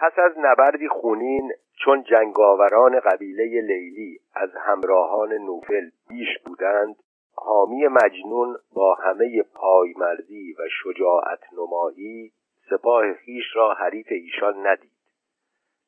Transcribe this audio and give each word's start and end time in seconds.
پس 0.00 0.18
از 0.18 0.32
نبردی 0.38 0.88
خونین 0.88 1.52
چون 1.84 2.02
جنگاوران 2.02 3.00
قبیله 3.00 3.60
لیلی 3.60 4.20
از 4.34 4.50
همراهان 4.56 5.32
نوفل 5.32 5.90
بیش 6.08 6.38
بودند 6.44 6.96
حامی 7.34 7.86
مجنون 7.86 8.56
با 8.74 8.94
همه 8.94 9.42
پایمردی 9.42 10.52
و 10.58 10.62
شجاعت 10.82 11.40
نمایی 11.52 12.32
سپاه 12.70 13.14
خیش 13.14 13.44
را 13.54 13.74
حریف 13.74 14.06
ایشان 14.10 14.66
ندید. 14.66 14.90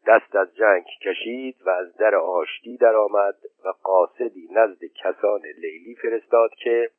دست 0.07 0.37
از 0.37 0.55
جنگ 0.57 0.85
کشید 1.03 1.57
و 1.67 1.71
از 1.71 1.97
در 1.97 2.15
آشتی 2.15 2.77
درآمد 2.77 3.37
و 3.65 3.69
قاصدی 3.83 4.49
نزد 4.51 4.85
کسان 4.85 5.41
لیلی 5.59 5.95
فرستاد 5.95 6.51
که 6.55 6.91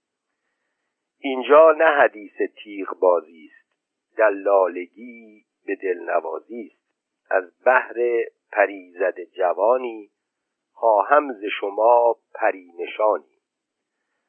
اینجا 1.20 1.72
نه 1.72 1.86
حدیث 1.86 2.42
تیغ 2.64 3.00
بازی 3.00 3.52
است 3.52 3.64
دلالگی 4.18 5.46
به 5.66 5.76
دلنوازی 5.76 6.72
است. 6.74 6.83
از 7.34 7.44
بحر 7.66 7.96
پریزد 8.52 9.20
جوانی 9.20 10.12
خواهم 10.74 11.34
ز 11.34 11.46
شما 11.60 12.16
پری 12.34 12.74
نشانی 12.80 13.40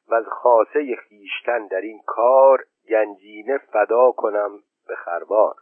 و 0.07 0.15
از 0.15 0.25
خاصه 0.25 0.95
خیشتن 0.95 1.67
در 1.67 1.81
این 1.81 2.01
کار 2.05 2.65
گنجینه 2.89 3.57
فدا 3.57 4.11
کنم 4.11 4.63
به 4.87 4.95
خربار 4.95 5.55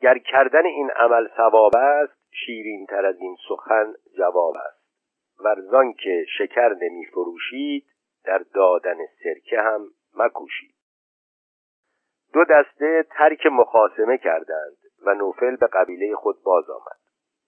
گر 0.00 0.18
کردن 0.18 0.66
این 0.66 0.90
عمل 0.90 1.28
ثواب 1.36 1.76
است 1.76 2.24
شیرین 2.30 2.86
تر 2.86 3.06
از 3.06 3.16
این 3.20 3.36
سخن 3.48 3.94
جواب 4.18 4.56
است. 4.56 4.84
ورزان 5.38 5.92
که 5.92 6.26
شکر 6.38 6.74
نمی 6.74 7.06
فروشید 7.06 7.86
در 8.24 8.38
دادن 8.38 8.96
سرکه 9.24 9.60
هم 9.60 9.90
مکوشید. 10.14 10.74
دو 12.32 12.44
دسته 12.44 13.06
ترک 13.10 13.46
مخاسمه 13.46 14.18
کردند. 14.18 14.83
و 15.06 15.14
نوفل 15.14 15.56
به 15.56 15.66
قبیله 15.66 16.16
خود 16.16 16.42
باز 16.42 16.70
آمد. 16.70 16.98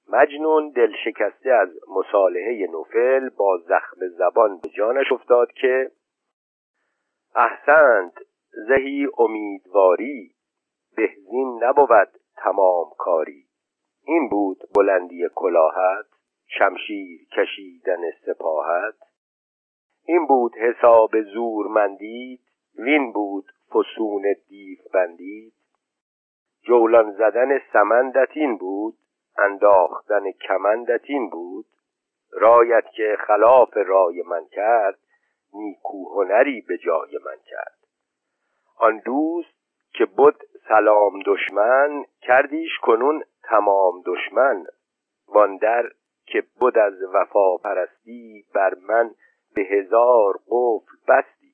مجنون 0.09 0.71
دل 0.71 0.93
شکسته 1.05 1.51
از 1.51 1.69
مصالحه 1.89 2.67
نوفل 2.71 3.29
با 3.29 3.59
زخم 3.59 4.09
زبان 4.09 4.59
به 4.59 4.69
جانش 4.69 5.13
افتاد 5.13 5.53
که 5.53 5.91
احسنت 7.35 8.13
زهی 8.69 9.09
امیدواری 9.19 10.35
بهزین 10.97 11.65
نبود 11.65 12.09
تمام 12.37 12.91
کاری. 12.99 13.47
این 14.05 14.29
بود 14.29 14.59
بلندی 14.75 15.29
کلاهت 15.35 16.07
شمشیر 16.47 17.29
کشیدن 17.37 18.11
سپاهت. 18.27 18.95
این 20.05 20.27
بود 20.27 20.53
حساب 20.57 21.23
زورمندید 21.23 22.41
وین 22.79 23.13
بود 23.13 23.45
فسون 23.71 24.35
دیو 24.49 24.79
بندید 24.95 25.53
جولان 26.67 27.13
زدن 27.13 27.59
سمندت 27.73 28.29
این 28.33 28.57
بود 28.57 28.95
انداختن 29.39 30.31
کمندت 30.31 31.01
این 31.05 31.31
بود 31.31 31.67
رایت 32.33 32.85
که 32.91 33.17
خلاف 33.27 33.77
رای 33.77 34.23
من 34.23 34.47
کرد 34.53 34.99
نیکو 35.55 36.15
هنری 36.15 36.61
به 36.61 36.79
جای 36.79 37.19
من 37.25 37.37
کرد. 37.47 37.77
آن 38.79 38.99
دوست 38.99 39.57
که 39.93 40.05
بود 40.05 40.37
سلام 40.69 41.23
دشمن 41.27 42.05
کردیش 42.23 42.79
کنون 42.83 43.23
تمام 43.43 44.03
دشمن. 44.07 44.67
واندر 45.29 45.91
که 46.27 46.43
بود 46.59 46.79
از 46.79 47.03
وفا 47.15 47.57
پرستی 47.57 48.45
بر 48.55 48.75
من 48.89 49.11
به 49.55 49.63
هزار 49.63 50.39
قفل 50.51 50.97
بستی. 51.09 51.53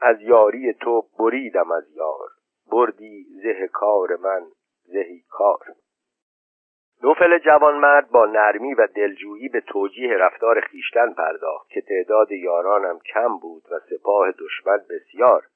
از 0.00 0.20
یاری 0.20 0.72
تو 0.72 1.04
بریدم 1.18 1.72
از 1.72 1.90
یار. 1.90 2.37
بردی 2.70 3.26
زه 3.42 3.68
کار 3.72 4.16
من 4.16 4.46
زهی 4.84 5.24
کار. 5.28 5.64
نوفل 7.02 7.38
جوانمرد 7.38 8.10
با 8.10 8.26
نرمی 8.26 8.74
و 8.74 8.86
دلجویی 8.86 9.48
به 9.48 9.60
توجیه 9.60 10.16
رفتار 10.16 10.60
خیشتن 10.60 11.12
پرداخت 11.12 11.68
که 11.70 11.80
تعداد 11.80 12.32
یارانم 12.32 12.98
کم 12.98 13.38
بود 13.38 13.62
و 13.70 13.78
سپاه 13.90 14.32
دشمن 14.32 14.78
بسیار. 14.90 15.46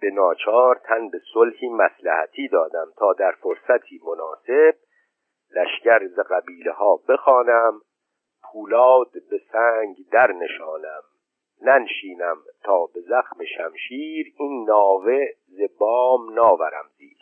به 0.00 0.10
ناچار 0.10 0.80
تن 0.84 1.08
به 1.08 1.20
صلحی 1.34 1.68
مسلحتی 1.68 2.48
دادم 2.48 2.92
تا 2.96 3.12
در 3.12 3.32
فرصتی 3.32 4.00
مناسب 4.06 4.74
لشکر 5.54 6.06
ز 6.06 6.18
قبیله 6.18 6.72
ها 6.72 6.96
بخوانم 7.08 7.80
پولاد 8.52 9.12
به 9.30 9.40
سنگ 9.52 9.96
در 10.12 10.32
نشانم. 10.32 11.02
ننشینم 11.62 12.36
تا 12.64 12.86
به 12.86 13.00
زخم 13.00 13.44
شمشیر 13.44 14.32
این 14.36 14.64
ناوه 14.68 15.26
ز 15.48 15.60
بام 15.78 16.34
ناورم 16.34 16.84
زیر. 16.98 17.16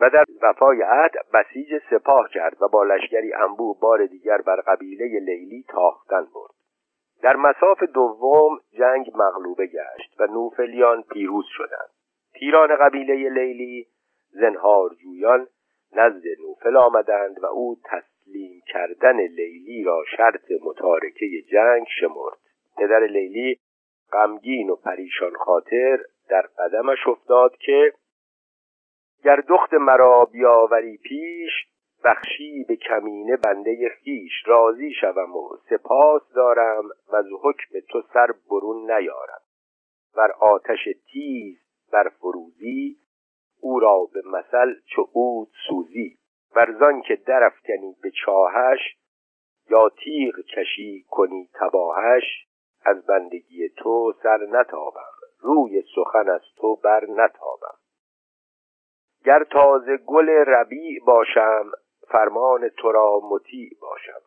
و 0.00 0.10
در 0.10 0.24
وفای 0.42 0.82
عهد 0.82 1.12
بسیج 1.32 1.82
سپاه 1.90 2.28
کرد 2.34 2.62
و 2.62 2.68
با 2.68 2.84
لشکری 2.84 3.32
انبوه 3.32 3.80
بار 3.80 4.06
دیگر 4.06 4.38
بر 4.38 4.60
قبیله 4.60 5.20
لیلی 5.20 5.64
تاختن 5.68 6.26
برد. 6.34 6.54
در 7.22 7.36
مساف 7.36 7.82
دوم 7.82 8.60
جنگ 8.78 9.12
مغلوبه 9.14 9.66
گشت 9.66 10.20
و 10.20 10.26
نوفلیان 10.26 11.02
پیروز 11.02 11.44
شدند. 11.48 11.90
تیران 12.32 12.76
قبیله 12.76 13.28
لیلی 13.28 13.86
زنهار 14.30 14.90
جویان 14.94 15.46
نزد 15.92 16.22
نوفل 16.40 16.76
آمدند 16.76 17.42
و 17.42 17.46
او 17.46 17.76
تسلیم 17.84 18.62
کردن 18.66 19.16
لیلی 19.16 19.84
را 19.84 20.02
شرط 20.16 20.44
متارکه 20.64 21.26
جنگ 21.52 21.86
شمرد. 22.00 22.39
پدر 22.80 23.06
لیلی 23.06 23.58
غمگین 24.12 24.70
و 24.70 24.76
پریشان 24.76 25.32
خاطر 25.34 25.98
در 26.28 26.42
قدمش 26.58 27.06
افتاد 27.06 27.56
که 27.56 27.92
گر 29.24 29.36
دخت 29.48 29.74
مرا 29.74 30.24
بیاوری 30.24 30.96
پیش 30.96 31.50
بخشی 32.04 32.64
به 32.68 32.76
کمینه 32.76 33.36
بنده 33.36 33.88
خیش 33.88 34.32
راضی 34.46 34.92
شوم 35.00 35.36
و 35.36 35.56
سپاس 35.70 36.22
دارم 36.34 36.84
و 37.12 37.16
از 37.16 37.26
حکم 37.42 37.80
تو 37.88 38.02
سر 38.12 38.34
برون 38.50 38.90
نیارم. 38.90 39.40
بر 40.16 40.30
آتش 40.40 40.88
تیز 41.12 41.58
بر 41.92 42.08
فروزی 42.08 42.96
او 43.60 43.80
را 43.80 44.08
به 44.14 44.22
مثل 44.26 44.74
چو 44.94 45.02
عود 45.14 45.48
سوزی. 45.68 46.16
ورزان 46.56 47.02
که 47.02 47.16
درفکنی 47.16 47.96
به 48.02 48.10
چاهش 48.24 48.96
یا 49.70 49.88
تیغ 49.88 50.34
کشی 50.40 51.04
کنی 51.10 51.48
تباهش. 51.54 52.49
از 52.84 53.06
بندگی 53.06 53.68
تو 53.68 54.12
سر 54.22 54.46
نتابم. 54.50 55.12
روی 55.40 55.82
سخن 55.94 56.28
از 56.28 56.42
تو 56.56 56.76
بر 56.76 57.06
نتابم. 57.08 57.78
گر 59.24 59.44
تازه 59.44 59.96
گل 59.96 60.28
ربیع 60.28 61.04
باشم 61.06 61.70
فرمان 62.08 62.68
تو 62.68 62.92
را 62.92 63.20
مطیع 63.24 63.70
باشم. 63.80 64.20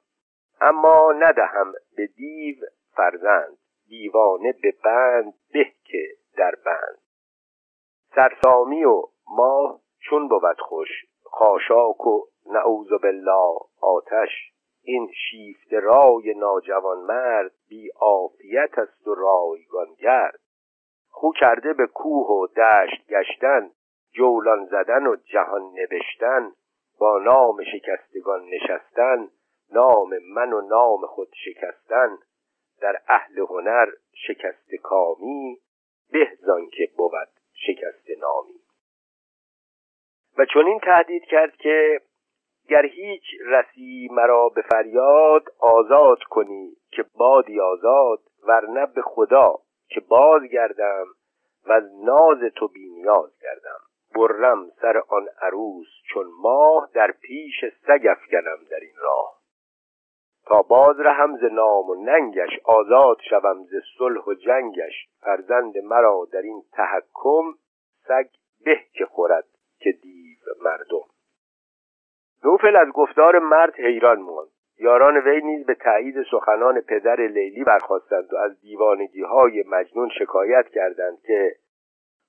اما 0.61 1.13
ندهم 1.13 1.73
به 1.95 2.07
دیو 2.07 2.55
فرزند 2.95 3.57
دیوانه 3.87 4.53
به 4.63 4.73
بند 4.83 5.33
به 5.53 5.63
که 5.83 6.07
در 6.37 6.55
بند. 6.65 6.99
سرسامی 8.15 8.83
و 8.83 9.01
ماه 9.27 9.79
چون 10.09 10.27
بود 10.27 10.59
خوش 10.59 10.89
خاشاک 11.23 12.07
و 12.07 12.25
نعوذ 12.45 12.89
بالله 13.03 13.59
آتش 13.81 14.52
این 14.83 15.11
شیفت 15.13 15.73
رای 15.73 16.33
ناجوان 16.33 16.97
مرد 16.97 17.51
بی 17.69 17.89
عافیت 17.89 18.77
است 18.77 19.07
و 19.07 19.15
رایگان 19.15 19.93
گرد 19.99 20.39
خو 21.09 21.31
کرده 21.31 21.73
به 21.73 21.87
کوه 21.87 22.27
و 22.27 22.47
دشت 22.47 23.07
گشتن 23.09 23.71
جولان 24.11 24.65
زدن 24.65 25.07
و 25.07 25.15
جهان 25.15 25.61
نوشتن 25.61 26.51
با 26.99 27.19
نام 27.19 27.63
شکستگان 27.63 28.41
نشستن 28.49 29.29
نام 29.73 30.17
من 30.35 30.53
و 30.53 30.61
نام 30.61 31.05
خود 31.05 31.29
شکستن. 31.45 32.17
در 32.81 33.01
اهل 33.07 33.39
هنر 33.39 33.87
شکست 34.27 34.75
کامی 34.75 35.57
به 36.11 36.37
که 36.71 36.89
بود 36.97 37.29
شکست 37.53 38.09
نامی. 38.19 38.59
و 40.37 40.45
چون 40.45 40.67
این 40.67 40.79
تهدید 40.79 41.23
کرد 41.23 41.55
که 41.55 42.01
گر 42.69 42.85
هیچ 42.85 43.23
رسی 43.45 44.07
مرا 44.11 44.49
به 44.49 44.61
فریاد 44.61 45.43
آزاد 45.59 46.23
کنی 46.23 46.71
که 46.91 47.05
بادی 47.17 47.59
آزاد 47.59 48.19
ورنه 48.47 48.85
به 48.85 49.01
خدا 49.01 49.59
که 49.89 49.99
باز 49.99 50.43
گردم 50.43 51.05
و 51.65 51.71
از 51.71 51.83
ناز 52.03 52.51
تو 52.55 52.67
بینیاز 52.67 53.39
گردم. 53.41 53.79
برم 54.15 54.69
سر 54.81 54.97
آن 55.07 55.27
عروس 55.41 55.87
چون 56.13 56.25
ماه 56.41 56.89
در 56.93 57.11
پیش 57.11 57.65
سگ 57.87 58.07
افکنم 58.09 58.57
در 58.69 58.79
این 58.79 58.95
راه. 58.97 59.33
تا 60.45 60.61
باز 60.61 60.99
رهم 60.99 61.37
ز 61.37 61.43
نام 61.43 61.89
و 61.89 61.95
ننگش 61.95 62.59
آزاد 62.65 63.17
شوم 63.29 63.63
ز 63.63 63.75
صلح 63.97 64.23
و 64.23 64.33
جنگش. 64.33 65.07
فرزند 65.21 65.77
مرا 65.77 66.27
در 66.31 66.41
این 66.41 66.63
تحکم 66.71 67.53
سگ 68.07 68.27
به 68.65 68.79
که 68.93 69.05
خورد 69.05 69.47
که 69.79 69.91
دیو 69.91 70.39
مردم. 70.61 71.12
نوفل 72.45 72.75
از 72.75 72.87
گفتار 72.87 73.39
مرد 73.39 73.75
حیران 73.75 74.21
ماند. 74.21 74.49
یاران 74.79 75.17
وی 75.17 75.41
نیز 75.41 75.65
به 75.65 75.75
تایید 75.75 76.15
سخنان 76.31 76.81
پدر 76.81 77.15
لیلی 77.15 77.63
برخواستند 77.63 78.33
و 78.33 78.37
از 78.37 78.61
دیوانگی 78.61 79.21
های 79.21 79.63
مجنون 79.67 80.09
شکایت 80.19 80.67
کردند 80.67 81.21
که 81.21 81.55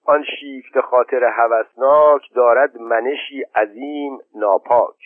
آن 0.06 0.24
شیفت 0.40 0.80
خاطر 0.80 1.24
هوسناک 1.24 2.22
دارد 2.34 2.78
منشی 2.78 3.42
عظیم 3.54 4.18
ناپاک. 4.34 4.96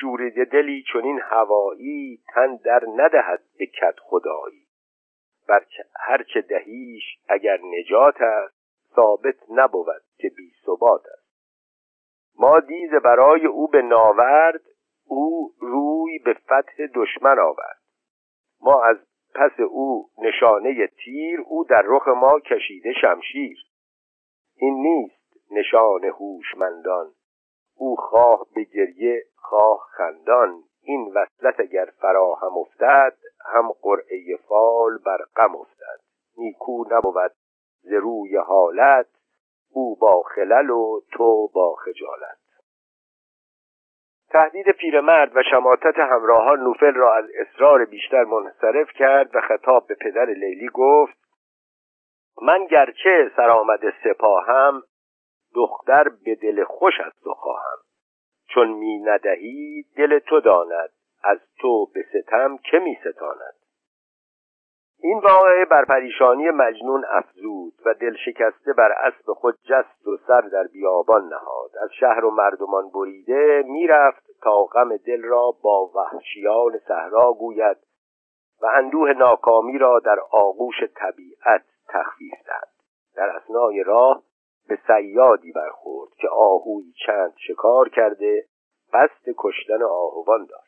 شوریده 0.00 0.44
دلی 0.44 0.84
چنین 0.92 1.20
هوایی 1.22 2.20
تن 2.34 2.56
در 2.56 2.82
ندهد 2.96 3.40
به 3.58 3.66
کت 3.66 3.94
خدایی. 4.00 4.66
بر 5.48 5.64
هرچه 6.00 6.40
دهیش 6.40 7.04
اگر 7.28 7.58
نجات 7.62 8.20
است 8.20 8.54
ثابت 8.96 9.36
نبود 9.50 10.02
که 10.18 10.28
بی 10.36 10.52
ثبات 10.66 11.02
است. 11.06 11.17
ما 12.38 12.60
دیز 12.60 12.90
برای 12.90 13.46
او 13.46 13.68
به 13.68 13.82
ناورد 13.82 14.60
او 15.06 15.52
روی 15.60 16.18
به 16.18 16.34
فتح 16.34 16.86
دشمن 16.94 17.38
آورد. 17.38 17.78
ما 18.60 18.82
از 18.82 18.96
پس 19.34 19.60
او 19.60 20.08
نشانه 20.18 20.86
تیر 20.86 21.40
او 21.40 21.64
در 21.64 21.82
رخ 21.86 22.08
ما 22.08 22.40
کشیده 22.40 22.92
شمشیر. 23.00 23.58
این 24.56 24.74
نیست 24.74 25.50
نشان 25.50 26.04
هوشمندان. 26.04 27.10
او 27.76 27.96
خواه 27.96 28.46
به 28.54 28.62
گریه 28.62 29.22
خواه 29.36 29.80
خندان. 29.96 30.62
این 30.82 31.12
وصلت 31.14 31.60
اگر 31.60 31.84
فراهم 32.00 32.58
افتد 32.58 33.16
هم 33.52 33.72
قرعه 33.82 34.36
فال 34.48 34.98
بر 35.06 35.18
غم 35.36 35.56
افتد. 35.56 36.00
نیکو 36.38 36.84
نبود 36.90 37.32
ز 37.82 37.92
روی 37.92 38.36
حالت 38.36 39.06
او 39.72 39.96
با 39.96 40.22
خلل 40.22 40.70
و 40.70 41.00
تو 41.12 41.48
با 41.54 41.74
خجالت. 41.74 42.38
تهدید 44.30 44.70
پیرمرد 44.70 45.36
و 45.36 45.42
شماتت 45.50 45.98
همراهان 45.98 46.60
نوفل 46.60 46.94
را 46.94 47.14
از 47.14 47.24
اصرار 47.34 47.84
بیشتر 47.84 48.24
منصرف 48.24 48.92
کرد 48.92 49.36
و 49.36 49.40
خطاب 49.40 49.86
به 49.86 49.94
پدر 49.94 50.24
لیلی 50.24 50.68
گفت 50.74 51.18
من 52.42 52.66
گرچه 52.66 53.30
سرآمد 53.36 53.80
سپاهم 54.04 54.82
دختر 55.54 56.08
به 56.24 56.34
دل 56.34 56.64
خوش 56.64 57.00
از 57.00 57.12
تو 57.24 57.34
خواهم. 57.34 57.78
چون 58.48 58.68
می 58.68 58.98
ندهی 58.98 59.84
دل 59.96 60.18
تو 60.18 60.40
داند 60.40 60.90
از 61.24 61.38
تو 61.60 61.86
به 61.86 62.02
ستم 62.02 62.56
که 62.56 62.78
می 62.78 62.98
ستاند؟ 63.00 63.57
این 65.00 65.18
واقعه 65.18 65.64
بر 65.64 65.84
پریشانی 65.84 66.50
مجنون 66.50 67.04
افزود 67.10 67.72
و 67.86 67.94
دل 67.94 68.16
شکسته 68.24 68.72
بر 68.72 68.92
اسب 68.92 69.32
خود 69.32 69.54
جست 69.64 70.06
و 70.06 70.16
سر 70.26 70.40
در 70.40 70.64
بیابان 70.64 71.28
نهاد. 71.28 71.70
از 71.82 71.90
شهر 72.00 72.24
و 72.24 72.30
مردمان 72.30 72.90
بریده 72.90 73.62
می‌رفت 73.66 74.22
تا 74.42 74.62
غم 74.64 74.96
دل 74.96 75.22
را 75.22 75.54
با 75.62 75.90
وحشیان 75.94 76.78
صحرا 76.88 77.32
گوید 77.32 77.76
و 78.62 78.66
اندوه 78.74 79.12
ناکامی 79.12 79.78
را 79.78 79.98
در 79.98 80.18
آغوش 80.30 80.84
طبیعت 80.94 81.64
تخفیف 81.88 82.34
دهد. 82.46 82.68
در 83.16 83.28
اسنای 83.28 83.82
راه 83.82 84.22
به 84.68 84.78
سیادی 84.86 85.52
برخورد 85.52 86.10
که 86.14 86.28
آهوی 86.28 86.92
چند 87.06 87.34
شکار 87.36 87.88
کرده 87.88 88.44
قصد 88.92 89.34
کشتن 89.38 89.82
آهوان 89.82 90.46
داشت. 90.50 90.67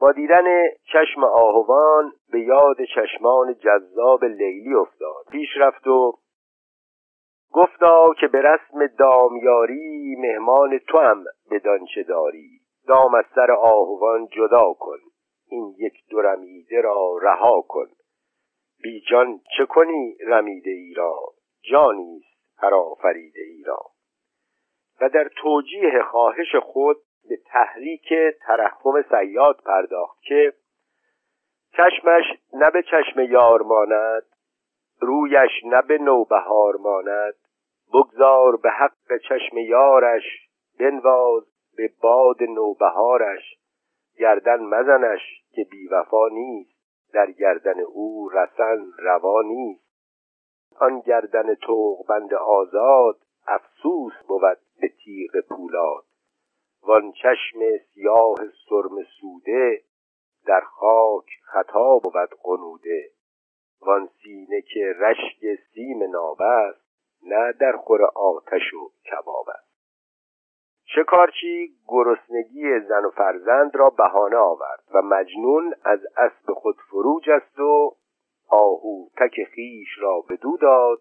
با 0.00 0.12
دیدن 0.12 0.44
چشم 0.92 1.24
آهوان 1.24 2.12
به 2.32 2.40
یاد 2.40 2.76
چشمان 2.94 3.54
جذاب 3.54 4.24
لیلی 4.24 4.74
افتاد. 4.74 5.24
پیش 5.30 5.48
رفت 5.56 5.86
و 5.86 6.12
گفتا 7.52 8.14
که 8.20 8.28
به 8.28 8.42
رسم 8.42 8.86
دامیاری 8.98 10.16
مهمان 10.18 10.78
تو 10.78 10.98
هم 10.98 11.24
به 11.50 11.58
دانچه 11.58 12.02
داری. 12.02 12.50
دام 12.88 13.14
از 13.14 13.24
سر 13.34 13.50
آهوان 13.52 14.26
جدا 14.26 14.72
کن. 14.72 14.98
این 15.48 15.74
یک 15.78 15.94
دو 16.10 16.20
رمیده 16.20 16.80
را 16.80 17.18
رها 17.22 17.60
کن. 17.68 17.86
بی 18.82 19.00
جان 19.10 19.40
چه 19.56 19.66
کنی 19.66 20.16
رمیده 20.26 20.70
ای 20.70 20.94
را؟ 20.94 21.18
جانیست 21.70 22.34
پرآفریده 22.58 23.40
ای 23.40 23.62
را. 23.66 23.78
و 25.00 25.08
در 25.08 25.30
توجیه 25.42 26.02
خواهش 26.10 26.56
خود 26.62 26.96
به 27.28 27.36
تحریک 27.46 28.12
ترحم 28.46 29.02
سیاد 29.10 29.60
پرداخت 29.66 30.22
که 30.22 30.52
چشمش 31.76 32.24
نه 32.52 32.70
به 32.70 32.82
چشم 32.82 33.20
یار 33.20 33.62
ماند 33.62 34.22
رویش 35.00 35.50
نه 35.64 35.82
به 35.82 35.98
نوبهار 35.98 36.76
ماند. 36.76 37.34
بگذار 37.94 38.56
به 38.56 38.70
حق 38.70 39.18
چشم 39.28 39.56
یارش 39.56 40.22
بنواز 40.78 41.42
به 41.76 41.90
باد 42.00 42.42
نوبهارش. 42.42 43.58
گردن 44.18 44.60
مزنش 44.60 45.20
که 45.52 45.66
بیوفا 45.70 46.28
نیست 46.28 46.74
در 47.12 47.30
گردن 47.30 47.80
او 47.80 48.28
رسن 48.28 48.86
روا 48.98 49.42
نیست. 49.42 49.84
آن 50.80 51.00
گردن 51.00 51.56
بند 52.08 52.34
آزاد 52.34 53.16
افسوس 53.46 54.12
بود 54.28 54.58
به 54.80 54.88
تیغ 55.04 55.40
پولاد. 55.48 56.04
وان 56.86 57.12
چشم 57.12 57.58
سیاه 57.94 58.34
سرم 58.68 59.02
سوده 59.20 59.82
در 60.46 60.60
خاک 60.60 61.26
خطا 61.42 61.98
بود 61.98 62.30
قنوده 62.42 63.10
وان 63.80 64.08
سینه 64.22 64.62
که 64.62 64.94
رشک 64.98 65.60
سیم 65.74 66.10
ناب 66.10 66.42
است 66.42 66.84
نه 67.22 67.52
در 67.52 67.76
خور 67.76 68.04
آتش 68.04 68.74
و 68.74 68.90
کباب 69.10 69.48
است. 69.48 69.74
شکارچی 70.86 71.76
گرسنگی 71.88 72.80
زن 72.88 73.04
و 73.04 73.10
فرزند 73.10 73.76
را 73.76 73.90
بهانه 73.90 74.36
آورد 74.36 74.84
و 74.94 75.02
مجنون 75.02 75.74
از 75.84 76.00
اسب 76.16 76.52
خود 76.52 76.76
فرو 76.90 77.20
جست 77.26 77.58
و 77.58 77.96
آهو 78.48 79.08
تک 79.16 79.44
خیش 79.54 79.88
را 79.98 80.20
بدو 80.20 80.56
داد 80.56 80.98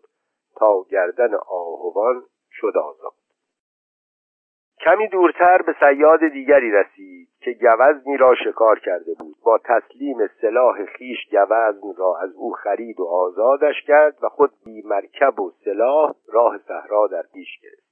تا 0.56 0.84
گردن 0.90 1.36
آهوان 1.36 2.24
شد 2.52 2.78
آزاد. 2.78 3.23
کمی 4.84 5.08
دورتر 5.08 5.62
به 5.62 5.76
سیاد 5.80 6.28
دیگری 6.28 6.72
رسید 6.72 7.30
که 7.42 7.54
گوزنی 7.54 8.18
را 8.18 8.36
شکار 8.36 8.80
کرده 8.80 9.14
بود. 9.20 9.36
با 9.44 9.58
تسلیم 9.58 10.28
سلاح 10.42 10.86
خیش 10.86 11.18
گوزن 11.32 11.96
را 11.98 12.18
از 12.22 12.34
او 12.36 12.52
خرید 12.52 13.00
و 13.00 13.06
آزادش 13.06 13.76
کرد 13.88 14.18
و 14.24 14.30
خود 14.30 14.52
بی 14.66 14.82
مرکب 14.86 15.40
و 15.40 15.52
سلاح 15.66 16.14
راه 16.34 16.58
صحرا 16.58 17.08
در 17.08 17.24
پیش 17.34 17.60
گرفت. 17.64 17.84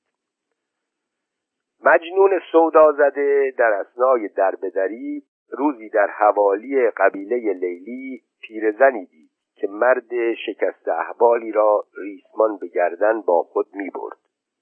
مجنون 1.84 2.40
سودا 2.52 2.92
زده 2.92 3.54
در 3.58 3.74
اسنای 3.74 4.28
دربدری 4.28 5.24
روزی 5.52 5.90
در 5.90 6.08
حوالی 6.08 6.90
قبیله 6.90 7.54
لیلی 7.54 8.22
پیرزنی 8.42 9.06
دید 9.06 9.30
که 9.56 9.68
مرد 9.68 10.34
شکست 10.46 10.88
احوالی 10.88 11.52
را 11.52 11.84
ریسمان 11.98 12.58
به 12.58 12.68
گردن 12.68 13.22
با 13.22 13.44
خود 13.44 13.68
می 13.74 13.90
برد 13.90 14.18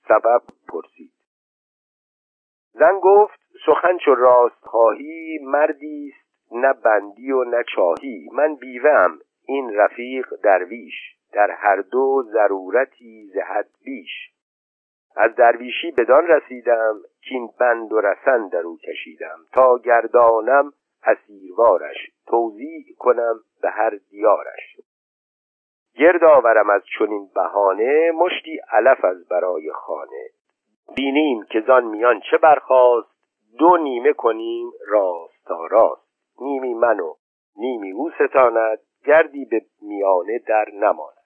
سبب 0.08 0.42
پرسید. 0.68 1.19
زن 2.74 3.00
گفت 3.00 3.40
سخن 3.66 3.98
چو 3.98 4.16
راست 4.16 4.66
خواهی 4.66 5.40
مردی 5.44 6.14
است 6.14 6.30
نه 6.52 6.74
بندی 6.74 7.32
و 7.32 7.44
نه 7.44 7.64
چاهی. 7.76 8.30
من 8.34 8.56
بیوهم 8.56 9.20
این 9.46 9.76
رفیق 9.76 10.36
درویش 10.44 10.94
در 11.34 11.52
هر 11.52 11.82
دو 11.82 12.24
ضرورتی 12.34 13.32
زهد 13.34 13.70
بیش. 13.86 14.32
از 15.16 15.36
درویشی 15.36 15.92
بدان 15.92 16.28
رسیدم 16.28 17.02
که 17.22 17.36
این 17.36 17.50
بند 17.60 17.94
و 17.94 18.02
رسن 18.02 18.48
در 18.48 18.62
او 18.62 18.78
کشیدم. 18.78 19.38
تا 19.54 19.78
گردانم 19.78 20.74
اسیروارش 21.04 21.98
توضیح 22.28 22.86
کنم 22.98 23.40
به 23.62 23.70
هر 23.70 24.00
دیارش. 24.10 24.78
گرد 25.96 26.24
آورم 26.24 26.70
از 26.70 26.82
چنین 27.00 27.30
بهانه 27.36 28.12
مشتی 28.12 28.60
علف 28.72 29.06
از 29.06 29.28
برای 29.28 29.72
خانه. 29.72 30.30
بینیم 30.96 31.44
که 31.44 31.62
زان 31.68 31.84
میان 31.84 32.22
چه 32.32 32.38
برخواست 32.38 33.10
دو 33.60 33.78
نیمه 33.78 34.14
کنیم 34.14 34.72
راست 34.88 35.46
تا 35.46 35.66
راست. 35.66 36.10
نیمی 36.42 36.74
من 36.74 37.00
و 37.00 37.16
نیمی 37.56 37.92
او 37.92 38.12
ستاند 38.12 38.80
گردی 39.06 39.46
به 39.46 39.62
میانه 39.82 40.40
در 40.48 40.66
نماند. 40.74 41.18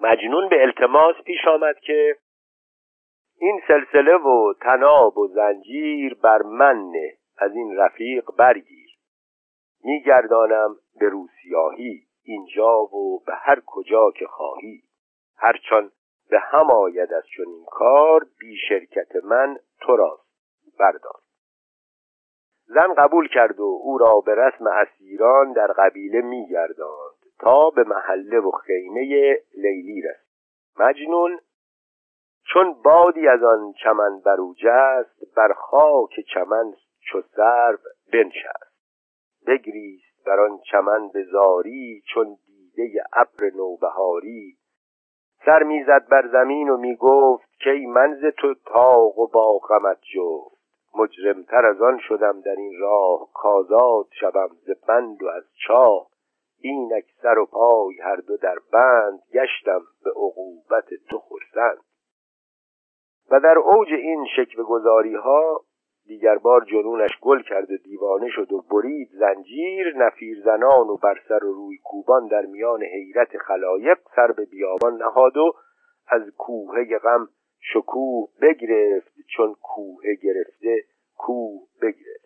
مجنون 0.00 0.48
به 0.48 0.62
التماس 0.62 1.16
پیش 1.24 1.48
آمد 1.48 1.78
که 1.78 2.16
این 3.38 3.60
سلسله 3.68 4.16
و 4.16 4.54
تناب 4.60 5.18
و 5.18 5.26
زنجیر 5.26 6.14
بر 6.14 6.42
من 6.42 6.76
نه 6.76 7.12
از 7.38 7.52
این 7.54 7.76
رفیق 7.76 8.24
برگیر. 8.38 8.90
میگردانم 9.84 10.76
به 11.00 11.08
روسیاهی 11.08 12.02
اینجا 12.24 12.78
و 12.78 13.22
به 13.26 13.32
هر 13.34 13.62
کجا 13.66 14.10
که 14.10 14.26
خواهی. 14.26 14.82
هرچان 15.36 15.90
به 16.30 16.38
هم 16.38 16.70
آید 16.70 17.12
از 17.12 17.24
چنین 17.36 17.64
کار 17.70 18.26
بی 18.40 18.56
شرکت 18.68 19.24
من 19.24 19.58
تو 19.80 19.96
راست 19.96 20.24
بردار. 20.78 21.20
زن 22.66 22.94
قبول 22.94 23.28
کرد 23.28 23.60
و 23.60 23.80
او 23.82 23.98
را 23.98 24.20
به 24.20 24.34
رسم 24.34 24.66
اسیران 24.66 25.52
در 25.52 25.66
قبیله 25.66 26.20
میگرداند 26.20 27.14
تا 27.38 27.70
به 27.70 27.84
محله 27.84 28.40
و 28.40 28.50
خیمه 28.50 29.36
لیلی 29.54 30.02
رسید. 30.02 30.24
مجنون 30.78 31.40
چون 32.52 32.82
بادی 32.84 33.28
از 33.28 33.42
آن 33.42 33.72
چمن 33.82 34.20
برو 34.20 34.54
جست 34.58 35.34
بر 35.36 35.52
خاک 35.52 36.20
چمن 36.34 36.74
چو 37.00 37.22
سرو 37.36 37.78
بنشست. 38.12 38.74
بگریست 39.46 40.26
بر 40.26 40.40
آن 40.40 40.60
چمن 40.70 41.08
به 41.08 41.24
زاری 41.24 42.02
چون 42.14 42.36
دیده 42.46 43.02
ابر 43.12 43.50
نوبهاری 43.56 44.56
سر 45.44 45.62
می‌زد 45.62 46.08
بر 46.08 46.28
زمین 46.28 46.68
و 46.68 46.76
می‌گفت 46.76 47.48
که 47.60 47.70
ای 47.70 47.86
منز 47.86 48.24
تو 48.38 48.54
تاق 48.54 49.18
و 49.18 49.26
با 49.26 49.58
غمت 49.58 49.98
جفت. 50.14 50.54
مجرمتر 50.94 51.66
از 51.66 51.82
آن 51.82 51.98
شدم 51.98 52.40
در 52.40 52.54
این 52.56 52.80
راه 52.80 53.28
کازاد 53.34 54.06
شوم 54.20 54.48
ز 54.66 54.70
بند 54.88 55.22
و 55.22 55.28
از 55.28 55.44
چاه. 55.66 56.06
اینک 56.60 57.04
سر 57.22 57.38
و 57.38 57.46
پای 57.46 58.00
هر 58.00 58.16
دو 58.16 58.36
در 58.36 58.56
بند 58.72 59.22
گشتم 59.32 59.82
به 60.04 60.10
عقوبت 60.10 60.84
تو 61.10 61.18
خرسند. 61.18 61.84
و 63.30 63.40
در 63.40 63.58
اوج 63.58 63.88
این 63.92 64.26
شکل 64.36 64.62
گذاری 64.62 65.14
ها 65.14 65.60
دیگر 66.06 66.38
بار 66.38 66.64
جنونش 66.64 67.10
گل 67.20 67.42
کرد 67.42 67.70
و 67.70 67.76
دیوانه 67.76 68.28
شد 68.30 68.52
و 68.52 68.62
برید 68.62 69.08
زنجیر 69.12 69.96
نفیر 69.96 70.42
زنان 70.44 70.88
و 70.88 70.96
بر 70.96 71.20
سر 71.28 71.44
و 71.44 71.52
روی 71.52 71.78
کوبان 71.84 72.26
در 72.26 72.42
میان 72.42 72.82
حیرت 72.82 73.38
خلایق 73.38 73.98
سر 74.16 74.32
به 74.32 74.44
بیابان 74.44 74.96
نهاد 74.96 75.36
و 75.36 75.52
از 76.08 76.22
کوهه 76.38 76.98
غم 76.98 77.28
شکوه 77.60 78.28
بگرفت 78.42 79.12
چون 79.36 79.54
کوه 79.62 80.02
گرفته 80.22 80.84
کوه 81.16 81.62
بگرفت. 81.82 82.24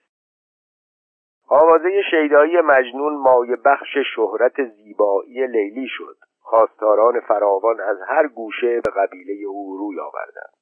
آوازه 1.49 2.03
شیدایی 2.11 2.61
مجنون 2.61 3.17
مایه 3.17 3.57
بخش 3.65 3.99
شهرت 4.15 4.65
زیبایی 4.65 5.47
لیلی 5.47 5.87
شد. 5.89 6.17
خواستاران 6.41 7.21
فراوان 7.21 7.81
از 7.81 7.99
هر 8.09 8.29
گوشه 8.29 8.81
به 8.81 8.91
قبیله 8.97 9.47
او 9.49 9.77
روی 9.79 10.01
آوردند. 10.01 10.58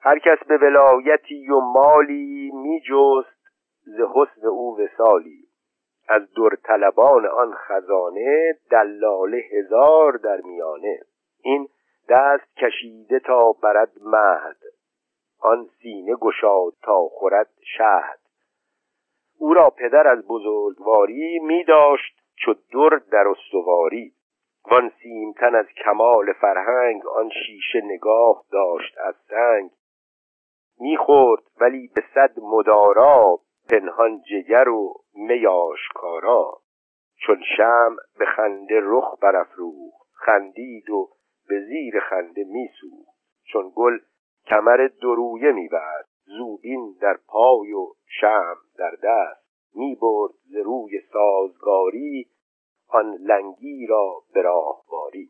هر 0.00 0.18
کس 0.18 0.38
به 0.48 0.56
ولایتی 0.56 1.50
و 1.50 1.60
مالی 1.60 2.50
می 2.54 2.80
جست 2.80 3.38
ز 3.82 4.00
حسن 4.14 4.46
او 4.46 4.78
وسالی 4.80 5.48
از 6.08 6.22
در 6.32 6.56
طلبان 6.64 7.26
آن 7.26 7.54
خزانه 7.54 8.58
دلاله 8.70 9.38
هزار 9.52 10.12
در 10.12 10.40
میانه. 10.44 11.00
این 11.42 11.68
دست 12.08 12.56
کشیده 12.56 13.18
تا 13.18 13.52
برد 13.52 13.92
مهد. 14.00 14.56
آن 15.40 15.68
سینه 15.82 16.14
گشاد 16.14 16.72
تا 16.82 17.08
خورد 17.08 17.50
شهد. 17.76 18.18
او 19.38 19.54
را 19.54 19.70
پدر 19.70 20.08
از 20.08 20.26
بزرگواری 20.26 21.38
می 21.38 21.64
داشت 21.64 22.20
چو 22.36 22.54
در 22.72 23.02
در 23.10 23.28
استواری. 23.28 24.12
وان 24.70 24.92
سیمتن 25.02 25.54
از 25.54 25.66
کمال 25.84 26.32
فرهنگ 26.32 27.06
آن 27.06 27.30
شیشه 27.30 27.80
نگاه 27.84 28.44
داشت 28.52 28.98
از 28.98 29.14
سنگ. 29.28 29.70
می‌خورد 30.80 31.42
ولی 31.60 31.90
به 31.94 32.02
صد 32.14 32.40
مدارا 32.40 33.38
پنهان 33.70 34.22
جگر 34.22 34.68
و 34.68 34.94
میاشکارا 35.14 36.60
چون 37.26 37.42
شم 37.56 37.96
به 38.18 38.26
خنده 38.26 38.80
رخ 38.82 39.18
برافروخت 39.22 40.08
خندید 40.12 40.90
و 40.90 41.08
به 41.48 41.60
زیر 41.60 42.00
خنده 42.00 42.44
میسوخت. 42.44 43.18
چون 43.52 43.72
گل 43.76 43.98
کمر 44.46 44.88
درویه 45.02 45.52
می‌برد 45.52 46.08
زوبین 46.24 46.96
در 47.00 47.18
پای 47.28 47.72
و 47.72 47.86
شم 48.20 48.56
در 48.78 48.90
دست. 49.02 49.48
می‌برد 49.74 50.32
ز 50.44 50.56
روی 50.56 51.00
سازگاری 51.12 52.26
آن 52.88 53.14
لنگی 53.20 53.86
را 53.86 54.22
به 54.34 54.42
راهواری. 54.42 55.28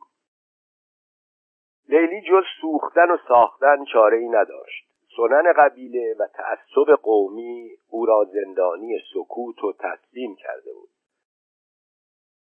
لیلی 1.89 2.21
جز 2.21 2.45
سوختن 2.61 3.11
و 3.11 3.17
ساختن 3.29 3.85
چاره 3.93 4.19
ای 4.19 4.29
نداشت. 4.29 4.88
سنن 5.19 5.53
قبیله 5.53 6.17
و 6.19 6.27
تعصب 6.27 6.93
قومی 7.03 7.71
او 7.91 8.07
را 8.07 8.25
زندانی 8.25 8.99
سکوت 9.15 9.65
و 9.65 9.73
تسلیم 9.73 10.37
کرده 10.37 10.73
بود. 10.73 10.89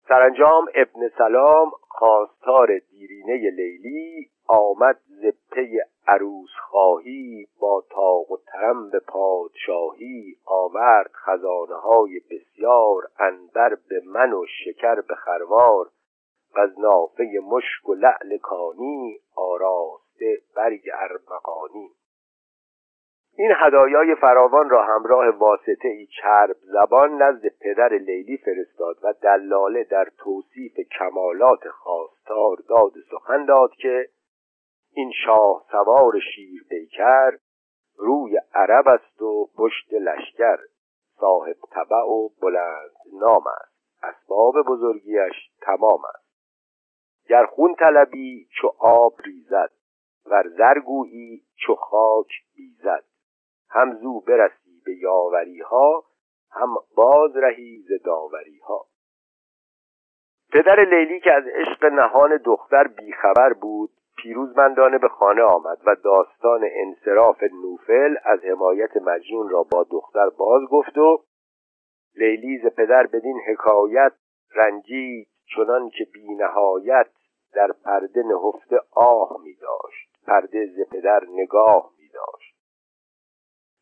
سرانجام 0.09 0.67
ابن 0.75 1.09
سلام 1.19 1.71
خواستار 1.89 2.79
دیرینه 2.79 3.51
لیلی 3.51 4.31
آمد 4.49 5.01
زپی 5.09 5.79
عروس 6.07 6.51
خواهی 6.69 7.47
با 7.61 7.85
تاق 7.91 8.31
و 8.31 8.37
ترم 8.37 8.91
به 8.91 9.01
پادشاهی 9.01 10.37
آورد 10.45 11.11
خزانه 11.13 11.75
های 11.75 12.21
بسیار 12.31 13.03
انبر 13.19 13.75
به 13.89 14.03
من 14.07 14.33
و 14.33 14.47
شکر 14.65 15.01
به 15.01 15.15
خروار 15.15 15.91
غذنافه 16.57 17.25
مشک 17.43 17.89
و 17.89 17.95
لعل 17.95 18.39
کانی 18.39 19.21
آراسته 19.37 20.39
برگ 20.57 20.83
ارمغانی. 20.95 21.91
این 23.41 23.53
هدایای 23.57 24.15
فراوان 24.15 24.71
را 24.71 24.85
همراه 24.85 25.29
واسطه 25.29 25.89
ای 25.89 26.07
چرب 26.07 26.57
زبان 26.63 27.23
نزد 27.23 27.49
پدر 27.61 27.89
لیلی 27.89 28.37
فرستاد 28.37 28.97
و 29.03 29.15
دلاله 29.23 29.85
در 29.85 30.09
توصیف 30.19 30.73
کمالات 30.99 31.69
خواستار 31.69 32.57
داد 32.69 32.93
سخن 33.11 33.45
داد 33.45 33.71
که 33.71 34.09
این 34.93 35.13
شاه 35.25 35.65
سوار 35.71 36.13
شیر 36.35 36.65
پیکر 36.71 37.31
روی 37.97 38.41
عرب 38.55 38.89
است 38.89 39.23
و 39.23 39.49
پشت 39.57 39.93
لشکر 39.93 40.59
صاحب 41.21 41.57
طبع 41.71 42.07
و 42.09 42.29
بلند 42.43 42.91
نام 43.21 43.45
است. 43.61 43.75
اسباب 44.03 44.55
بزرگیش 44.67 45.51
تمام 45.61 46.01
است. 46.15 46.31
گر 47.29 47.47
خون 47.47 47.75
طلبی 47.75 48.49
چو 48.61 48.73
آب 48.79 49.15
ریزد 49.25 49.71
ور 50.27 50.49
زرگویی 50.49 51.43
چو 51.57 51.75
خاک 51.75 52.29
بیزد. 52.57 53.10
هم 53.71 53.95
زو 53.95 54.21
برسی 54.21 54.83
به 54.87 54.97
یاوری 54.97 55.61
ها 55.61 56.05
هم 56.51 56.75
باز 56.97 57.37
رهی 57.37 57.83
ز 57.89 58.05
داوری 58.05 58.59
ها 58.59 58.87
پدر 60.53 60.85
لیلی 60.85 61.21
که 61.21 61.33
از 61.33 61.45
عشق 61.47 61.85
نهان 61.85 62.37
دختر 62.37 62.87
بیخبر 62.87 63.53
بود 63.53 63.91
پیروزمندانه 64.17 64.99
به 64.99 65.09
خانه 65.09 65.43
آمد 65.43 65.79
و 65.87 65.97
داستان 66.05 66.69
انصراف 66.73 67.43
نوفل 67.43 68.17
از 68.25 68.45
حمایت 68.45 68.97
مجنون 68.97 69.49
را 69.49 69.63
با 69.63 69.87
دختر 69.91 70.29
باز 70.29 70.63
گفت 70.71 70.99
و 70.99 71.25
لیلی 72.17 72.59
ز 72.59 72.67
پدر 72.67 73.07
بدین 73.07 73.41
حکایت 73.49 74.13
رنجید 74.55 75.29
چنان 75.57 75.91
که 75.91 76.07
بینهایت 76.13 77.07
در 77.55 77.73
پرده 77.85 78.23
نهفته 78.23 78.81
آه 78.93 79.37
می 79.45 79.55
داشت. 79.55 80.27
پرده 80.27 80.67
ز 80.67 80.91
پدر 80.91 81.21
نگاه 81.29 81.91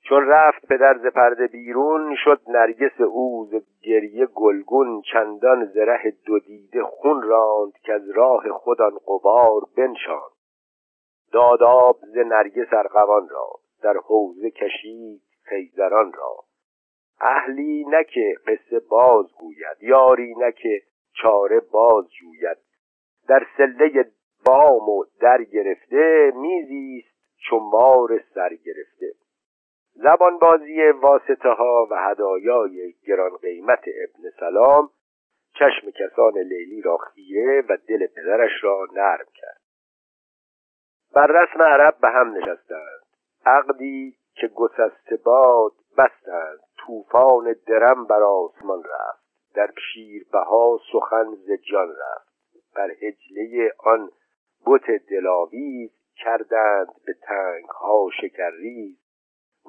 چون 0.08 0.26
رفت 0.26 0.66
پدر 0.66 0.98
ز 0.98 1.06
پرده 1.06 1.46
بیرون 1.46 2.16
شد 2.24 2.40
نرگس 2.48 3.00
او 3.00 3.48
ز 3.50 3.54
گریه 3.82 4.26
گلگون 4.26 5.02
چندان 5.12 5.64
زره 5.64 6.14
دو 6.26 6.38
دیده 6.38 6.82
خون 6.82 7.22
راند 7.22 7.72
که 7.82 7.92
از 7.92 8.10
راه 8.10 8.48
خودان 8.48 8.98
قبار 9.06 9.60
بنشاند. 9.76 10.32
داداب 11.32 11.98
ز 12.14 12.16
نرگس 12.16 12.72
ارغوان 12.72 13.28
را 13.28 13.48
در 13.82 13.96
حوزه 13.96 14.50
کشید 14.50 15.22
خیزران 15.42 16.12
را. 16.12 16.36
اهلی 17.20 17.84
نه 17.84 18.04
که 18.04 18.34
قصه 18.46 18.80
باز 18.90 19.26
گوید 19.38 19.76
یاری 19.80 20.34
نه 20.34 20.52
که 20.52 20.82
چاره 21.22 21.60
باز 21.60 22.04
جوید. 22.10 22.58
در 23.28 23.46
سله 23.56 24.12
بام 24.46 24.88
و 24.88 25.04
در 25.20 25.44
گرفته 25.44 26.32
میزیست 26.36 27.18
چون 27.48 27.62
مار 27.72 28.20
سر 28.34 28.48
گرفته. 28.48 29.17
زبان 30.02 30.38
بازی 30.38 30.88
واسطه 30.88 31.48
ها 31.48 31.88
و 31.90 31.94
هدایای 32.10 32.94
گران 33.06 33.36
قیمت 33.36 33.82
ابن 34.04 34.30
سلام 34.40 34.90
چشم 35.54 35.90
کسان 35.90 36.38
لیلی 36.38 36.82
را 36.82 36.96
خیره 36.96 37.64
و 37.68 37.76
دل 37.88 38.06
پدرش 38.06 38.50
را 38.62 38.86
نرم 38.92 39.26
کرد. 39.34 39.60
بر 41.14 41.26
رسم 41.26 41.62
عرب 41.62 41.98
به 42.00 42.08
هم 42.08 42.36
نشستند. 42.36 43.02
عقدی 43.46 44.16
که 44.34 44.48
گسسته 44.48 45.16
باد 45.24 45.72
بستند. 45.98 46.58
طوفان 46.86 47.56
درم 47.66 48.04
بر 48.04 48.22
آسمان 48.22 48.82
رفت. 48.84 49.24
در 49.54 49.70
شیربها 49.92 50.80
سخن 50.92 51.34
ز 51.34 51.50
جان 51.72 51.88
رفت. 51.88 52.28
بر 52.76 52.90
هجله 52.90 53.72
آن 53.78 54.10
بت 54.66 54.90
دلاویز 55.10 55.90
کردند 56.16 56.88
به 57.06 57.14
تنگ 57.22 57.64
ها 57.64 58.08
شکرریز. 58.20 59.07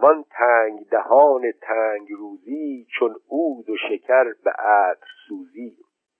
وان 0.01 0.25
تنگ 0.29 0.89
دهان 0.89 1.51
تنگ 1.61 2.11
روزی 2.11 2.87
چون 2.99 3.15
عود 3.29 3.69
و 3.69 3.77
شکر 3.89 4.23
به 4.43 4.51
عطر 4.51 5.07
سوزی. 5.27 5.77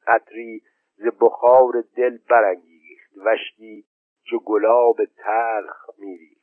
عطری 0.07 0.61
ز 0.95 1.07
بخار 1.21 1.83
دل 1.95 2.17
برانگیخت 2.29 3.11
وشکی 3.25 3.85
چو 4.23 4.39
گلاب 4.39 5.05
تلخ 5.05 5.89
میریخت. 5.97 6.39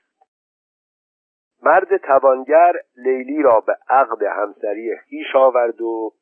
مرد 1.62 1.96
توانگر 1.96 2.72
لیلی 2.96 3.42
را 3.42 3.60
به 3.60 3.76
عقد 3.88 4.22
همسری 4.22 4.96
خویش 5.08 5.36
آورد 5.36 5.80
و 5.80 6.12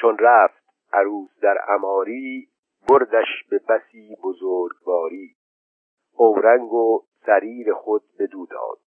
چون 0.00 0.18
رفت 0.18 0.64
عروس 0.92 1.40
در 1.42 1.58
اماری 1.68 2.48
بردش 2.88 3.44
به 3.50 3.60
بسی 3.68 4.16
بزرگواری. 4.22 5.36
اورنگ 6.16 6.72
و 6.72 7.02
سریر 7.26 7.74
خود 7.74 8.02
بدو 8.18 8.46
داد. 8.46 8.83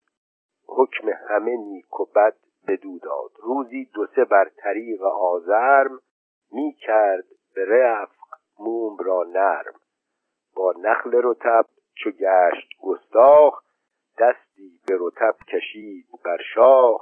حکم 0.67 1.09
همه 1.29 1.57
نیک 1.57 1.99
و 1.99 2.05
بد 2.05 2.35
بدو 2.67 2.99
داد. 2.99 3.31
روزی 3.41 3.85
دو 3.93 4.07
سه 4.15 4.25
بر 4.25 4.49
طریق 4.57 5.03
آزرم 5.03 5.99
می 6.51 6.73
کرد 6.73 7.25
به 7.55 7.65
رفق 7.65 8.15
موم 8.59 8.97
را 8.97 9.23
نرم. 9.23 9.79
با 10.55 10.73
نخل 10.77 11.11
رتب 11.23 11.65
چو 11.95 12.11
گشت 12.11 12.69
گستاخ 12.81 13.63
دستی 14.19 14.79
به 14.87 14.97
رتب 14.99 15.35
کشید 15.47 16.05
بر 16.25 16.37
شاخ. 16.55 17.01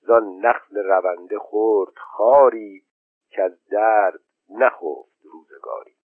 زان 0.00 0.24
نخل 0.24 0.76
رونده 0.76 1.38
خورد 1.38 1.92
خاری 1.96 2.82
که 3.30 3.42
از 3.42 3.64
درد 3.70 4.20
نخفت 4.50 5.24
روزگاری. 5.24 5.97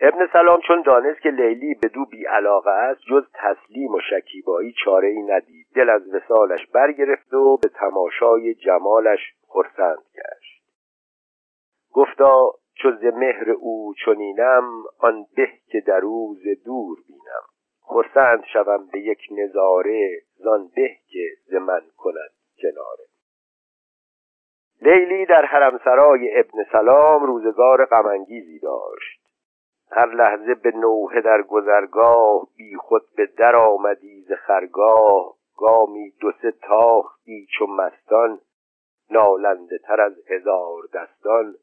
ابن 0.00 0.26
سلام 0.32 0.60
چون 0.60 0.82
دانست 0.82 1.20
که 1.20 1.30
لیلی 1.30 1.74
به 1.74 1.88
دو 1.88 2.04
بی 2.04 2.24
علاقه 2.24 2.70
است 2.70 3.00
جز 3.10 3.24
تسلیم 3.34 3.94
و 3.94 4.00
شکیبایی 4.10 4.74
چاره 4.84 5.08
ای 5.08 5.22
ندید. 5.22 5.66
دل 5.74 5.90
از 5.90 6.14
وسالش 6.14 6.66
برگرفت 6.66 7.34
و 7.34 7.56
به 7.56 7.68
تماشای 7.68 8.54
جمالش 8.54 9.20
خرسند 9.48 9.98
گشت. 10.14 10.62
گفتا 11.92 12.50
چو 12.74 12.92
ز 12.92 13.04
مهر 13.04 13.50
او 13.50 13.94
چنینم 14.04 14.82
آن 14.98 15.26
به 15.36 15.48
که 15.66 15.80
در 15.80 16.00
روز 16.00 16.42
دور 16.64 16.98
بینم. 17.08 17.44
خرسند 17.80 18.44
شوم 18.52 18.86
به 18.92 19.00
یک 19.00 19.20
نظاره 19.30 20.20
زان 20.36 20.70
به 20.76 20.90
که 21.08 21.28
ز 21.44 21.54
من 21.54 21.82
کند 21.96 22.30
کناره. 22.62 23.04
لیلی 24.82 25.26
در 25.26 25.44
حرمسرای 25.44 26.38
ابن 26.38 26.64
سلام 26.72 27.26
روزگار 27.26 27.84
غمانگیزی 27.84 28.58
داشت. 28.58 29.23
هر 29.96 30.14
لحظه 30.14 30.54
به 30.54 30.70
نوحه 30.70 31.20
در 31.20 31.42
گذرگاه 31.42 32.48
بی 32.56 32.76
خود 32.76 33.02
به 33.16 33.26
در 33.26 33.56
آمدی 33.56 34.22
ز 34.28 34.32
خرگاه 34.32 35.34
گامی 35.56 36.10
دو 36.20 36.32
سه 36.42 36.50
تاختی 36.50 37.46
چو 37.58 37.66
مستان 37.66 38.40
نالنده 39.10 39.78
تر 39.78 40.00
از 40.00 40.12
هزار 40.28 40.82
دستان. 40.94 41.54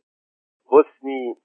حسنی 0.67 1.35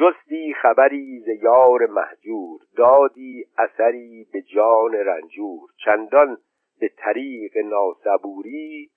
جستی 0.00 0.54
خبری 0.62 1.20
ز 1.20 1.28
یار 1.42 1.86
مهجور 1.86 2.60
دادی 2.76 3.44
اثری 3.58 4.26
به 4.32 4.42
جان 4.42 4.92
رنجور. 4.92 5.70
چندان 5.84 6.38
به 6.80 6.90
طریق 6.96 7.52
ناسبوری 7.64 8.90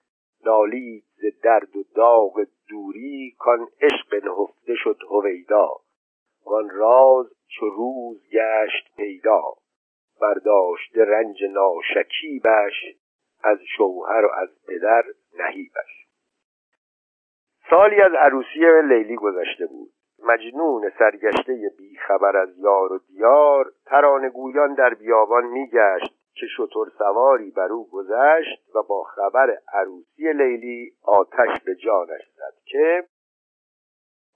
نالید 0.45 1.03
ز 1.15 1.41
درد 1.43 1.75
و 1.75 1.83
داغ 1.95 2.45
دوری 2.69 3.35
کان 3.39 3.67
عشق 3.81 4.25
نهفته 4.25 4.75
شد 4.75 4.97
هویدا. 5.09 5.67
وان 6.45 6.69
راز 6.69 7.25
چو 7.47 7.65
روز 7.69 8.29
گشت 8.33 8.95
پیدا 8.97 9.41
برداشته 10.21 11.05
رنج 11.05 11.43
ناشکیبش 11.43 12.95
از 13.43 13.59
شوهر 13.77 14.25
و 14.25 14.29
از 14.37 14.49
پدر 14.67 15.03
نهیبش. 15.39 16.07
سالی 17.69 18.01
از 18.01 18.11
عروسی 18.13 18.81
لیلی 18.89 19.15
گذشته 19.15 19.65
بود. 19.65 19.91
مجنون 20.23 20.91
سرگشته 20.99 21.71
بیخبر 21.77 22.37
از 22.37 22.49
یار 22.57 22.93
و 22.93 22.99
دیار 23.07 23.71
ترانگویان 23.85 24.73
در 24.73 24.93
بیابان 24.93 25.43
میگشت 25.43 26.21
که 26.33 26.45
شطور 26.57 26.91
سواری 26.97 27.51
بر 27.51 27.71
او 27.71 27.89
گذشت 27.89 28.75
و 28.75 28.83
با 28.83 29.03
خبر 29.03 29.57
عروسی 29.73 30.33
لیلی 30.33 30.91
آتش 31.03 31.61
به 31.65 31.75
جانش 31.75 32.21
زد 32.35 32.53
که 32.65 33.03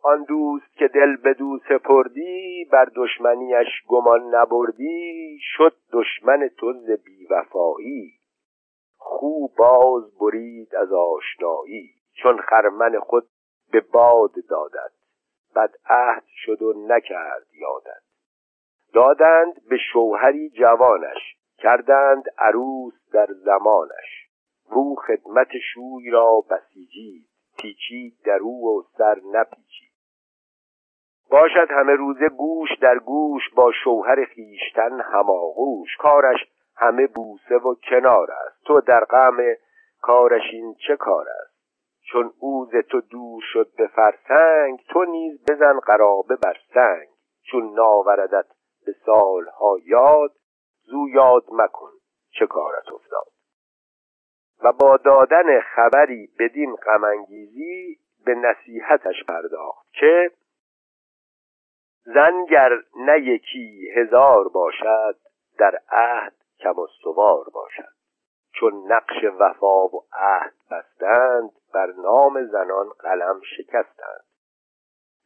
آن 0.06 0.24
دوست 0.24 0.76
که 0.78 0.88
دل 0.88 1.16
به 1.16 1.34
دو 1.34 1.60
سپردی 1.70 2.66
بر 2.72 2.88
دشمنیش 2.96 3.68
گمان 3.88 4.36
نبردی 4.36 5.38
شد 5.42 5.76
دشمن 5.94 6.50
تو 6.58 6.74
ز 6.74 6.92
بیوفایی. 7.06 8.14
خو 8.98 9.48
باز 9.48 10.18
برید 10.20 10.76
از 10.76 10.94
آشنایی 10.94 11.90
چون 12.14 12.38
خرمن 12.38 13.00
خود 13.00 13.28
به 13.72 13.82
باد 13.82 14.32
دادد 14.50 14.92
بد 15.56 15.76
عهد 15.90 16.24
شد 16.28 16.62
و 16.62 16.74
نکرد 16.88 17.48
یادت. 17.54 18.04
دادند 18.94 19.68
به 19.70 19.78
شوهری 19.94 20.50
جوانش 20.50 21.38
کردند 21.58 22.24
عروس 22.38 22.94
در 23.14 23.28
زمانش. 23.46 24.30
رو 24.70 24.96
خدمت 24.96 25.50
شوی 25.74 26.10
را 26.10 26.44
بسیجید 26.50 27.26
پیچید 27.58 28.18
در 28.26 28.40
او 28.40 28.68
و 28.68 28.84
سر 28.98 29.22
نپیچید. 29.32 29.85
باشد 31.30 31.72
همه 31.72 31.94
روزه 31.96 32.30
گوش 32.30 32.70
در 32.82 33.00
گوش 33.00 33.42
با 33.56 33.72
شوهر 33.84 34.26
خیشتن 34.26 35.02
هماغوش 35.02 35.96
کارش 36.00 36.40
همه 36.78 37.08
بوسه 37.08 37.56
و 37.56 37.76
کنار 37.90 38.32
است. 38.32 38.64
تو 38.66 38.82
در 38.82 39.06
غم 39.06 39.38
کارش 40.02 40.44
این 40.52 40.76
چه 40.88 40.96
کار 40.96 41.26
است؟ 41.30 41.56
چون 42.12 42.34
او 42.40 42.66
ز 42.66 42.76
تو 42.76 43.02
دور 43.02 43.42
شد 43.54 43.68
به 43.78 43.88
فرسنگ 43.88 44.80
تو 44.90 45.06
نیز 45.06 45.46
بزن 45.50 45.80
قرابه 45.80 46.36
بر 46.36 46.58
سنگ. 46.74 47.08
چون 47.52 47.74
ناوردت 47.74 48.46
به 48.86 48.96
سالها 49.06 49.78
یاد 49.86 50.32
زو 50.84 51.10
یاد 51.10 51.44
مکن 51.52 51.92
چه 52.40 52.48
کارت 52.48 52.92
افتاد. 52.94 53.28
و 54.64 54.72
با 54.72 54.98
دادن 54.98 55.60
خبری 55.60 56.30
بدین 56.40 56.76
غمانگیزی 56.76 57.98
به 58.26 58.36
نصیحتش 58.36 59.24
پرداخت 59.28 59.88
که 59.94 60.32
زنگر 62.06 62.72
نه 62.96 63.20
یکی 63.20 63.92
هزار 63.96 64.48
باشد 64.48 65.16
در 65.58 65.80
عهد 65.90 66.36
کم 66.60 66.80
استوار 66.80 67.50
باشد. 67.54 67.96
چون 68.54 68.92
نقش 68.92 69.24
وفا 69.40 69.88
و 69.88 70.04
عهد 70.14 70.54
بستند 70.72 71.52
بر 71.74 71.94
نام 71.98 72.46
زنان 72.46 72.90
قلم 73.00 73.42
شکستند. 73.58 74.24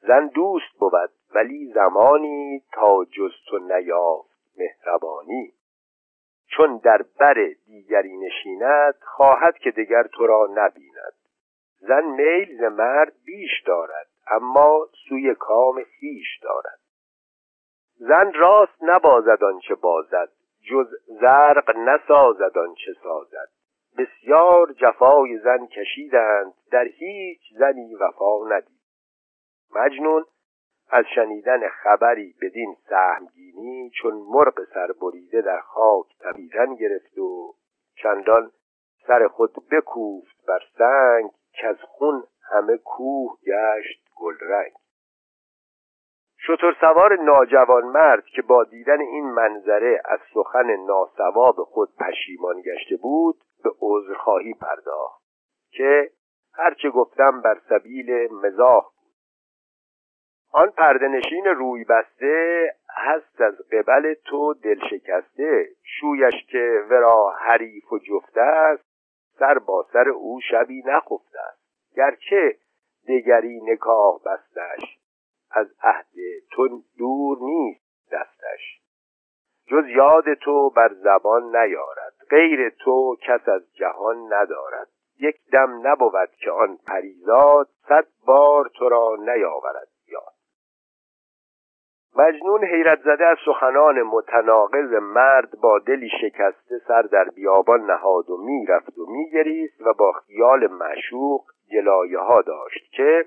زن 0.02 0.28
دوست 0.28 0.80
بود 0.80 1.12
ولی 1.36 1.72
زمانی 1.74 2.64
تا 2.74 3.06
جز 3.06 3.32
تو 3.50 3.58
نیافت 3.58 4.30
مهربانی. 4.58 5.54
چون 6.48 6.78
در 6.78 7.02
بر 7.20 7.50
دیگری 7.66 8.18
نشیند 8.18 8.96
خواهد 9.02 9.58
که 9.58 9.72
دگر 9.72 10.04
تو 10.04 10.28
را 10.28 10.48
نبیند. 10.52 11.14
زن 11.80 12.04
میل 12.04 12.58
ز 12.58 12.64
مرد 12.64 13.14
بیش 13.26 13.64
دارد. 13.66 14.08
اما 14.30 14.88
سوی 15.10 15.36
کام 15.36 15.84
خیش 15.84 16.40
دارد. 16.42 16.80
زن 17.96 18.34
راست 18.34 18.84
نبازد 18.84 19.44
آنچه 19.44 19.76
بازد 19.76 20.30
جز 20.70 20.88
زرق 21.22 21.78
نسازد 21.78 22.58
آنچه 22.58 22.94
سازد. 23.04 23.50
بسیار 23.98 24.74
جفای 24.74 25.38
زن 25.38 25.66
کشیدند 25.66 26.54
در 26.72 26.84
هیچ 26.84 27.42
زنی 27.60 27.96
وفا 27.96 28.48
ندید. 28.50 28.80
مجنون 29.76 30.26
از 30.92 31.06
شنیدن 31.16 31.70
خبری 31.70 32.36
بدین 32.42 32.76
سهمگینی 32.90 33.92
چون 34.02 34.14
مرغ 34.14 34.64
سربریده 34.74 35.42
در 35.42 35.60
خاک 35.60 36.06
تپیدن 36.20 36.76
گرفت 36.76 37.18
و 37.18 37.54
چندان 37.96 38.52
سر 39.08 39.28
خود 39.28 39.54
بکوفت 39.72 40.46
بر 40.48 40.60
سنگ 40.78 41.32
که 41.54 41.68
از 41.68 41.78
خون 41.82 42.24
همه 42.52 42.78
کوه 42.78 43.38
گشت. 43.48 44.09
گلرنگ. 44.20 44.72
شطور 46.38 46.76
سوار 46.82 47.16
ناجوان 47.16 47.84
مرد 47.84 48.26
که 48.26 48.42
با 48.42 48.64
دیدن 48.64 49.02
این 49.02 49.26
منظره 49.26 50.02
از 50.06 50.20
سخن 50.34 50.76
ناسواب 50.76 51.56
خود 51.56 51.90
پشیمان 52.00 52.62
گشته 52.62 52.98
بود 53.02 53.36
به 53.64 53.72
عذرخواهی 53.82 54.54
پرداخت 54.54 55.22
که 55.72 56.12
هرچه 56.54 56.90
گفتم 56.90 57.42
بر 57.42 57.62
سبیل 57.70 58.34
مزاح 58.34 58.84
بود. 58.84 59.00
آن 60.52 60.70
پردنشین 60.70 61.46
روی 61.46 61.84
بسته 61.84 62.76
هست 62.90 63.42
از 63.42 63.56
قبل 63.72 64.14
تو 64.14 64.54
دل 64.54 64.80
شکسته 64.90 65.68
شویش 65.84 66.46
که 66.52 66.86
ورا 66.90 67.30
حریف 67.30 67.94
و 67.94 68.00
جفته 68.00 68.42
است 68.42 68.84
سر 69.40 69.60
با 69.60 69.86
سر 69.94 70.10
او 70.10 70.40
شبی 70.52 70.84
نخفته 70.86 71.40
است. 71.40 71.96
گرچه 71.96 72.56
دگری 73.10 73.62
نکاح 73.62 74.20
بستش. 74.26 75.00
از 75.52 75.68
عهد 75.84 76.06
تو 76.52 76.84
دور 76.98 77.38
نیست 77.42 78.12
دستش. 78.12 78.82
جز 79.68 79.88
یاد 79.88 80.34
تو 80.34 80.70
بر 80.70 80.94
زبان 80.94 81.56
نیارد. 81.56 82.14
غیر 82.30 82.70
تو 82.70 83.18
کس 83.22 83.50
از 83.50 83.74
جهان 83.74 84.34
ندارد. 84.34 84.88
یک 85.20 85.36
دم 85.52 85.88
نبود 85.88 86.30
که 86.44 86.52
آن 86.52 86.78
پریزاد 86.88 87.70
صد 87.88 88.08
بار 88.26 88.70
تو 88.76 88.90
را 88.90 89.16
نیاورد. 89.20 89.88
مجنون 92.16 92.66
حیرت 92.66 93.02
زده 93.02 93.26
از 93.26 93.38
سخنان 93.46 94.02
متناقض 94.02 94.94
مرد 95.02 95.52
با 95.62 95.80
دلی 95.80 96.10
شکسته 96.22 96.80
سر 96.88 97.02
در 97.02 97.24
بیابان 97.24 97.92
نهاد 97.92 98.30
و 98.30 98.38
می‌رفت 98.38 98.98
و 98.98 99.06
میگریست 99.12 99.82
و 99.82 99.94
با 99.94 100.12
خیال 100.12 100.68
معشوق 100.68 101.42
گلایه 101.74 102.20
ها 102.20 102.42
داشت 102.42 102.92
که 102.92 103.26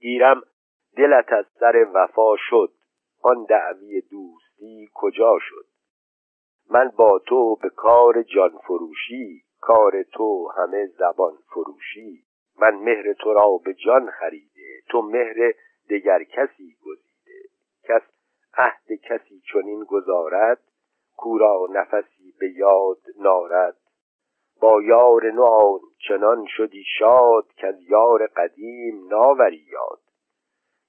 گیرم 0.00 0.42
دلت 0.96 1.32
از 1.32 1.44
سر 1.60 1.86
وفا 1.94 2.36
شد. 2.36 2.72
آن 3.22 3.44
دعوی 3.44 4.00
دوستی 4.00 4.90
کجا 4.94 5.38
شد؟ 5.40 5.64
من 6.70 6.92
با 6.96 7.18
تو 7.18 7.56
به 7.56 7.70
کار 7.70 8.22
جان 8.22 8.50
فروشی 8.66 9.42
کار 9.60 10.02
تو 10.02 10.48
همه 10.56 10.86
زبان 10.86 11.32
فروشی. 11.54 12.24
من 12.60 12.74
مهر 12.74 13.12
تو 13.12 13.32
را 13.32 13.60
به 13.64 13.74
جان 13.74 14.10
خریده 14.10 14.80
تو 14.88 15.02
مهر 15.02 15.54
دگر 15.90 16.24
کسی 16.24 16.76
گزیده. 16.86 17.09
کس 17.90 18.02
عهد 18.56 18.92
کسی 19.02 19.42
چنین 19.52 19.84
گذارد 19.84 20.58
کورا 21.16 21.66
نفسی 21.70 22.34
به 22.40 22.50
یاد 22.56 22.98
نارد. 23.18 23.76
با 24.60 24.82
یار 24.82 25.30
نو 25.30 25.78
چنان 26.08 26.46
شدی 26.56 26.84
شاد 26.98 27.52
که 27.56 27.66
از 27.66 27.80
یار 27.88 28.26
قدیم 28.26 29.08
ناوری 29.08 29.66
یاد. 29.72 30.00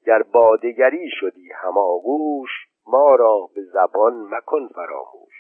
گر 0.06 0.24
با 0.24 0.56
دگری 0.56 1.10
شدی 1.20 1.52
هماغوش 1.52 2.50
ما 2.88 3.16
را 3.16 3.50
به 3.56 3.62
زبان 3.64 4.28
مکن 4.30 4.68
فراموش. 4.68 5.34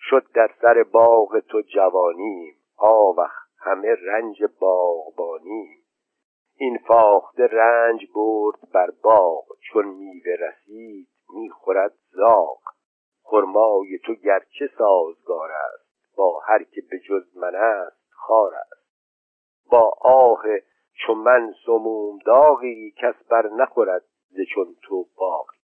شد 0.00 0.26
در 0.34 0.50
سر 0.62 0.82
باغ 0.92 1.38
تو 1.38 1.60
جوانیم 1.60 2.54
آوخ 2.76 3.32
همه 3.58 3.96
رنج 4.02 4.44
باغبانیم. 4.60 5.83
این 6.64 6.78
فاخته 6.78 7.46
رنج 7.46 8.00
برد 8.14 8.58
بر 8.74 8.90
باغ 9.02 9.44
چون 9.60 9.86
میوه 9.86 10.32
رسید 10.40 11.08
می‌خورد 11.34 11.94
زاغ. 12.10 12.58
خرمای 13.22 13.98
تو 14.04 14.14
گرچه 14.14 14.70
سازگار 14.78 15.50
است 15.52 16.16
با 16.16 16.40
هر 16.48 16.62
که 16.62 16.82
به 16.90 16.98
جز 16.98 17.36
من 17.36 17.54
است 17.54 18.02
خار 18.10 18.54
است. 18.54 18.84
با 19.70 19.92
آه 20.00 20.42
چون 21.06 21.18
من 21.18 21.54
سموم 21.66 22.18
داغی 22.26 22.94
کس 22.96 23.14
بر 23.30 23.48
نخورد 23.48 24.04
ز 24.30 24.36
چون 24.54 24.76
تو 24.82 25.06
باغی. 25.16 25.63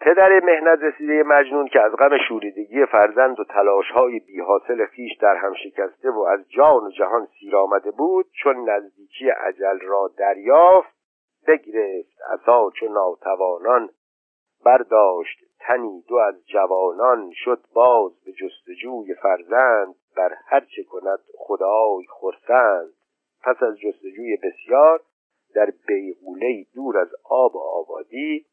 پدر 0.00 0.40
مهنت 0.40 0.78
رسیده 0.82 1.22
مجنون 1.22 1.68
که 1.68 1.80
از 1.80 1.92
غم 1.92 2.18
شوریدگی 2.28 2.86
فرزند 2.86 3.40
و 3.40 3.44
تلاشهای 3.44 4.18
بیحاصل 4.20 4.86
خیش 4.86 5.16
در 5.20 5.36
هم 5.36 5.54
شکسته 5.54 6.10
و 6.10 6.20
از 6.20 6.50
جان 6.50 6.84
و 6.84 6.90
جهان 6.90 7.28
سیر 7.40 7.56
آمده 7.56 7.90
بود 7.90 8.26
چون 8.42 8.70
نزدیکی 8.70 9.30
عجل 9.30 9.78
را 9.80 10.10
دریافت 10.18 10.98
بگرفت 11.46 12.18
عصا 12.30 12.70
چو 12.70 12.88
ناتوانان 12.88 13.90
برداشت 14.64 15.38
تنی 15.60 16.02
دو 16.08 16.16
از 16.16 16.46
جوانان 16.46 17.30
شد 17.34 17.60
باز 17.74 18.12
به 18.24 18.32
جستجوی 18.32 19.14
فرزند 19.14 19.94
بر 20.16 20.34
هر 20.46 20.60
چه 20.60 20.84
کند 20.84 21.18
خدای 21.38 22.04
خرسند. 22.08 22.92
پس 23.44 23.62
از 23.62 23.78
جستجوی 23.78 24.36
بسیار 24.42 25.00
در 25.54 25.72
بیغوله 25.86 26.64
دور 26.74 26.98
از 26.98 27.08
آب 27.30 27.56
و 27.56 27.58
آبادی 27.58 28.46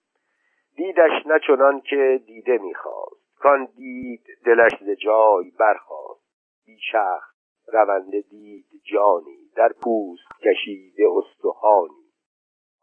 دیدش 0.76 1.26
نه 1.26 1.82
که 1.82 2.22
دیده 2.28 2.58
می‌خواست. 2.58 3.36
کان 3.40 3.66
دید 3.66 4.26
دلش 4.46 4.72
ز 4.82 4.90
جای 4.90 5.52
برخواست 5.60 6.26
بیچخ 6.66 7.24
رونده 7.68 8.22
دید 8.22 8.66
جانی. 8.84 9.52
در 9.56 9.74
پوست 9.84 10.28
کشیده 10.44 11.04
استخوانی. 11.18 12.06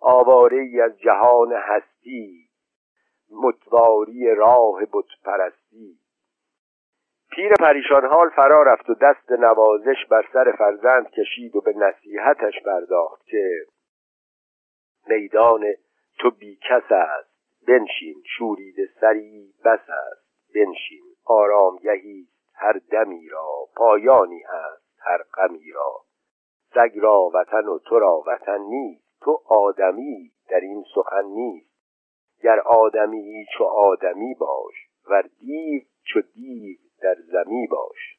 آواره 0.01 0.61
ای 0.61 0.81
از 0.81 0.99
جهان 0.99 1.53
هستی. 1.53 2.49
متواری 3.31 4.35
راه 4.35 4.81
بت 4.93 5.07
پرستی 5.25 5.99
پیر 7.31 7.53
پریشان 7.61 8.07
حال 8.07 8.31
فرا 8.31 8.63
رفت 8.63 8.91
و 8.91 8.95
دست 8.95 9.31
نوازش 9.31 10.07
بر 10.11 10.29
سر 10.33 10.55
فرزند 10.59 11.11
کشید 11.11 11.57
و 11.57 11.61
به 11.61 11.73
نصیحتش 11.77 12.63
پرداخت 12.65 13.27
که 13.27 13.67
میدان 15.07 15.65
تو 16.19 16.31
بیکس 16.31 16.93
است. 16.93 17.32
بنشین 17.69 18.23
شورید 18.39 18.77
سری 19.01 19.55
بس 19.65 19.89
است. 19.89 20.55
بنشین 20.55 21.05
آرامگهی 21.25 22.29
هر 22.55 22.81
دمی 22.91 23.29
را 23.29 23.69
پایانی 23.77 24.43
هست 24.43 24.99
هر 25.01 25.23
غمی 25.37 25.73
را. 25.75 26.01
سگ 26.75 26.99
را 26.99 27.31
وطن 27.35 27.67
و 27.67 27.79
تو 27.79 27.99
را 27.99 28.23
وطن 28.27 28.61
نیست. 28.61 29.05
تو 29.21 29.43
آدمی 29.47 30.33
در 30.49 30.61
این 30.61 30.85
سخن 30.95 31.25
نیست. 31.25 31.73
گر 32.43 32.61
آدمی 32.61 33.47
چو 33.59 33.65
آدمی 33.65 34.35
باش. 34.35 34.75
ور 35.09 35.25
دیو 35.41 35.83
چو 36.05 36.21
دیو 36.35 36.79
در 37.03 37.15
زمی 37.15 37.67
باش. 37.67 38.19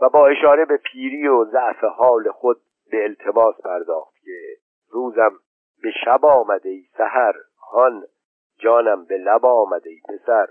و 0.00 0.08
با 0.08 0.26
اشاره 0.26 0.64
به 0.64 0.76
پیری 0.76 1.28
و 1.28 1.44
ضعف 1.44 1.84
حال 1.84 2.30
خود 2.30 2.60
به 2.90 3.04
التماس 3.04 3.60
پرداخت 3.64 4.14
که 4.24 4.56
روزم 4.90 5.32
به 5.82 5.90
شب 6.04 6.24
آمده 6.24 6.68
ای 6.68 6.84
سهر 6.98 7.34
هان 7.72 8.04
جانم 8.58 9.04
به 9.04 9.16
لب 9.16 9.46
آمده 9.46 9.90
ای 9.90 10.00
پسر. 10.08 10.46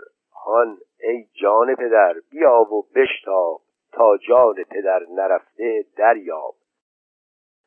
هان 0.45 0.77
ای 0.99 1.27
جان 1.41 1.75
پدر 1.75 2.13
بیا 2.31 2.61
و 2.61 2.81
بشتاب 2.95 3.61
تا 3.91 4.17
جان 4.17 4.55
پدر 4.69 5.05
نرفته 5.09 5.85
دریاب. 5.97 6.55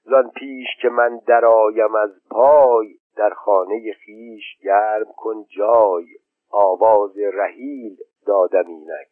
زان 0.04 0.30
پیش 0.30 0.66
که 0.82 0.88
من 0.88 1.18
درآیم 1.26 1.94
از 1.94 2.10
پای 2.30 2.98
در 3.16 3.30
خانه 3.30 3.92
خیش 3.92 4.44
گرم 4.62 5.12
کن 5.16 5.44
جای. 5.56 6.06
آواز 6.50 7.18
رحیل 7.18 7.96
دادم 8.26 8.66
اینک 8.66 9.08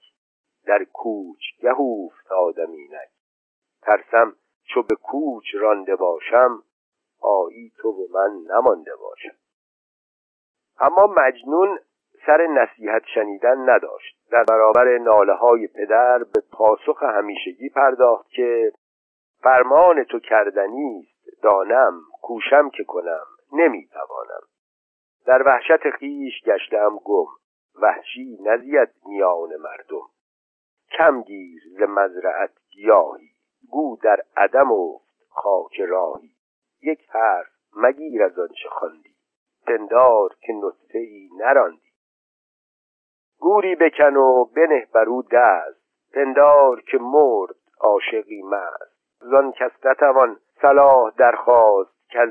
در 0.67 0.85
کوچ 0.85 1.41
گه 1.61 1.81
افتادم 1.81 2.71
اینک. 2.71 3.11
ترسم 3.83 4.37
چو 4.65 4.83
به 4.83 4.95
کوچ 4.95 5.45
رانده 5.55 5.97
باشم 5.97 6.63
آیی 7.21 7.73
تو 7.77 7.89
و 7.89 8.07
من 8.13 8.55
نمانده 8.55 8.97
باشم. 8.97 9.37
اما 10.81 11.07
مجنون 11.07 11.79
سر 12.27 12.47
نصیحت 12.47 13.03
شنیدن 13.15 13.71
نداشت. 13.71 14.17
در 14.31 14.45
برابر 14.45 14.99
ناله 14.99 15.35
های 15.35 15.67
پدر 15.67 16.19
به 16.19 16.43
پاسخ 16.53 17.03
همیشگی 17.03 17.69
پرداخت 17.69 18.29
که 18.29 18.73
فرمان 19.43 20.05
تو 20.05 20.21
کردنی 20.21 21.07
است. 21.09 21.43
دانم 21.43 22.01
کوشم 22.23 22.71
که 22.71 22.85
کنم 22.85 23.27
نمی‌توانم. 23.53 24.43
در 25.27 25.43
وحشت 25.43 25.91
خیش 25.91 26.43
گشتم 26.45 26.99
گم 27.05 27.27
وحشی 27.83 28.39
نزید 28.45 28.89
میان 29.07 29.49
مردم. 29.57 30.07
کم 30.99 31.23
گیر 31.23 31.63
ز 31.79 31.83
مزرعت 31.83 32.51
گیاهی 32.71 33.31
گو 33.71 33.97
در 34.03 34.23
عدم 34.37 34.73
افت 34.73 35.07
خاک 35.29 35.81
راهی. 35.81 36.31
یک 36.83 37.09
حرف 37.11 37.47
مگیر 37.77 38.23
از 38.23 38.39
آنچه 38.39 38.69
خواندی. 38.69 39.06
پندار 39.67 40.31
که 40.41 40.53
نطفه 40.53 40.99
ای 40.99 41.31
نراندی. 41.39 41.93
گوری 43.39 43.77
بکن 43.77 44.17
و 44.17 44.45
بنه 44.45 44.87
برو 44.95 45.23
دست. 45.23 45.87
پندار 46.13 46.81
که 46.81 46.99
مرد 46.99 47.57
عاشقی 47.81 48.43
مست. 48.43 48.97
زان 49.21 49.53
کس 49.53 49.71
نتوان 49.85 50.41
صلاح 50.63 51.13
درخواست 51.19 52.11
که 52.11 52.21
از 52.21 52.31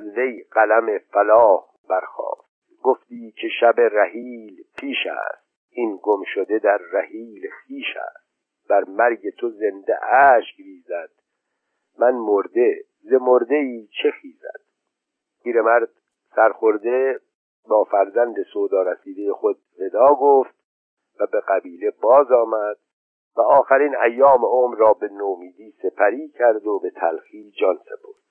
قلم 0.51 0.97
فلاح 0.97 1.65
برخواست 1.89 2.45
گفتی 2.83 3.31
که 3.31 3.47
شب 3.59 3.75
رحیل 3.77 4.63
پیش 4.77 4.97
است. 5.07 5.45
این 5.69 5.99
گم 6.03 6.23
شده 6.33 6.59
در 6.59 6.79
رحیل 6.91 7.49
خیش 7.49 7.97
است. 7.97 8.25
بر 8.69 8.83
مرگ 8.83 9.29
تو 9.29 9.49
زنده 9.49 10.05
اشک 10.05 10.55
ریزد. 10.57 11.09
من 11.99 12.11
مرده. 12.11 12.83
ز 13.01 13.13
مرده 13.13 13.55
ای 13.55 13.87
چه 14.01 14.11
خیزد؟ 14.11 14.61
پیرمرد 15.43 15.89
سرخورده 16.35 17.19
با 17.69 17.83
فرزند 17.83 18.35
سودا 18.53 18.81
رسیده 18.81 19.33
خود 19.33 19.57
ودا 19.79 20.15
گفت 20.15 20.55
و 21.19 21.27
به 21.31 21.41
قبیله 21.47 21.91
باز 22.01 22.31
آمد 22.31 22.77
و 23.37 23.41
آخرین 23.41 23.95
ایام 23.95 24.45
عمر 24.45 24.77
را 24.77 24.93
به 24.93 25.07
نومیدی 25.07 25.71
سپری 25.71 26.29
کرد 26.29 26.67
و 26.67 26.79
به 26.79 26.89
تلخی 26.89 27.51
جان 27.51 27.77
سپرد. 27.77 28.25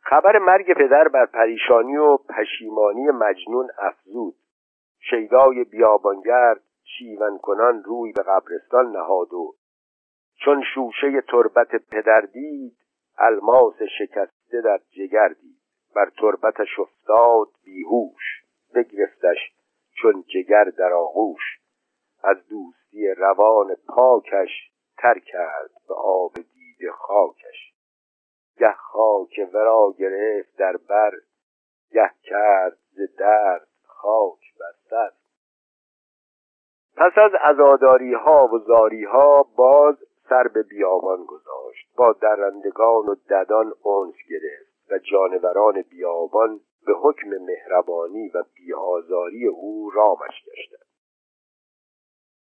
خبر 0.00 0.38
مرگ 0.38 0.74
پدر 0.74 1.08
بر 1.08 1.26
پریشانی 1.26 1.96
و 1.96 2.16
پشیمانی 2.16 3.06
مجنون 3.06 3.68
افزود. 3.78 4.34
شیدای 5.10 5.64
بیابانگرد 5.64 6.60
شیون 6.84 7.38
کنان 7.38 7.82
روی 7.84 8.12
به 8.12 8.22
قبرستان 8.22 8.90
نهاد 8.96 9.32
و 9.32 9.54
چون 10.44 10.62
شوشه 10.74 11.20
تربت 11.20 11.68
پدر 11.90 12.20
دید 12.20 12.76
الماس 13.18 13.82
شکسته 13.98 14.60
در 14.64 14.80
جگر 14.90 15.28
دید. 15.28 15.57
بر 15.98 16.10
تربتش 16.20 16.78
افتاد 16.78 17.48
بیهوش 17.64 18.44
بگرفتش 18.74 19.36
چون 20.02 20.24
جگر 20.34 20.64
در 20.64 20.92
آغوش. 20.92 21.60
از 22.22 22.36
دوستی 22.48 23.08
روان 23.08 23.76
پاکش 23.88 24.70
تر 24.98 25.18
کرد 25.18 25.70
به 25.88 25.94
آب 25.94 26.34
دید 26.34 26.90
خاکش. 26.90 27.74
گه 28.58 28.72
خاک 28.72 29.40
ورا 29.52 29.94
گرفت 29.98 30.56
در 30.56 30.76
بر 30.76 31.12
گه 31.92 32.10
کرد 32.22 32.78
ز 32.90 33.00
درد 33.18 33.68
خاک 33.86 34.40
بر 34.60 34.72
سر. 34.90 35.10
پس 36.96 37.12
از 37.18 37.32
عزاداری 37.40 38.14
ها 38.14 38.46
و 38.46 38.58
زاری 38.58 39.04
ها 39.04 39.42
باز 39.56 39.96
سر 40.28 40.48
به 40.48 40.62
بیابان 40.62 41.24
گذاشت 41.24 41.88
با 41.96 42.12
درندگان 42.12 43.06
و 43.06 43.14
ددان 43.30 43.72
اونس 43.82 44.16
گرفت. 44.30 44.67
و 44.90 44.98
جانوران 44.98 45.82
بیابان 45.82 46.60
به 46.86 46.92
حکم 46.92 47.28
مهربانی 47.28 48.28
و 48.28 48.44
بیآزاری 48.54 49.46
او 49.46 49.90
رامش 49.90 50.44
گشتند. 50.46 50.88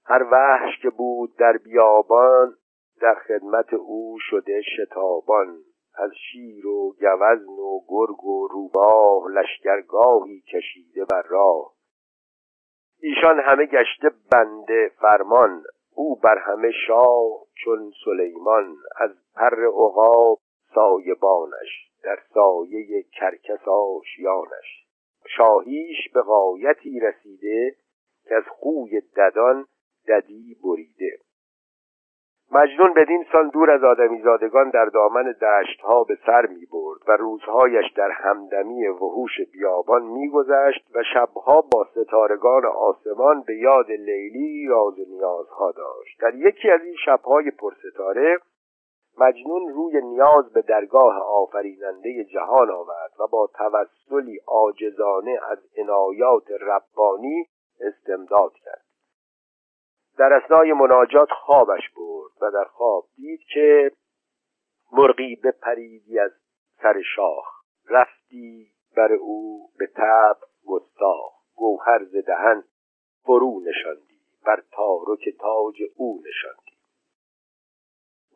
هر 0.07 0.23
وحش 0.33 0.83
که 0.83 0.91
بود 0.91 1.37
در 1.37 1.57
بیابان 1.57 2.57
در 3.01 3.15
خدمت 3.15 3.75
او 3.75 4.19
شده 4.31 4.63
شتابان. 4.63 5.65
از 5.97 6.11
شیر 6.31 6.67
و 6.67 6.93
گوزن 6.93 7.45
و 7.45 7.81
گرگ 7.89 8.25
و 8.25 8.49
روباه 8.49 9.31
لشکرگاهی 9.31 10.41
کشیده 10.41 11.05
بر 11.05 11.23
راه. 11.23 11.73
ایشان 13.01 13.41
همه 13.41 13.67
گشته 13.67 14.11
بنده 14.33 14.93
فرمان 15.01 15.63
او 15.95 16.17
بر 16.17 16.39
همه 16.39 16.71
شاه 16.87 17.47
چون 17.65 17.93
سلیمان. 18.05 18.77
از 18.97 19.11
پر 19.35 19.67
عقاب 19.67 20.39
سایبانش. 20.75 21.94
در 22.05 22.19
سایه 22.35 23.03
کرکس 23.03 23.69
آشیانش. 23.69 24.85
شاهیش 25.37 26.09
به 26.15 26.23
غایتی 26.23 27.01
رسیده 27.01 27.77
که 28.29 28.35
از 28.35 28.45
خوی 28.49 29.01
ددان 29.17 29.67
ددی 30.09 30.57
بریده. 30.65 31.19
مجنون 32.53 32.95
بدین 32.95 33.27
سان 33.33 33.49
دور 33.49 33.71
از 33.71 33.85
آدمیزادگان 33.85 34.71
در 34.71 34.85
دامن 34.85 35.33
دشتها 35.33 36.05
به 36.05 36.19
سر 36.27 36.47
می 36.47 36.67
برد 36.73 37.01
و 37.09 37.13
روزهایش 37.13 37.93
در 37.97 38.11
همدمی 38.11 38.87
وحوش 38.89 39.41
بیابان 39.53 40.03
میگذشت 40.03 40.87
و 40.95 41.03
شبها 41.15 41.61
با 41.61 41.87
ستارگان 41.91 42.67
آسمان 42.67 43.43
به 43.47 43.57
یاد 43.57 43.91
لیلی 43.91 44.67
راز 44.67 44.95
نیازها 45.09 45.73
داشت. 45.73 46.21
در 46.21 46.35
یکی 46.35 46.71
از 46.71 46.81
این 46.85 46.97
شبهای 47.05 47.51
پرستاره 47.51 48.39
مجنون 49.19 49.69
روی 49.69 50.01
نیاز 50.01 50.53
به 50.53 50.63
درگاه 50.63 51.19
آفریننده 51.19 52.25
جهان 52.25 52.71
آورد 52.71 53.13
و 53.19 53.27
با 53.27 53.51
توسلی 53.55 54.41
عاجزانه 54.47 55.39
از 55.51 55.59
عنایات 55.77 56.51
ربانی 56.61 57.49
استمداد 57.81 58.53
کرد. 58.65 58.85
در 60.19 60.33
اسنای 60.33 60.73
مناجات 60.73 61.29
خوابش 61.31 61.91
برد 61.97 62.33
و 62.41 62.51
در 62.51 62.65
خواب 62.65 63.05
دید 63.17 63.41
که 63.55 63.91
مرغی 64.93 65.37
بپریدی 65.37 66.19
از 66.19 66.31
سر 66.83 67.03
شاخ 67.17 67.45
رفتی 67.91 68.71
بر 68.97 69.13
او 69.13 69.69
به 69.79 69.87
تب 69.87 70.37
گستاخ 70.67 71.33
گوهر 71.57 72.05
ز 72.05 72.17
دهن 72.27 72.65
فرو 73.23 73.61
نشاندی 73.61 74.21
بر 74.47 74.63
تارک 74.73 75.29
تاج 75.41 75.83
او 75.97 76.23
نشاندی. 76.27 76.74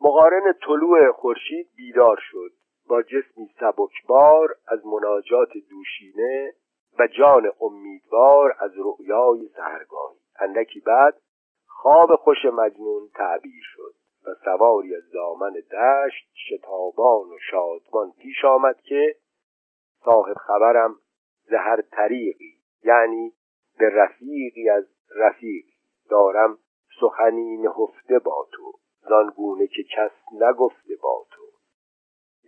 مقارن 0.01 0.53
طلوع 0.53 1.11
خورشید 1.11 1.69
بیدار 1.75 2.19
شد 2.31 2.51
با 2.89 3.01
جسمی 3.01 3.49
سبکبار 3.59 4.55
از 4.67 4.85
مناجات 4.85 5.49
دوشینه 5.69 6.53
و 6.99 7.07
جان 7.07 7.51
امیدوار 7.61 8.55
از 8.59 8.71
رؤیای 8.75 9.47
سهرگاهی 9.55 10.19
اندکی 10.39 10.79
بعد 10.79 11.21
خواب 11.67 12.15
خوش 12.15 12.45
مجنون 12.45 13.09
تعبیر 13.15 13.63
شد 13.63 13.93
و 14.25 14.35
سواری 14.45 14.95
از 14.95 15.11
دامن 15.13 15.53
دشت 15.53 16.29
شتابان 16.33 17.29
و 17.29 17.37
شادمان 17.51 18.11
پیش 18.11 18.45
آمد 18.45 18.81
که 18.81 19.15
صاحب 20.05 20.37
خبرم 20.37 20.95
زهر 21.49 21.81
طریقی 21.81 22.59
یعنی 22.83 23.33
به 23.79 23.89
رفیقی 23.89 24.69
از 24.69 24.85
رفیقی. 25.15 25.73
دارم 26.09 26.57
سخنی 27.01 27.57
نهفته 27.57 28.19
با 28.19 28.47
تو. 28.51 28.73
زانگونه 29.09 29.67
که 29.67 29.83
کس 29.83 30.11
نگفته 30.41 30.95
با 31.03 31.25
تو. 31.31 31.41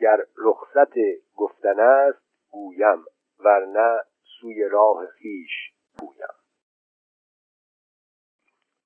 گر 0.01 0.17
رخصت 0.37 0.93
گفتن 1.35 1.79
است 1.79 2.21
گویم 2.51 3.05
ورنه 3.39 3.99
سوی 4.39 4.69
راه 4.71 5.05
خیش 5.05 5.51
پویم 5.99 6.41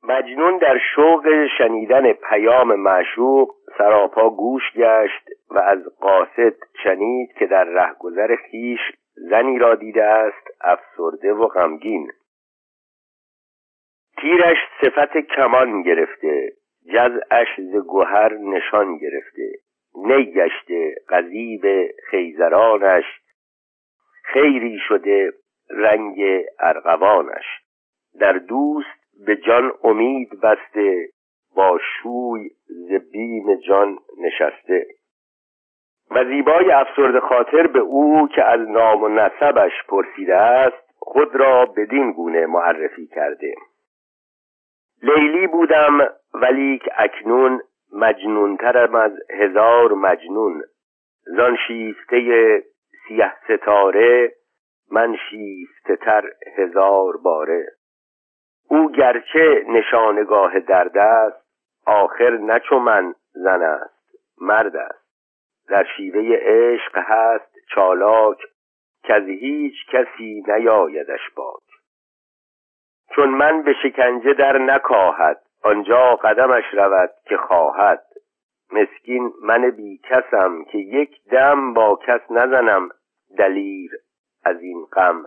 مجنون 0.04 0.58
در 0.58 0.78
شوق 0.96 1.48
شنیدن 1.58 2.14
پیام 2.14 2.76
معشوق 2.76 3.56
سراپا 3.78 4.30
گوش 4.30 4.64
گشت 4.76 5.30
و 5.50 5.60
از 5.60 5.80
قاصد 6.00 6.54
شنید 6.84 7.34
که 7.40 7.46
در 7.46 7.64
رهگذر 7.64 8.36
خیش 8.36 8.80
زنی 9.16 9.60
را 9.60 9.76
دیده 9.76 10.04
است 10.04 10.48
افسرده 10.62 11.34
و 11.34 11.48
غمگین. 11.48 12.12
تیرش 14.18 14.58
صفت 14.82 15.18
کمان 15.18 15.82
گرفته 15.82 16.54
جزعش 16.94 17.48
ز 17.58 17.76
گوهر 17.76 18.34
نشان 18.34 18.98
گرفته 18.98 19.52
نی 19.96 20.32
گشته 20.32 20.96
قضیب 21.10 21.92
خیزرانش 22.10 23.04
خیری 24.24 24.78
شده 24.88 25.34
رنگ 25.70 26.44
ارغوانش. 26.60 27.46
در 28.20 28.34
دوست 28.34 29.26
به 29.26 29.36
جان 29.36 29.72
امید 29.84 30.30
بسته 30.42 31.10
با 31.56 31.80
شوی 31.80 32.50
ز 32.66 32.92
بیم 33.12 33.56
جان 33.56 33.98
نشسته. 34.18 34.86
و 36.12 36.26
زیبای 36.26 36.72
افسرد 36.72 37.20
خاطر 37.20 37.68
به 37.68 37.80
او 37.80 38.28
که 38.28 38.44
از 38.44 38.70
نام 38.70 39.04
و 39.04 39.08
نسبش 39.08 39.72
پرسیده 39.88 40.38
است 40.38 40.86
خود 40.98 41.36
را 41.36 41.66
بدین 41.66 42.12
گونه 42.12 42.46
معرفی 42.46 43.08
کرده. 43.08 43.56
لیلی 45.04 45.48
بودم 45.48 46.10
ولیک 46.34 46.90
اکنون 46.98 47.62
مجنونترم 47.94 48.96
از 48.96 49.12
هزار 49.30 49.94
مجنون. 49.94 50.64
زان 51.26 51.58
شیفته 51.68 52.64
سیه 53.08 53.34
ستاره 53.44 54.34
من 54.92 55.16
شیفته 55.30 55.96
تر 55.96 56.24
هزار 56.58 57.18
باره. 57.18 57.66
او 58.70 58.92
گرچه 58.92 59.66
نشانگاه 59.68 60.60
درد 60.60 60.98
است 60.98 61.46
آخر 61.86 62.30
نچو 62.30 62.80
من 62.80 63.16
زن 63.34 63.62
است 63.62 63.96
مرد 64.42 64.76
است. 64.76 65.06
در 65.70 65.86
شیوه 65.98 66.38
عشق 66.42 66.98
هست 66.98 67.56
چالاک 67.70 68.38
که 69.04 69.14
از 69.14 69.24
هیچ 69.24 69.76
کسی 69.92 70.44
نیایدش 70.48 71.30
باک. 71.36 71.75
چون 73.10 73.30
من 73.30 73.62
به 73.62 73.74
شکنجه 73.84 74.34
در 74.34 74.58
نکاهد 74.58 75.42
آنجا 75.64 76.16
قدمش 76.16 76.64
رود 76.74 77.10
که 77.26 77.38
خواهد. 77.38 78.04
مسکین 78.72 79.34
من 79.42 79.70
بی 79.70 80.02
کسم 80.04 80.64
که 80.64 80.78
یک 80.78 81.24
دم 81.32 81.74
با 81.74 82.00
کس 82.08 82.22
نزنم 82.32 82.90
دلیر 83.38 83.92
از 84.46 84.62
این 84.62 84.86
غم. 84.86 85.26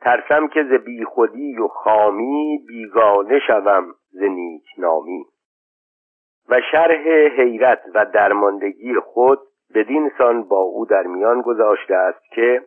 ترسم 0.00 0.48
که 0.48 0.64
ز 0.64 0.72
بیخودی 0.72 1.58
و 1.58 1.68
خامی 1.68 2.64
بیگانه 2.68 3.38
شوم 3.46 3.94
ز 4.10 4.22
نامی 4.78 5.24
و 6.48 6.60
شرح 6.70 7.08
حیرت 7.36 7.82
و 7.94 8.04
درماندگی 8.04 8.94
خود 8.94 9.38
بدین 9.74 10.10
سان 10.18 10.42
با 10.42 10.58
او 10.58 10.86
در 10.86 11.02
میان 11.02 11.42
گذاشته 11.42 11.94
است 11.94 12.22
که 12.34 12.62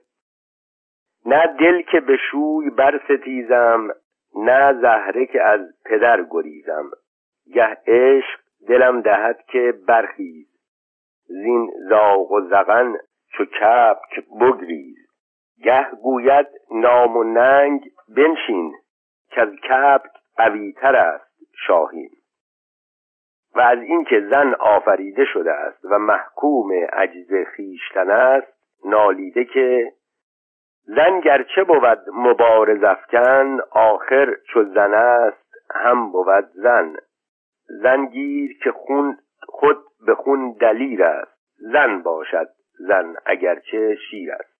نه 1.25 1.43
دل 1.59 1.81
که 1.81 1.99
به 1.99 2.17
شوی 2.31 2.69
برستیزم 2.69 3.89
نه 4.35 4.73
زهره 4.81 5.25
که 5.25 5.43
از 5.43 5.59
پدر 5.85 6.25
گریزم. 6.29 6.91
گه 7.53 7.77
عشق 7.87 8.39
دلم 8.67 9.01
دهد 9.01 9.43
که 9.47 9.73
برخیز. 9.87 10.47
زین 11.27 11.71
زاغ 11.89 12.31
و 12.31 12.41
زغن 12.41 12.95
چو 13.31 13.45
کبک 13.45 14.25
بگریز. 14.41 14.97
گه 15.63 15.87
گوید 16.03 16.47
نام 16.71 17.17
و 17.17 17.23
ننگ 17.23 17.91
بنشین 18.17 18.73
که 19.29 19.41
از 19.41 19.49
کبک 19.49 20.11
قویتر 20.37 20.95
است 20.95 21.31
شاهین. 21.67 22.11
و 23.55 23.59
از 23.59 23.79
اینکه 23.81 24.27
زن 24.31 24.53
آفریده 24.53 25.25
شده 25.25 25.51
است 25.51 25.85
و 25.85 25.99
محکوم 25.99 26.71
عجز 26.93 27.33
خیشتن 27.55 28.11
است 28.11 28.53
نالیده 28.85 29.45
که 29.45 29.93
زن 30.83 31.19
گرچه 31.19 31.63
بود 31.63 31.99
مبارز 32.13 32.83
افکن 32.83 33.59
آخر 33.71 34.35
چو 34.47 34.63
زن 34.63 34.93
است 34.93 35.51
هم 35.75 36.11
بود 36.11 36.45
زن. 36.53 36.95
زن 37.65 38.05
گیر 38.05 38.57
که 38.63 38.71
خون 38.71 39.17
خود 39.47 39.77
به 40.05 40.15
خون 40.15 40.51
دلیر 40.51 41.03
است. 41.03 41.41
زن 41.57 42.01
باشد 42.01 42.47
زن 42.79 43.15
اگرچه 43.25 43.95
شیر 44.09 44.31
است. 44.31 44.51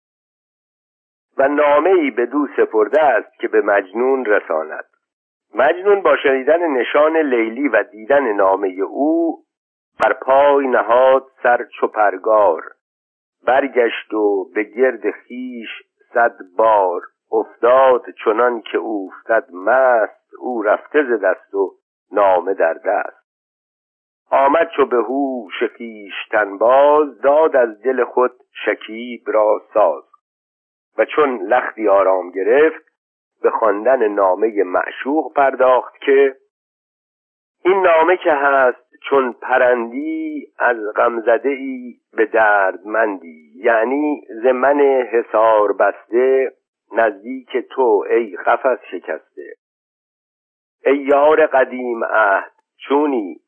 و 1.38 1.48
نامه 1.48 1.90
ای 1.90 2.12
به 2.12 2.26
دو 2.26 2.48
سپرده 2.58 3.04
است 3.04 3.40
که 3.40 3.48
به 3.48 3.62
مجنون 3.62 4.26
رساند. 4.26 4.86
مجنون 5.56 6.02
با 6.02 6.18
شنیدن 6.18 6.68
نشان 6.68 7.18
لیلی 7.18 7.68
و 7.68 7.84
دیدن 7.84 8.32
نامه 8.32 8.68
او 8.68 9.44
بر 10.04 10.14
پای 10.14 10.68
نهاد 10.68 11.28
سر 11.44 11.66
چپرگار 11.82 12.64
برگشت 13.46 14.14
و 14.14 14.50
به 14.56 14.64
گرد 14.64 15.12
خیش 15.12 15.70
صد 16.14 16.36
بار 16.58 17.02
افتاد 17.32 18.06
چنان 18.26 18.62
که 18.62 18.78
افتد 18.78 19.54
مست 19.54 20.34
او 20.40 20.62
رفته 20.62 21.04
ز 21.04 21.22
دست 21.24 21.54
و 21.54 21.72
نامه 22.12 22.54
در 22.54 22.74
دست. 22.74 23.22
آمد 24.32 24.70
چو 24.76 24.86
به 24.86 24.98
هوش 24.98 25.64
خویشتن 25.78 26.58
باز 26.58 27.22
داد 27.22 27.56
از 27.56 27.82
دل 27.82 28.04
خود 28.04 28.32
شکیب 28.66 29.22
را 29.26 29.62
ساز. 29.74 30.04
و 30.98 31.06
چون 31.06 31.38
لختی 31.38 31.88
آرام 31.88 32.32
گرفت 32.32 32.86
به 33.42 33.52
خواندن 33.52 34.08
نامه 34.08 34.64
معشوق 34.64 35.34
پرداخت 35.34 35.98
که 36.02 36.36
این 37.66 37.82
نامه 37.82 38.18
که 38.18 38.32
هست 38.32 38.91
چون 39.10 39.34
پرندی 39.34 40.48
از 40.60 40.78
غمزده 40.96 41.50
ای 41.50 41.96
به 42.14 42.26
دردمندی 42.26 43.52
یعنی 43.56 44.22
ز 44.44 44.46
من 44.46 44.80
حسار 45.12 45.74
بسته 45.74 46.52
نزدیک 46.92 47.58
تو 47.58 48.06
ای 48.10 48.38
قفس 48.46 48.80
شکسته. 48.92 49.56
ای 50.86 50.98
یار 50.98 51.46
قدیم 51.46 52.04
عهد 52.04 52.52
چونی؟ 52.88 53.40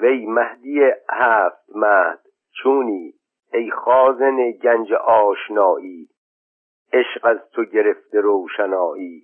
وی 0.00 0.26
مهدی 0.26 0.80
هفت 1.10 1.64
مهد 1.74 2.20
چونی؟ 2.62 3.14
ای 3.52 3.70
خازن 3.70 4.50
گنج 4.50 4.92
آشنایی 4.92 6.08
عشق 6.92 7.26
از 7.26 7.50
تو 7.52 7.64
گرفته 7.64 8.20
روشنایی. 8.20 9.22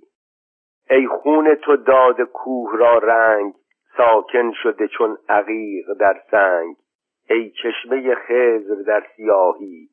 ای 0.91 1.07
خون 1.07 1.55
تو 1.55 1.77
داد 1.77 2.21
کوه 2.21 2.79
را 2.79 2.99
رنگ 2.99 3.55
ساکن 3.97 4.53
شده 4.63 4.89
چون 4.89 5.19
عقیق 5.29 5.93
در 6.01 6.21
سنگ. 6.31 6.77
ای 7.31 7.51
چشمه 7.51 8.15
خزر 8.15 8.83
در 8.87 9.07
سیاهی 9.17 9.89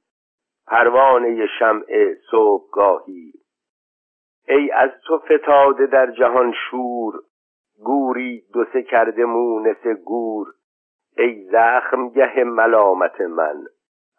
پروانه 0.68 1.48
شمع 1.60 2.14
صبحگاهی. 2.32 3.34
ای 4.48 4.72
از 4.72 4.90
تو 5.08 5.18
فتاده 5.18 5.86
در 5.86 6.12
جهان 6.12 6.54
شور 6.70 7.14
گوری 7.84 8.44
دو 8.54 8.66
سه 8.74 8.84
کرده 8.84 9.26
مونس 9.26 9.88
گور. 10.06 10.48
ای 11.18 11.44
زخم 11.52 12.10
گه 12.10 12.44
ملامت 12.44 13.22
من 13.22 13.66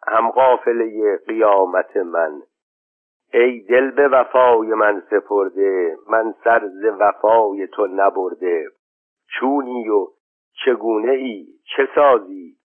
هم 0.07 0.29
قافله 0.29 1.17
قیامت 1.27 1.97
من. 1.97 2.41
ای 3.33 3.59
دل 3.59 3.91
به 3.91 4.07
وفای 4.07 4.67
من 4.67 5.03
سپرده 5.09 5.97
من 6.09 6.33
سر 6.43 6.67
ز 6.67 6.85
وفای 6.99 7.67
تو 7.67 7.87
نبرده. 7.87 8.65
چونی 9.39 9.89
و 9.89 10.07
چگونه 10.65 11.11
ای 11.11 11.47
چه 11.75 11.89
سازی؟ 11.95 12.57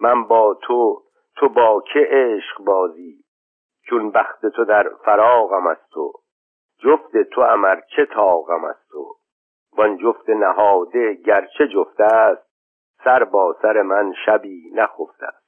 من 0.00 0.24
با 0.24 0.54
تو 0.62 1.02
تو 1.36 1.48
با 1.48 1.82
که 1.92 2.08
عشق 2.10 2.64
بازی؟ 2.64 3.24
چون 3.88 4.10
بخت 4.10 4.46
تو 4.46 4.64
در 4.64 4.88
فراغم 5.04 5.66
از 5.66 5.88
تو 5.90 6.12
جفت 6.78 7.16
تو 7.16 7.40
امر 7.40 7.80
چه 7.96 8.06
تاغم 8.06 8.64
از 8.64 8.76
تو 8.90 9.14
وان 9.76 9.96
جفت 9.96 10.28
نهاده 10.28 11.14
گرچه 11.14 11.68
جفت 11.68 12.00
است 12.00 12.46
سر 13.04 13.24
با 13.24 13.56
سر 13.62 13.82
من 13.82 14.12
شبی 14.26 14.70
نخفته 14.74 15.26
است. 15.26 15.45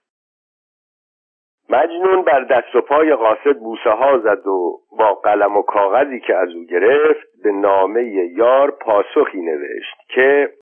مجنون 1.70 2.22
بر 2.22 2.44
دست 2.44 2.74
و 2.74 2.80
پای 2.80 3.14
قاصد 3.14 3.58
بوسه 3.58 3.90
ها 3.90 4.18
زد 4.18 4.46
و 4.46 4.80
با 4.98 5.14
قلم 5.14 5.56
و 5.56 5.62
کاغذی 5.62 6.20
که 6.20 6.36
از 6.36 6.48
او 6.54 6.64
گرفت 6.64 7.26
به 7.44 7.52
نامه 7.52 8.04
یار 8.34 8.70
پاسخی 8.70 9.40
نوشت 9.40 9.96
که 10.08 10.52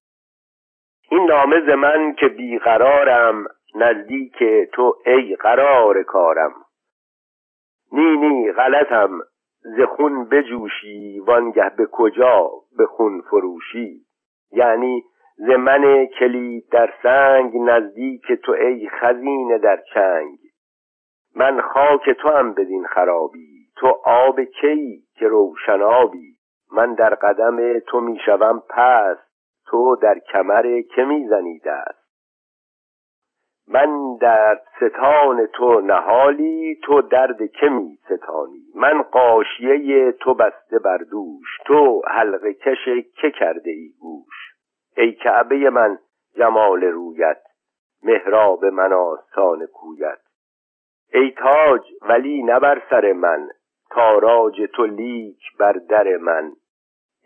این 1.11 1.25
نامه 1.27 1.61
ز 1.61 1.69
من 1.69 2.15
که 2.15 2.29
بیقرارم 2.29 3.45
نزدیک 3.75 4.45
تو 4.73 4.97
ای 5.07 5.37
قرار 5.37 6.03
کارم. 6.03 6.55
نی 7.93 8.17
نی 8.17 8.53
غلطم 8.53 9.11
ز 9.61 9.81
خون 9.81 10.29
بجوشی 10.29 11.21
وانگه 11.21 11.71
به 11.77 11.87
کجا 11.93 12.51
به 12.79 12.87
خون 12.87 13.21
فروشی. 13.21 14.01
یعنی 14.53 15.05
ز 15.37 15.51
من 15.51 16.07
کلید 16.07 16.65
در 16.73 16.93
سنگ 17.03 17.57
نزدیک 17.57 18.33
تو 18.33 18.53
ای 18.53 18.89
خزینه 18.89 19.59
در 19.59 19.83
چنگ. 19.95 20.39
من 21.37 21.61
خاک 21.61 22.11
تو 22.11 22.29
هم 22.29 22.53
بدین 22.53 22.87
خرابی 22.87 23.69
تو 23.77 24.01
آب 24.05 24.41
کی 24.41 25.03
که 25.19 25.29
روشنابی. 25.29 26.37
من 26.73 26.95
در 26.95 27.15
قدم 27.15 27.79
تو 27.79 28.01
می‌شوم 28.01 28.63
پست 28.69 29.27
تو 29.67 29.97
در 29.97 30.19
کمر 30.19 30.81
که 30.81 31.05
می‌زنی 31.05 31.59
دست 31.59 32.07
من 33.69 34.17
در 34.21 34.61
ستان 34.77 35.47
تو 35.47 35.81
نهالی 35.81 36.81
تو 36.83 37.03
درد 37.03 37.47
که 37.47 37.69
می 37.69 37.99
ستانی 38.05 38.63
من 38.75 39.03
قاشیه 39.03 40.13
تو 40.13 40.35
بسته 40.35 40.79
بر 40.79 40.99
دوش 40.99 41.59
تو 41.67 42.03
حلقه 42.07 42.55
کش 42.55 42.89
که 43.21 43.31
کرده 43.31 43.71
ای 43.71 43.89
گوش. 44.01 44.35
ای 44.97 45.13
کعبه 45.13 45.71
من 45.71 45.99
جمال 46.39 46.85
رویت 46.85 47.43
محراب 48.03 48.65
من 48.65 48.93
آستان 48.93 49.67
کویت. 49.67 50.26
ای 51.13 51.31
تاج 51.31 51.83
ولی 52.03 52.43
نه 52.43 52.83
سر 52.91 53.13
من 53.13 53.49
تاراج 53.91 54.63
تو 54.75 54.87
لیک 54.87 55.57
بر 55.59 55.73
در 55.73 56.17
من. 56.17 56.53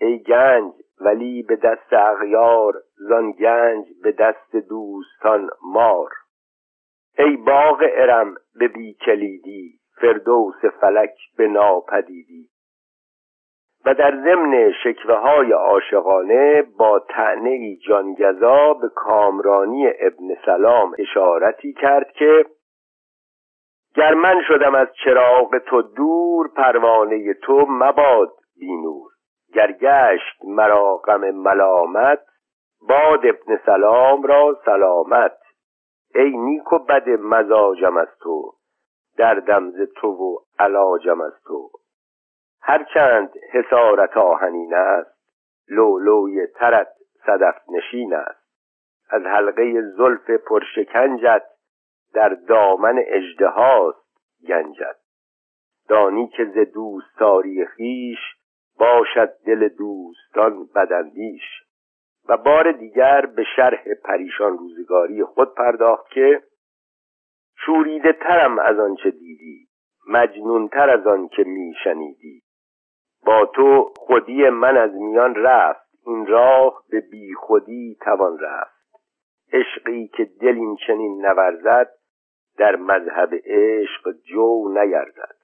ای 0.01 0.19
گنج 0.19 0.73
ولی 1.01 1.43
به 1.43 1.57
دست 1.57 1.93
اغیار 1.93 2.75
زان 2.97 3.33
گنج 3.33 3.87
به 4.03 4.13
دست 4.13 4.57
دوستان 4.57 5.51
مار. 5.63 6.11
ای 7.19 7.37
باغ 7.37 7.85
ارم 7.93 8.35
به 8.55 8.69
بی 8.69 8.95
کلیدی 8.95 9.79
فردوس 10.01 10.65
فلک 10.81 11.15
به 11.37 11.49
ناپدیدی. 11.49 12.49
و 13.85 13.95
در 13.95 14.11
ضمن 14.11 14.73
شکوه 14.85 15.15
های 15.15 15.53
عاشقانه 15.53 16.63
با 16.63 16.99
تعنه 16.99 17.51
ای 17.51 17.77
جانگزا 17.77 18.75
به 18.75 18.89
کامرانی 18.89 19.87
ابن 19.87 20.35
سلام 20.47 20.95
اشارتی 20.99 21.73
کرد 21.73 22.13
که 22.13 22.45
گر 23.95 24.15
من 24.15 24.43
شدم 24.49 24.75
از 24.75 24.89
چراغ 25.05 25.59
تو 25.59 25.83
دور 25.83 26.49
پروانه 26.49 27.35
تو 27.35 27.67
مباد 27.69 28.33
بینور 28.57 29.11
گر 29.55 29.73
گشت 29.73 30.45
مرا 30.45 30.97
غم 30.97 31.31
ملامت 31.31 32.21
باد 32.89 33.27
ابن 33.27 33.61
سلام 33.67 34.23
را 34.23 34.61
سلامت. 34.65 35.37
ای 36.15 36.37
نیک 36.37 36.73
و 36.73 36.79
بد 36.79 37.09
مزاجم 37.09 37.97
از 37.97 38.09
تو 38.21 38.53
دردم 39.19 39.71
ز 39.71 39.81
تو 39.97 40.09
و 40.09 40.39
علاجم 40.59 41.21
از 41.21 41.33
تو. 41.45 41.71
هرچند 42.63 43.33
حسارت 43.53 44.17
آهنین 44.17 44.75
است 44.75 45.21
لولوی 45.69 46.47
ترت 46.47 46.89
صدف 47.27 47.55
نشین 47.69 48.15
است. 48.15 48.41
از 49.11 49.23
حلقه 49.23 49.83
زلف 49.83 50.31
پرشکنجت 50.31 51.43
در 52.15 52.29
دامن 52.29 53.03
اژدهاست 53.07 53.99
گنجت 54.49 54.97
دانی 55.89 56.29
که 56.29 56.45
ز 56.45 56.73
دوستاری 56.75 57.67
خیش 57.67 58.19
باشد 58.79 59.31
دل 59.47 59.69
دوستان 59.69 60.67
بدندیش 60.75 61.43
و 62.29 62.37
بار 62.37 62.73
دیگر 62.73 63.27
به 63.27 63.45
شرح 63.57 63.95
پریشان 64.05 64.59
روزگاری 64.59 65.25
خود 65.25 65.55
پرداخت 65.55 66.11
که 66.11 66.43
شوریده 67.57 68.13
ترم 68.13 68.59
از 68.59 68.79
آنچه 68.79 69.11
دیدی 69.11 69.69
مجنون 70.09 70.69
تر 70.69 70.91
از 70.91 71.07
آن 71.07 71.29
که 71.29 71.45
میشنیدی 71.45 72.43
با 73.27 73.47
تو 73.47 73.93
خودی 73.97 74.49
من 74.49 74.77
از 74.77 74.95
میان 74.95 75.35
رفت 75.35 75.91
این 76.07 76.27
راه 76.27 76.83
به 76.91 77.01
بی 77.01 77.35
خودی 77.35 77.97
توان 78.01 78.39
رفت. 78.39 78.81
عشقی 79.53 80.09
که 80.09 80.25
دل 80.25 80.55
این 80.55 80.77
چنین 80.87 81.27
نورزد 81.27 81.91
در 82.61 82.77
مذهب 82.77 83.35
عشق 83.45 84.13
جو 84.25 84.69
نیرزد 84.69 85.37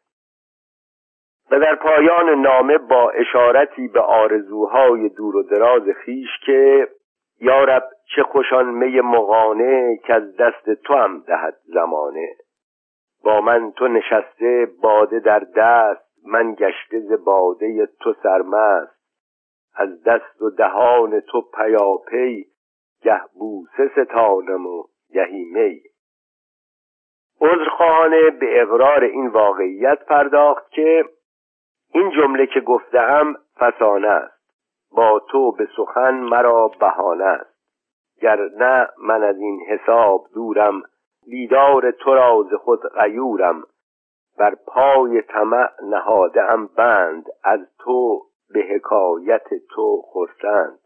و 1.50 1.61
در 1.61 1.74
پایان 1.74 2.42
نامه 2.42 2.79
با 2.79 3.11
اشارتی 3.11 3.88
به 3.88 4.00
آرزوهای 4.00 5.09
دور 5.09 5.37
و 5.37 5.42
دراز 5.42 5.83
خیش 6.05 6.29
که 6.46 6.88
یارب 7.40 7.83
چه 8.16 8.22
خوشان 8.22 8.74
می 8.74 9.00
مغانه 9.00 9.96
که 10.07 10.14
از 10.14 10.37
دست 10.37 10.70
تو 10.70 10.94
هم 10.94 11.24
دهد 11.26 11.57
زمانه. 11.64 12.29
با 13.24 13.40
من 13.40 13.72
تو 13.72 13.88
نشسته 13.88 14.68
باده 14.83 15.20
در 15.20 15.46
دست 15.57 16.26
من 16.26 16.55
گشته 16.55 17.00
ز 17.00 17.12
باده 17.24 17.87
تو 18.00 18.14
سرمست. 18.22 18.96
از 19.74 20.02
دست 20.02 20.42
و 20.42 20.50
دهان 20.50 21.20
تو 21.20 21.42
پیاپی 21.55 22.44
گه 23.02 23.20
بوسه 23.38 23.90
ستانم 23.92 24.66
و 24.66 24.85
گهی 25.12 25.44
می. 25.44 25.81
عذرخواهانه 27.40 28.31
به 28.31 28.62
اقرار 28.62 29.05
این 29.05 29.29
واقعیت 29.29 30.05
پرداخت 30.05 30.70
که 30.70 31.05
این 31.92 32.11
جمله 32.11 32.47
که 32.47 32.61
گفتم 32.61 33.34
فسانه 33.59 34.09
است. 34.09 34.37
با 34.93 35.20
تو 35.30 35.53
به 35.53 35.68
سخن 35.76 36.14
مرا 36.14 36.68
بهانه 36.80 37.24
است. 37.24 37.57
گر 38.20 38.49
نه 38.59 38.89
من 38.99 39.22
از 39.22 39.37
این 39.37 39.61
حساب 39.68 40.26
دورم 40.34 40.82
دیدار 41.26 41.91
تو 41.91 42.14
را 42.14 42.47
ز 42.51 42.55
خود 42.55 42.80
غیورم. 42.89 43.62
بر 44.39 44.55
پای 44.66 45.22
طمع 45.22 45.70
نهاده 45.82 46.43
ام 46.43 46.66
بند 46.66 47.26
از 47.45 47.61
تو 47.78 48.22
به 48.55 48.61
حکایت 48.61 49.49
تو 49.70 50.03
خرسند. 50.03 50.78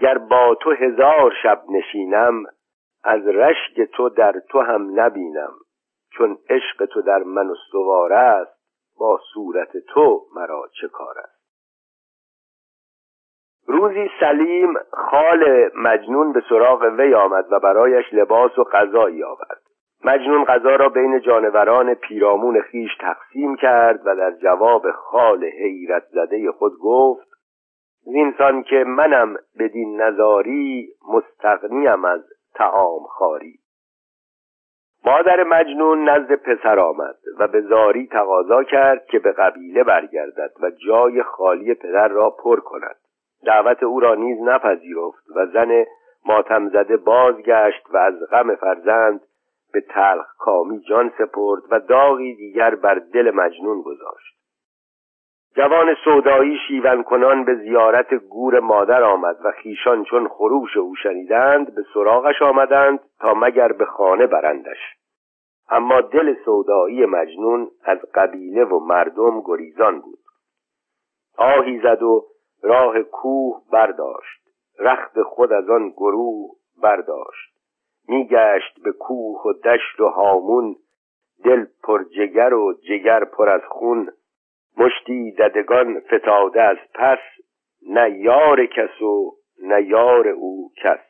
گر 0.00 0.18
با 0.18 0.54
تو 0.54 0.70
هزار 0.70 1.32
شب 1.42 1.62
نشینم 1.68 2.44
از 3.04 3.26
رشک 3.26 3.80
تو 3.92 4.08
در 4.08 4.32
تو 4.48 4.60
هم 4.60 5.00
نبینم 5.00 5.52
چون 6.12 6.38
عشق 6.48 6.84
تو 6.84 7.02
در 7.02 7.22
من 7.22 7.50
استوار 7.50 8.12
است 8.12 8.60
با 8.98 9.20
صورت 9.34 9.76
تو 9.76 10.26
مرا 10.36 10.68
چه 10.80 10.88
کار 10.88 11.18
است؟ 11.18 11.40
روزی 13.66 14.10
سلیم 14.20 14.74
خال 14.92 15.70
مجنون 15.74 16.32
به 16.32 16.42
سراغ 16.48 16.82
وی 16.82 17.14
آمد 17.14 17.46
و 17.50 17.60
برایش 17.60 18.04
لباس 18.12 18.58
و 18.58 18.64
غذایی 18.64 19.22
آورد 19.22 19.62
مجنون 20.04 20.44
غذا 20.44 20.76
را 20.76 20.88
بین 20.88 21.20
جانوران 21.20 21.94
پیرامون 21.94 22.60
خیش 22.60 22.90
تقسیم 23.00 23.56
کرد 23.56 24.00
و 24.06 24.16
در 24.16 24.32
جواب 24.32 24.90
خال 24.90 25.44
حیرت 25.44 26.04
زده 26.10 26.52
خود 26.52 26.72
گفت 26.82 27.28
زینسان 28.04 28.62
که 28.62 28.84
منم 28.86 29.36
بدین 29.58 30.00
نظاری 30.00 30.88
مستغنیم 31.08 32.04
از 32.04 32.20
تعام 32.54 33.02
خاری 33.02 33.60
مادر 35.04 35.44
مجنون 35.44 36.08
نزد 36.08 36.34
پسر 36.34 36.78
آمد 36.78 37.16
و 37.38 37.48
به 37.48 37.60
زاری 37.60 38.06
تقاضا 38.06 38.62
کرد 38.62 39.06
که 39.06 39.18
به 39.18 39.32
قبیله 39.32 39.84
برگردد 39.84 40.52
و 40.62 40.70
جای 40.70 41.22
خالی 41.22 41.74
پدر 41.74 42.08
را 42.08 42.30
پر 42.30 42.60
کند. 42.60 42.96
دعوت 43.46 43.82
او 43.82 44.00
را 44.00 44.14
نیز 44.14 44.38
نپذیرفت 44.42 45.24
و 45.36 45.46
زن 45.46 45.84
ماتم 46.26 46.68
زده 46.68 46.96
بازگشت 46.96 47.86
و 47.90 47.96
از 47.96 48.14
غم 48.30 48.54
فرزند 48.54 49.20
به 49.72 49.80
تلخ 49.80 50.26
کامی 50.38 50.80
جان 50.80 51.12
سپرد 51.18 51.62
و 51.70 51.80
داغی 51.80 52.34
دیگر 52.34 52.74
بر 52.74 52.94
دل 52.94 53.30
مجنون 53.30 53.82
گذاشت. 53.82 54.39
جوان 55.56 55.94
سودایی 56.04 56.58
شیون 56.68 57.02
کنان 57.02 57.44
به 57.44 57.54
زیارت 57.54 58.14
گور 58.14 58.60
مادر 58.60 59.02
آمد 59.02 59.36
و 59.44 59.52
خیشان 59.52 60.04
چون 60.04 60.28
خروش 60.28 60.76
او 60.76 60.94
شنیدند 61.02 61.74
به 61.74 61.82
سراغش 61.94 62.42
آمدند 62.42 63.00
تا 63.20 63.34
مگر 63.34 63.72
به 63.72 63.84
خانه 63.84 64.26
برندش. 64.26 64.78
اما 65.68 66.00
دل 66.00 66.34
سودایی 66.44 67.06
مجنون 67.06 67.70
از 67.84 67.98
قبیله 68.14 68.64
و 68.64 68.78
مردم 68.78 69.42
گریزان 69.44 70.00
بود. 70.00 70.18
آهی 71.38 71.80
زد 71.80 72.02
و 72.02 72.26
راه 72.62 73.02
کوه 73.02 73.62
برداشت 73.72 74.40
رخت 74.78 75.22
خود 75.22 75.52
از 75.52 75.70
آن 75.70 75.88
گروه 75.88 76.50
برداشت. 76.82 77.50
میگشت 78.08 78.82
به 78.84 78.92
کوه 78.92 79.42
و 79.46 79.52
دشت 79.52 80.00
و 80.00 80.06
هامون 80.06 80.76
دل 81.44 81.66
پر 81.82 82.04
جگر 82.04 82.54
و 82.54 82.74
جگر 82.88 83.24
پر 83.24 83.48
از 83.48 83.62
خون. 83.68 84.12
مشتی 84.76 85.32
ددگان 85.32 86.00
فتاده 86.00 86.62
از 86.62 86.76
پس 86.94 87.18
نه 87.88 88.10
یار 88.10 88.66
کس 88.66 89.02
و 89.02 89.32
نه 89.62 89.82
یار 89.82 90.28
او 90.28 90.72
کس. 90.76 91.00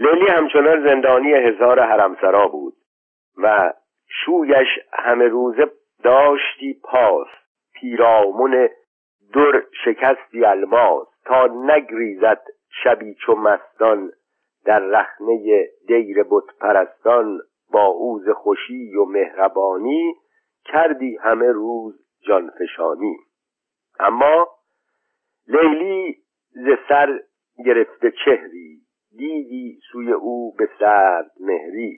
لیلی 0.00 0.26
همچنان 0.30 0.86
زندانی 0.88 1.32
هزار 1.32 1.80
حرمسرا 1.80 2.48
بود 2.48 2.74
و 3.38 3.72
شویش 4.24 4.68
همه 4.92 5.28
روزه 5.28 5.70
داشتی 6.04 6.80
پاس 6.84 7.28
پیرامون 7.74 8.68
در 9.34 9.62
شکستی 9.84 10.44
الماس. 10.44 11.12
تا 11.24 11.46
نگریزد 11.46 12.42
شبی 12.82 13.14
چو 13.14 13.34
مستان 13.34 14.12
در 14.64 14.78
رخنه 14.78 15.68
دیر 15.86 16.22
بت 16.22 16.58
پرستان 16.60 17.40
با 17.72 17.84
اوز 17.86 18.28
خوشی 18.28 18.96
و 18.96 19.04
مهربانی 19.04 20.14
کردی 20.64 21.16
همه 21.16 21.46
روز 21.46 22.01
جانفشانی 22.26 23.16
اما 24.00 24.46
لیلی 25.46 26.16
ز 26.50 26.68
سر 26.88 27.20
گرفته 27.66 28.12
چهری 28.24 28.82
دیدی 29.16 29.78
سوی 29.92 30.12
او 30.12 30.54
به 30.58 30.68
سرد 30.78 31.30
مهری. 31.40 31.96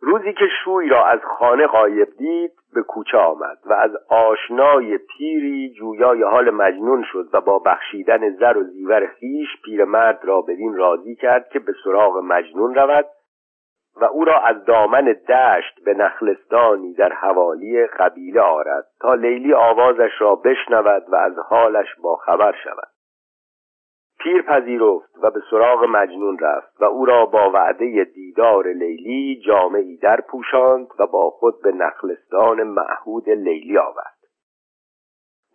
روزی 0.00 0.32
که 0.32 0.44
شوی 0.64 0.88
را 0.88 1.06
از 1.06 1.20
خانه 1.38 1.66
غایب 1.66 2.08
دید 2.18 2.52
به 2.74 2.82
کوچه 2.82 3.18
آمد 3.18 3.58
و 3.66 3.72
از 3.72 3.90
آشنای 4.08 4.98
پیری 4.98 5.74
جویای 5.78 6.22
حال 6.22 6.50
مجنون 6.50 7.04
شد 7.12 7.28
و 7.32 7.40
با 7.40 7.58
بخشیدن 7.58 8.30
زر 8.30 8.56
و 8.56 8.64
زیور 8.64 9.06
خیش 9.06 9.48
پیرمرد 9.64 10.20
را 10.24 10.42
بدین 10.42 10.74
راضی 10.74 11.14
کرد 11.14 11.48
که 11.48 11.58
به 11.58 11.72
سراغ 11.84 12.16
مجنون 12.16 12.74
رود. 12.74 13.06
و 14.00 14.04
او 14.04 14.24
را 14.24 14.38
از 14.38 14.64
دامن 14.64 15.04
دشت 15.04 15.84
به 15.84 15.94
نخلستانی 15.94 16.94
در 16.94 17.12
حوالی 17.12 17.86
قبیله 17.86 18.40
آرد 18.40 18.86
تا 19.00 19.14
لیلی 19.14 19.54
آوازش 19.54 20.10
را 20.18 20.34
بشنود 20.34 21.04
و 21.08 21.16
از 21.16 21.38
حالش 21.48 21.86
با 22.02 22.16
خبر 22.16 22.54
شود. 22.64 22.88
پیر 24.18 24.42
پذیرفت 24.42 25.18
و 25.22 25.30
به 25.30 25.40
سراغ 25.50 25.84
مجنون 25.84 26.38
رفت 26.38 26.80
و 26.80 26.84
او 26.84 27.04
را 27.04 27.26
با 27.26 27.50
وعده 27.50 28.04
دیدار 28.04 28.66
لیلی 28.66 29.42
جامعی 29.46 29.96
در 29.96 30.20
پوشاند 30.20 30.86
و 30.98 31.06
با 31.06 31.30
خود 31.30 31.62
به 31.62 31.72
نخلستان 31.72 32.62
معهود 32.62 33.30
لیلی 33.30 33.78
آورد. 33.78 34.16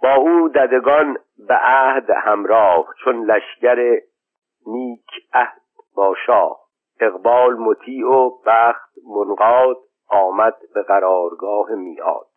با 0.03 0.15
او 0.15 0.49
ددگان 0.49 1.17
به 1.47 1.55
عهد 1.55 2.09
همراه 2.09 2.85
چون 3.03 3.25
لشکر 3.25 4.01
نیک 4.67 5.07
عهد 5.33 5.61
با 5.95 6.15
شاه 6.25 6.59
اقبال 7.01 7.53
مطیع 7.53 8.07
و 8.07 8.29
بخت 8.45 8.91
منقاد 9.15 9.77
آمد 10.09 10.55
به 10.73 10.81
قرارگاه 10.83 11.71
میاد 11.71 12.27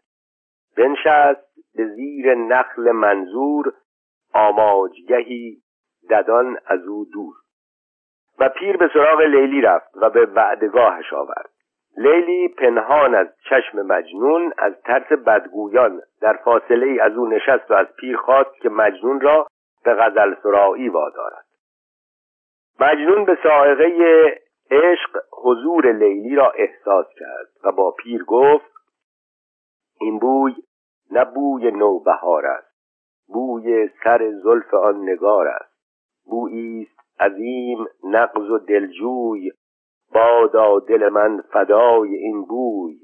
بنشست 0.76 1.54
به 1.76 1.86
زیر 1.86 2.34
نخل 2.34 2.92
منظور 2.92 3.72
آماجگهی 4.34 5.62
ددان 6.10 6.58
از 6.66 6.80
او 6.86 7.06
دور. 7.12 7.34
و 8.38 8.48
پیر 8.48 8.76
به 8.76 8.90
سراغ 8.92 9.20
لیلی 9.20 9.60
رفت 9.60 9.90
و 9.94 10.10
به 10.10 10.26
وعدگاهش 10.26 11.12
آورد. 11.12 11.50
لیلی 11.96 12.48
پنهان 12.48 13.14
از 13.14 13.26
چشم 13.50 13.82
مجنون 13.82 14.52
از 14.58 14.72
ترس 14.84 15.12
بدگویان 15.12 16.00
در 16.20 16.36
فاصله 16.44 16.86
ای 16.86 17.00
از 17.00 17.12
او 17.12 17.26
نشست 17.26 17.70
و 17.70 17.74
از 17.74 17.86
پیر 17.96 18.16
خواست 18.16 18.60
که 18.62 18.68
مجنون 18.68 19.20
را 19.20 19.46
به 19.84 19.94
غزل 19.94 20.34
سرایی 20.42 20.88
وادارد. 20.88 21.44
مجنون 22.80 23.24
به 23.24 23.38
سائقه 23.42 24.43
عشق 24.74 25.22
حضور 25.44 25.92
لیلی 25.92 26.36
را 26.36 26.50
احساس 26.50 27.06
کرد 27.18 27.48
و 27.64 27.72
با 27.72 27.90
پیر 27.90 28.24
گفت 28.24 28.72
این 30.00 30.18
بوی 30.18 30.54
نه 31.10 31.24
بوی 31.24 31.70
نوبهار 31.70 32.46
است 32.46 32.74
بوی 33.28 33.88
سر 34.04 34.30
زلف 34.30 34.74
آن 34.74 35.02
نگار 35.02 35.48
است. 35.48 35.74
بویی 36.26 36.82
است 36.82 37.20
عظیم 37.20 37.86
نقض 38.04 38.50
و 38.50 38.58
دلجوی 38.58 39.50
بادا 40.14 40.78
دل 40.78 41.08
من 41.08 41.40
فدای 41.52 42.14
این 42.14 42.44
بوی. 42.44 42.98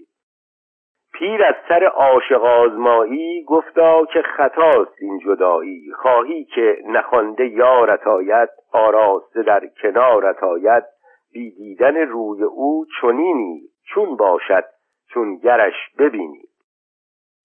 پیر 1.12 1.44
از 1.44 1.54
سر 1.68 1.84
عاشق 1.84 2.44
آزمایی 2.44 3.44
گفتا 3.44 4.04
که 4.04 4.22
خطاست 4.22 4.94
این 5.00 5.18
جدایی 5.18 5.92
خواهی 5.92 6.44
که 6.44 6.78
نخوانده 6.86 7.46
یارت 7.46 8.06
آید 8.06 8.48
آراسته 8.72 9.42
در 9.42 9.66
کنارت 9.82 10.42
آید. 10.42 10.84
بی 11.32 11.50
دیدن 11.50 11.96
روی 11.96 12.42
او 12.42 12.86
چنینی 13.00 13.62
چون 13.94 14.16
باشد 14.16 14.64
چون 15.08 15.36
گرش 15.36 15.74
ببینی. 15.98 16.42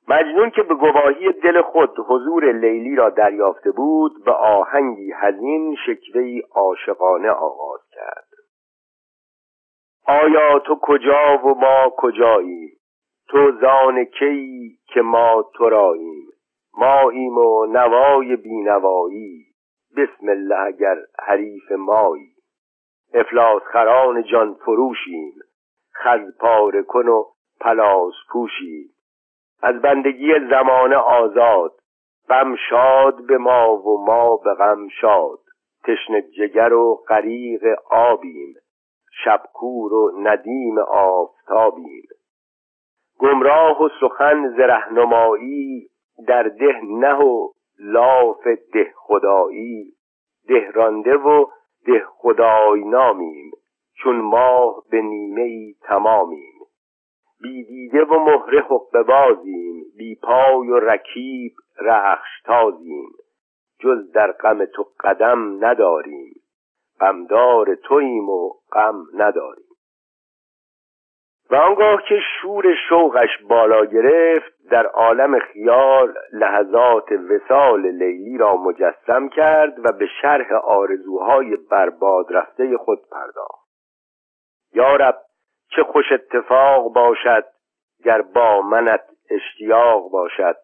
مجنون 0.08 0.50
که 0.50 0.64
به 0.64 0.76
گواهی 0.76 1.32
دل 1.32 1.62
خود 1.62 2.00
حضور 2.08 2.52
لیلی 2.52 2.96
را 2.96 3.10
دریافته 3.10 3.72
بود 3.72 4.26
به 4.26 4.32
آهنگی 4.32 5.14
حزین 5.14 5.76
شکوهی 5.86 6.44
عاشقانه 6.52 7.30
آغاز 7.30 7.82
کرد. 7.92 8.28
آیا 10.08 10.60
تو 10.60 10.80
کجا 10.82 11.38
و 11.38 11.48
ما 11.48 11.94
کجاییم؟ 11.98 12.72
تو 13.28 13.52
زان 13.62 14.04
کی 14.04 14.70
که 14.94 15.02
ما 15.02 15.46
تو 15.54 15.70
راییم 15.70 16.28
ماییم 16.78 17.38
و 17.38 17.66
نوای 17.66 18.36
بینوایی. 18.36 19.46
بسم 19.98 20.30
الله 20.30 20.60
اگر 20.60 20.96
حریف 21.20 21.72
مایی. 21.72 22.35
افلاس 23.16 23.62
خران 23.64 24.24
جان 24.24 24.54
فروشیم 24.54 25.34
خز 25.96 26.38
پاره 26.40 26.84
کن 26.84 27.08
و 27.08 27.24
پلاس 27.62 28.14
پوشیم. 28.32 28.90
از 29.62 29.82
بندگی 29.82 30.34
زمانه 30.50 30.96
آزاد 30.96 31.72
غم 32.30 32.56
شاد 32.70 33.26
به 33.28 33.38
ما 33.38 33.78
و 33.78 34.06
ما 34.06 34.38
به 34.38 34.54
غم 34.54 34.88
شاد. 35.02 35.40
تشن 35.84 36.22
جگر 36.22 36.74
و 36.74 37.04
غریق 37.10 37.64
آبیم 37.90 38.54
شبکور 39.24 39.94
و 39.94 40.12
ندیم 40.20 40.80
آفتابیم. 40.88 42.08
گمراه 43.20 43.82
و 43.82 43.90
سخن 44.02 44.54
زرهنمایی 44.58 45.88
در 46.28 46.44
ده 46.44 46.82
نه 46.84 47.16
و 47.16 47.52
لاف 47.80 48.48
ده 48.74 48.94
خدایی. 48.96 49.94
دهرانده 50.48 51.16
و 51.18 51.46
ده 51.86 52.06
خدای 52.08 52.84
نامیم 52.84 53.52
چون 53.94 54.16
ماه 54.16 54.84
به 54.92 55.02
نیمه 55.02 55.42
ای 55.42 55.76
تمامیم. 55.82 56.54
بی 57.42 57.64
دیده 57.64 58.04
و 58.04 58.20
مهره 58.20 58.62
حقه 58.62 59.04
بازیم 59.04 59.86
بی 59.98 60.16
پای 60.16 60.68
و 60.68 60.80
رکیب 60.80 61.52
رخش 61.82 62.42
تازیم 62.46 63.10
جز 63.80 64.12
در 64.12 64.32
غم 64.32 64.66
تو 64.66 64.86
قدم 65.00 65.66
نداریم 65.66 66.34
غمدار 67.00 67.76
توییم 67.76 68.30
و 68.30 68.50
غم 68.72 69.04
نداریم. 69.14 69.66
و 71.50 71.56
آنگاه 71.56 72.02
که 72.10 72.20
شور 72.42 72.76
شوقش 72.90 73.30
بالا 73.50 73.86
گرفت 73.86 74.55
در 74.72 74.86
عالم 74.86 75.40
خیال 75.40 76.14
لحظات 76.34 77.12
وسال 77.12 77.82
لیلی 77.82 78.38
را 78.38 78.56
مجسم 78.56 79.30
کرد 79.30 79.86
و 79.86 79.92
به 79.92 80.08
شرح 80.22 80.54
آرزوهای 80.54 81.56
برباد 81.56 82.26
رفته 82.30 82.78
خود 82.78 83.00
پرداخت. 83.12 83.66
یارب 84.74 85.18
چه 85.76 85.84
خوش 85.84 86.12
اتفاق 86.12 86.94
باشد 86.94 87.46
گر 88.04 88.22
با 88.22 88.62
منت 88.62 89.04
اشتیاق 89.30 90.12
باشد. 90.12 90.56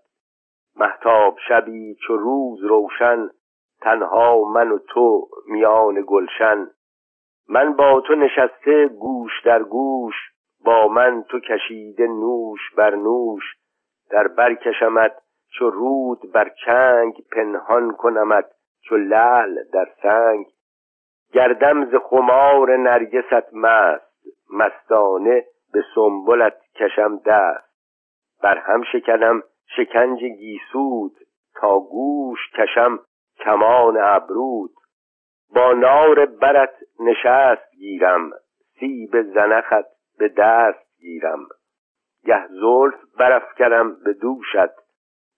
محتاب 0.75 1.37
شبی 1.47 1.95
چو 2.07 2.17
روز 2.17 2.63
روشن 2.63 3.29
تنها 3.81 4.43
من 4.43 4.71
و 4.71 4.77
تو 4.77 5.27
میان 5.47 6.03
گلشن. 6.07 6.67
من 7.49 7.73
با 7.73 8.01
تو 8.01 8.15
نشسته 8.15 8.87
گوش 8.87 9.31
در 9.45 9.63
گوش 9.63 10.15
با 10.65 10.87
من 10.87 11.23
تو 11.23 11.39
کشیده 11.39 12.07
نوش 12.07 12.59
بر 12.77 12.95
نوش. 12.95 13.43
در 14.11 14.27
برکشمت 14.27 15.11
چو 15.57 15.69
رود 15.69 16.31
بر 16.31 16.51
چنگ 16.65 17.13
پنهان 17.31 17.91
کنمت 17.91 18.45
چو 18.81 18.97
لعل 18.97 19.63
در 19.73 19.87
سنگ. 20.01 20.45
گردم 21.33 21.85
ز 21.85 21.95
خمار 21.95 22.77
نرگست 22.77 23.53
مست 23.53 24.11
مستانه 24.53 25.45
به 25.73 25.83
سنبلت 25.95 26.61
کشم 26.75 27.17
دست. 27.25 27.71
بر 28.43 28.57
هم 28.57 28.83
شکنم 28.83 29.43
شکنج 29.75 30.19
گیسود 30.19 31.11
تا 31.55 31.79
گوش 31.79 32.39
کشم 32.57 32.99
کمان 33.39 33.97
ابرود 33.97 34.71
با 35.55 35.73
نار 35.73 36.25
برت 36.25 36.73
نشست 36.99 37.71
گیرم 37.77 38.31
سیب 38.79 39.21
زنخت 39.21 39.85
به 40.17 40.27
دست 40.27 40.99
گیرم. 40.99 41.39
گه 42.25 42.47
زلف 42.47 42.95
برافکنم 43.17 43.95
به 44.03 44.13
دوشت 44.13 44.81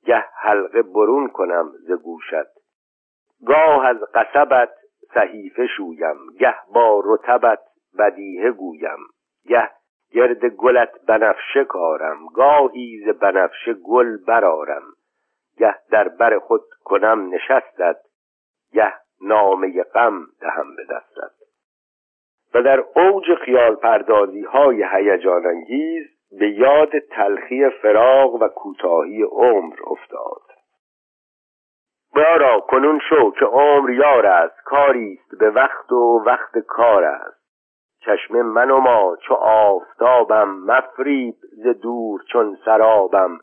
گه 0.05 0.25
حلقه 0.41 0.81
برون 0.81 1.27
کنم 1.27 1.71
ز 1.87 1.91
گوشت. 1.91 2.53
گاه 3.45 3.85
از 3.85 3.97
قصبت 4.13 4.69
صحیفه 5.13 5.67
شویم 5.67 6.17
گه 6.39 6.55
با 6.73 7.01
رتبت 7.05 7.59
بدیهه 7.99 8.51
گویم. 8.51 8.99
گه 9.47 9.69
گرد 10.11 10.45
گلت 10.45 11.05
بنفشه 11.07 11.65
کارم 11.65 12.27
گاهی 12.27 13.03
ز 13.05 13.09
بنفشه 13.09 13.73
گل 13.73 14.17
برارم 14.17 14.83
گه 15.57 15.75
در 15.91 16.07
بر 16.07 16.39
خود 16.39 16.61
کنم 16.83 17.33
نشستت 17.33 17.97
گه 18.73 18.93
نامه 19.21 19.83
غم 19.83 20.25
دهم 20.41 20.75
به 20.75 20.83
دستت. 20.83 21.31
و 22.53 22.61
در 22.61 22.79
اوج 22.95 23.35
خیال 23.45 23.75
پردازی 23.75 24.41
های 24.41 24.85
هیجان 24.91 25.45
انگیز 25.45 26.12
به 26.39 26.49
یاد 26.49 26.99
تلخی 26.99 27.69
فراغ 27.69 28.33
و 28.33 28.47
کوتاهی 28.47 29.23
عمر 29.23 29.75
افتاد. 29.87 30.41
بارا 32.15 32.59
کنون 32.59 32.99
شو 33.09 33.31
که 33.31 33.45
عمر 33.45 33.89
یار 33.89 34.25
است 34.25 34.63
کاری 34.65 35.19
است 35.21 35.39
به 35.39 35.49
وقت 35.49 35.91
و 35.91 36.23
وقت 36.25 36.57
کار 36.57 37.03
است. 37.03 37.43
چشم 38.05 38.41
من 38.41 38.71
و 38.71 38.77
ما 38.77 39.17
چو 39.27 39.33
آفتابم 39.33 40.49
مفریب 40.49 41.35
ز 41.63 41.67
دور 41.67 42.21
چون 42.31 42.57
سرابم. 42.65 43.39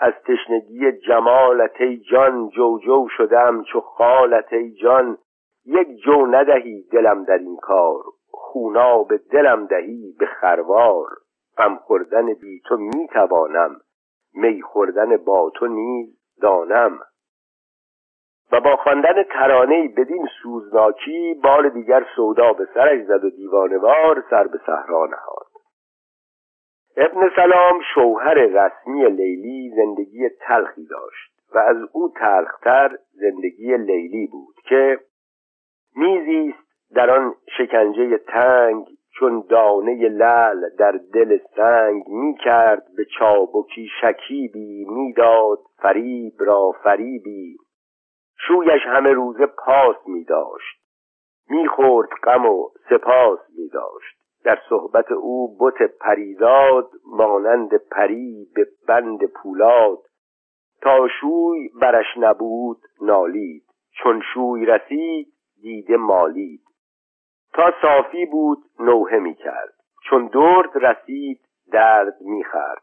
از 0.00 0.12
تشنگی 0.26 0.92
جمالت 0.92 1.80
ای 1.80 1.96
جان 1.96 2.48
جو 2.48 3.08
شدم 3.16 3.62
چو 3.62 3.80
خالت 3.80 4.52
ای 4.52 4.72
جان. 4.74 5.18
یک 5.66 5.88
جو 6.04 6.26
ندهی 6.26 6.82
دلم 6.92 7.24
در 7.24 7.38
این 7.38 7.56
کار 7.56 8.02
به 9.08 9.18
دلم 9.18 9.66
دهی 9.66 10.14
به 10.18 10.26
خروار. 10.26 11.08
غم 11.58 11.76
خوردن 11.76 12.34
بی 12.34 12.60
تو 12.68 12.76
می‌توانم. 12.76 13.80
می 14.34 14.62
خوردن 14.62 15.16
با 15.16 15.50
تو 15.54 15.66
نیز 15.66 16.18
دانم. 16.42 16.98
و 18.52 18.60
با 18.60 18.76
خواندن 18.76 19.22
ترانه 19.22 19.88
بدین 19.88 20.28
سوزناکی 20.42 21.40
بار 21.44 21.68
دیگر 21.68 22.06
سودا 22.16 22.52
به 22.52 22.68
سرش 22.74 23.04
زد 23.06 23.24
و 23.24 23.30
دیوانوار 23.30 24.24
سر 24.30 24.46
به 24.46 24.58
صحرا 24.66 25.06
نهاد. 25.06 25.46
ابن 26.96 27.30
سلام 27.36 27.80
شوهر 27.94 28.34
رسمی 28.34 29.04
لیلی 29.04 29.72
زندگی 29.76 30.28
تلخی 30.28 30.86
داشت 30.86 31.32
و 31.54 31.58
از 31.58 31.76
او 31.92 32.12
تلختر 32.16 32.98
زندگی 33.12 33.76
لیلی 33.76 34.26
بود 34.26 34.54
که 34.68 34.98
میزیست 35.96 36.58
در 36.94 37.10
آن 37.10 37.34
شکنجه 37.58 38.18
تنگ 38.18 38.86
چون 39.18 39.44
دانه 39.48 40.08
لل 40.08 40.76
در 40.78 41.00
دل 41.14 41.38
سنگ 41.56 42.08
می 42.08 42.34
کرد 42.44 42.82
به 42.96 43.04
چابکی 43.18 43.88
شکیبی 44.00 44.84
می‌داد 44.88 45.58
فریب 45.82 46.34
را 46.38 46.70
فریبی. 46.84 47.56
شویش 48.46 48.82
همه 48.86 49.12
روزه 49.12 49.46
پاس 49.46 49.96
می 50.06 50.24
داشت. 50.24 50.82
می 51.50 51.68
خورد 51.68 52.08
غم 52.24 52.46
و 52.46 52.68
سپاس 52.90 53.38
می 53.58 53.68
داشت. 53.68 54.16
در 54.44 54.58
صحبت 54.68 55.12
او 55.12 55.56
بت 55.58 55.82
پریزاد 56.00 56.90
مانند 57.06 57.76
پری 57.76 58.46
به 58.54 58.66
بند 58.88 59.26
پولاد. 59.26 59.98
تا 60.80 61.08
شوی 61.20 61.68
برش 61.80 62.06
نبود 62.16 62.78
نالید. 63.02 63.62
چون 64.02 64.22
شوی 64.34 64.66
رسید 64.66 65.32
دیده 65.62 65.96
مالید. 65.96 66.61
تا 67.54 67.72
صافی 67.82 68.26
بود 68.26 68.58
نوحه 68.80 69.18
می 69.18 69.34
کرد 69.34 69.72
چون 70.04 70.26
درد 70.26 70.84
رسید 70.86 71.40
درد 71.72 72.14
می 72.20 72.44
خرد 72.44 72.82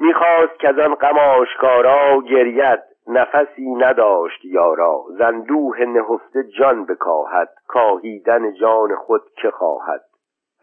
می 0.00 0.14
خواست 0.14 0.60
که 0.60 0.68
از 0.68 0.78
آن 0.78 0.94
غم 0.94 1.18
آشکارا 1.18 2.20
گرید. 2.20 2.80
نفسی 3.06 3.70
نداشت 3.74 4.44
یارا. 4.44 5.04
زندوه 5.18 5.84
نهفته 5.84 6.44
جان 6.58 6.84
بکاهد. 6.84 7.48
کاهیدن 7.68 8.54
جان 8.54 8.96
خود 8.96 9.22
که 9.42 9.50
خواهد. 9.50 10.00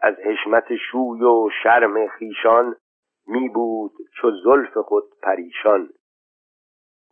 از 0.02 0.14
حشمت 0.14 0.76
شوی 0.76 1.22
و 1.22 1.48
شرم 1.62 2.08
خیشان 2.08 2.76
می 3.26 3.48
بود 3.48 3.92
چو 4.20 4.30
زلف 4.30 4.78
خود 4.78 5.04
پریشان. 5.22 5.88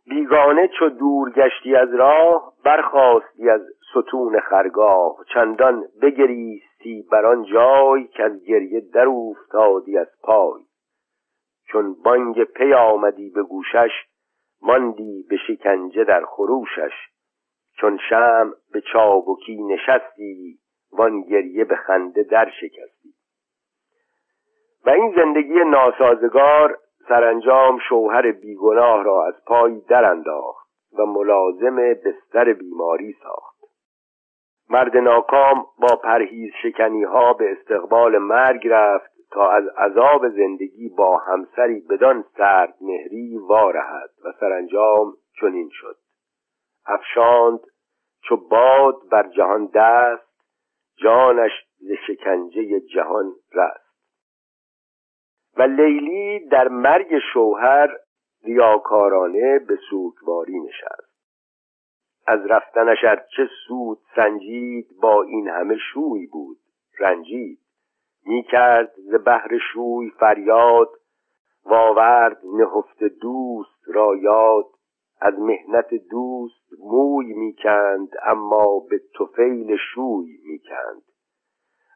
بیگانه 0.09 0.67
چو 0.79 0.89
دور 0.89 1.31
گشتی 1.31 1.75
از 1.75 1.93
راه 1.93 2.53
برخواستی 2.63 3.49
از 3.49 3.61
ستون 3.95 4.39
خرگاه 4.39 5.15
چندان 5.33 5.87
بگریستی 6.01 7.07
بر 7.11 7.25
آن 7.25 7.43
جای 7.43 8.07
که 8.07 8.23
از 8.23 8.43
گریه 8.43 8.81
در 8.93 9.07
افتادی 9.07 9.97
از 9.97 10.07
پای. 10.23 10.63
چون 11.67 11.95
بانگ 12.03 12.43
پی 12.43 12.73
آمدی 12.73 13.29
به 13.29 13.43
گوشش 13.43 13.91
ماندی 14.61 15.25
به 15.29 15.37
شکنجه 15.47 16.03
در 16.03 16.25
خروشش. 16.25 16.93
چون 17.77 17.99
شم 18.09 18.53
به 18.73 18.81
چابکی 18.81 19.63
نشستی 19.63 20.59
وان 20.91 21.21
گریه 21.21 21.65
به 21.65 21.75
خنده 21.75 22.23
در 22.23 22.49
شکستی. 22.61 23.13
و 24.85 24.89
این 24.89 25.13
زندگی 25.15 25.53
ناسازگار 25.53 26.77
سرانجام 27.07 27.79
شوهر 27.89 28.31
بیگناه 28.31 29.03
را 29.03 29.27
از 29.27 29.45
پای 29.45 29.81
انداخت 29.89 30.69
و 30.99 31.05
ملازم 31.05 31.75
بستر 31.75 32.53
بیماری 32.53 33.13
ساخت. 33.23 33.54
مرد 34.69 34.97
ناکام 34.97 35.65
با 35.79 35.95
پرهیز 35.95 36.51
شکنی 36.63 37.03
ها 37.03 37.33
به 37.33 37.51
استقبال 37.51 38.17
مرگ 38.17 38.67
رفت 38.67 39.11
تا 39.31 39.51
از 39.51 39.67
عذاب 39.67 40.29
زندگی 40.29 40.89
با 40.89 41.17
همسری 41.17 41.79
بدان 41.89 42.25
سرد 42.37 42.75
مهری 42.81 43.37
وارهد 43.37 44.09
و 44.25 44.31
سرانجام 44.39 45.13
چنین 45.41 45.69
شد. 45.71 45.97
افشاند 46.85 47.59
چو 48.21 48.37
باد 48.37 48.95
بر 49.11 49.27
جهان 49.27 49.69
دست 49.73 50.35
جانش 50.97 51.51
ز 51.77 51.91
شکنجه 52.07 52.79
جهان 52.79 53.33
رست. 53.53 53.85
و 55.57 55.61
لیلی 55.61 56.47
در 56.47 56.67
مرگ 56.67 57.19
شوهر 57.33 57.89
ریاکارانه 58.43 59.59
به 59.59 59.77
سوگواری 59.89 60.59
نشست. 60.59 61.14
از 62.27 62.45
رفتنش 62.45 63.05
چه 63.35 63.49
سود 63.67 63.97
سنجید 64.15 64.87
با 65.01 65.23
این 65.23 65.47
همه 65.47 65.77
شوی 65.93 66.27
بود. 66.27 66.57
رنجید. 66.99 67.59
می 68.25 68.43
کرد 68.43 68.91
ز 68.97 69.15
بهر 69.15 69.57
شوی 69.73 70.09
فریاد 70.09 70.89
واورد 71.65 72.41
نهفت 72.53 73.03
دوست 73.03 73.81
را 73.87 74.15
یاد. 74.15 74.65
از 75.21 75.39
مهنت 75.39 75.93
دوست 75.93 76.69
موی 76.79 77.33
می‌کند 77.33 78.09
اما 78.23 78.79
به 78.89 79.01
توفیل 79.13 79.77
شوی 79.93 80.37
می‌کند. 80.45 81.01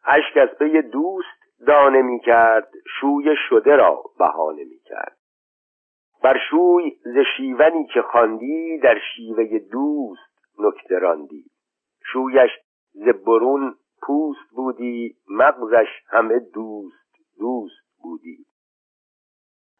اشک 0.05 0.37
از 0.37 0.57
پی 0.57 0.81
دوست 0.81 1.39
دانه 1.67 2.01
می‌کرد 2.01 2.71
شوی 2.99 3.35
شده 3.49 3.75
را 3.75 4.03
بهانه 4.19 4.63
می‌کرد. 4.63 5.18
بر 6.23 6.37
شوی 6.49 6.97
ز 7.03 7.17
شیونی 7.37 7.85
که 7.93 8.01
خواندی 8.01 8.77
در 8.77 8.97
شیوه 9.15 9.59
دوست 9.59 10.29
نکته 10.59 10.99
راندی. 10.99 11.45
شویش 12.13 12.51
ز 12.93 13.07
برون 13.07 13.75
پوست 14.01 14.49
بودی 14.55 15.15
مغزش 15.29 15.87
همه 16.07 16.39
دوست 16.39 17.09
دوست 17.39 18.01
بودی. 18.03 18.37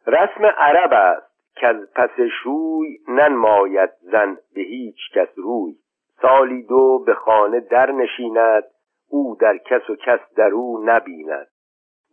رسم 0.08 0.46
عرب 0.58 0.94
است 0.94 1.30
که 1.56 1.68
از 1.68 1.94
پس 1.96 2.10
شوی 2.44 2.98
ننماید 3.08 3.90
زن 4.02 4.38
به 4.56 4.62
هیچ 4.62 4.98
کس 5.14 5.30
روی. 5.36 5.76
سالی 6.22 6.64
دو 6.64 7.04
به 7.06 7.14
خانه 7.14 7.60
در 7.60 7.92
نشیند 7.92 8.64
او 9.10 9.38
در 9.42 9.58
کس 9.58 9.90
و 9.90 9.96
کس 9.96 10.20
در 10.36 10.50
او 10.50 10.84
نبیند. 10.86 11.48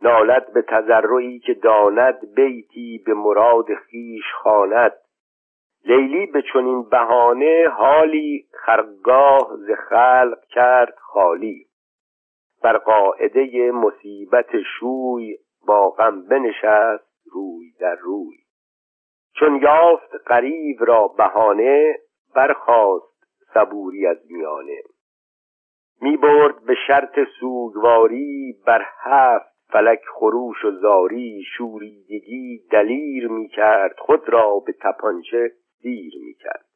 نالد 0.02 0.52
به 0.52 0.62
تذرعی 0.62 1.38
که 1.38 1.54
داند 1.54 2.34
بیتی 2.34 3.02
به 3.06 3.14
مراد 3.14 3.74
خیش 3.74 4.24
خواند. 4.42 4.92
لیلی 5.84 6.26
به 6.26 6.42
چنین 6.52 6.82
بهانه 6.82 7.68
حالی 7.76 8.46
خرگاه 8.52 9.56
ز 9.56 9.70
خلق 9.88 10.44
کرد 10.50 10.94
خالی. 10.98 11.66
بر 12.62 12.78
قاعده 12.78 13.70
مصیبت 13.72 14.62
شوی 14.78 15.38
با 15.66 15.90
غم 15.90 16.22
بنشست 16.22 17.06
روی 17.32 17.72
در 17.80 17.94
روی. 17.94 18.36
چون 19.38 19.56
یافت 19.62 20.14
قریب 20.26 20.76
را 20.80 21.08
بهانه 21.08 21.98
برخاست 22.34 23.16
صبوری 23.54 24.06
از 24.06 24.18
میانه. 24.30 24.82
می 26.00 26.16
برد 26.16 26.64
به 26.64 26.74
شرط 26.86 27.18
سوگواری 27.40 28.56
بر 28.66 28.86
هفت 28.98 29.55
فلک 29.68 30.00
خروش 30.14 30.64
و 30.64 30.70
زاری 30.70 31.42
شوریدگی 31.56 32.62
دلیر 32.70 33.28
می 33.28 33.48
کرد 33.48 33.98
خود 33.98 34.28
را 34.28 34.58
به 34.66 34.72
تپانچه 34.72 35.52
سیر 35.82 36.12
می 36.26 36.34
کرد 36.34 36.66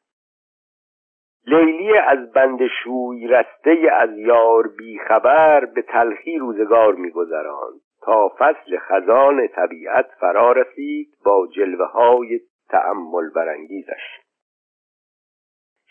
لیلی 1.47 1.99
از 1.99 2.32
بند 2.32 2.59
شوی 2.84 3.26
رسته 3.26 3.91
از 3.93 4.18
یار 4.18 4.68
بیخبر 4.68 5.64
به 5.64 5.82
تلخی 5.82 6.38
روزگار 6.38 6.95
میگذراند. 6.95 7.80
تا 8.03 8.28
فصل 8.38 8.78
خزان 8.78 9.49
طبیعت 9.49 10.07
فرا 10.20 10.53
رسید 10.53 11.09
با 11.24 11.49
جلوه 11.57 11.86
های 11.86 12.41
تأمل 12.68 13.30
برانگیزش. 13.34 14.20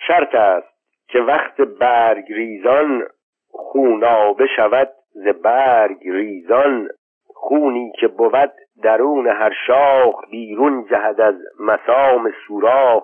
شرط 0.07 0.35
است 0.35 0.79
که 1.07 1.19
وقت 1.19 1.61
برگ 1.61 2.25
ریزان 2.33 3.07
خونابه 3.51 4.47
شود 4.55 4.89
ز 5.13 5.27
برگ 5.27 5.99
ریزان 6.03 6.89
خونی 7.27 7.91
که 7.99 8.07
بود 8.07 8.51
درون 8.83 9.27
هر 9.27 9.53
شاخ 9.67 10.29
بیرون 10.31 10.85
جهد 10.85 11.21
از 11.21 11.35
مسام 11.59 12.31
سوراخ 12.47 13.03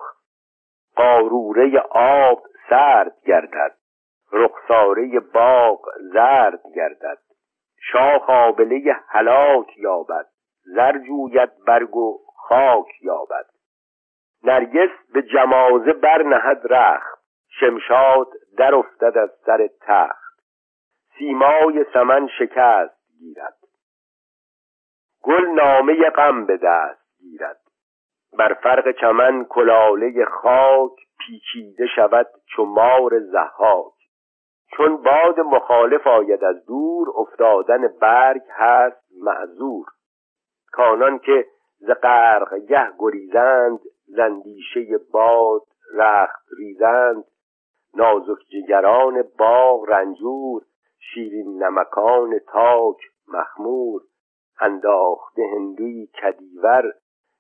قاروره 0.96 1.80
آب 1.90 2.44
سرد 2.70 3.16
گردد 3.26 3.76
رخساره 4.32 5.20
باغ 5.20 5.80
زرد 6.14 6.62
گردد 6.76 7.18
شاخ 7.92 8.30
آبله 8.30 8.96
هلاک 9.08 9.78
یابد 9.78 10.26
زر 10.66 10.98
جوید 10.98 11.50
برگ 11.68 11.96
و 11.96 12.20
خاک 12.36 12.88
یابد. 13.02 13.46
نرگس 14.44 14.90
به 15.14 15.22
جمازه 15.22 15.94
برنهد 15.94 16.62
رخت 16.70 17.20
شمشاد 17.60 18.28
در 18.58 18.76
افتد 18.76 19.18
از 19.18 19.30
سر 19.46 19.70
تخت. 19.82 20.25
سیمای 21.18 21.86
سمن 21.94 22.28
شکست 22.40 22.96
گیرد. 23.20 23.58
گل 25.24 25.46
نامه 25.46 26.10
غم 26.10 26.46
به 26.46 26.58
دست 26.58 27.20
گیرد. 27.20 27.60
بر 28.38 28.54
فرق 28.54 28.92
چمن 28.92 29.46
کلاله 29.46 30.26
خاک 30.26 30.92
پیچیده 31.20 31.88
شود 31.96 32.28
چو 32.56 32.66
مار 32.66 33.12
چون 34.72 35.04
باد 35.04 35.40
مخالف 35.40 36.08
آید 36.08 36.44
از 36.44 36.66
دور 36.66 37.08
افتادن 37.18 37.88
برگ 38.02 38.42
هست 38.50 39.06
معذور. 39.24 39.86
کانان 40.72 41.20
که 41.20 41.46
ز 41.78 41.92
گه 42.70 42.92
گریزند 43.00 43.80
زندیشه 44.06 44.98
باد 45.12 45.62
رخت 45.94 46.46
ریزند. 46.58 47.24
نازک 47.96 48.40
جگران 48.50 49.24
باغ 49.38 49.90
رنجور 49.90 50.62
شیرین 51.00 51.64
نمکان 51.64 52.40
تاک 52.40 52.98
مخمور 53.28 54.02
انداخته 54.60 55.42
هندوی 55.56 56.08
کدیور 56.08 56.94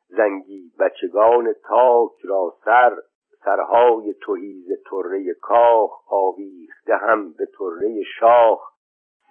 زنگی 0.08 0.72
بچگان 0.80 1.54
تاک 1.54 2.12
را 2.24 2.58
سر 2.66 2.98
سرهای 3.46 4.14
توهیز 4.14 4.68
طره 4.90 5.34
کاخ 5.42 5.92
آویخته 6.08 6.96
هم 6.96 7.34
به 7.34 7.46
طره 7.46 8.04
شاخ 8.20 8.60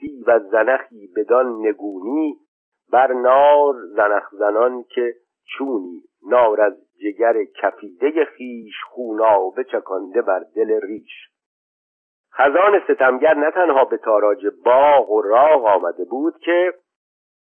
سیب 0.01 0.25
و 0.27 0.39
زنخی 0.39 1.13
بدان 1.17 1.67
نگونی 1.67 2.39
بر 2.93 3.13
نار 3.13 3.75
زنخ 3.97 4.35
زنان 4.35 4.85
که 4.95 5.15
چونی 5.45 6.03
نار 6.31 6.61
از 6.61 6.73
جگر 7.03 7.45
کفیده 7.63 8.25
خیش 8.25 8.75
خونابه 8.91 9.65
چکانده 9.65 10.23
بر 10.23 10.45
دل 10.57 10.81
ریش. 10.81 11.34
خزان 12.37 12.81
ستمگر 12.89 13.35
نه 13.35 13.51
تنها 13.51 13.85
به 13.85 13.97
تاراج 13.97 14.47
باغ 14.65 15.11
و 15.11 15.23
راغ 15.23 15.65
آمده 15.65 16.05
بود 16.05 16.35
که 16.39 16.73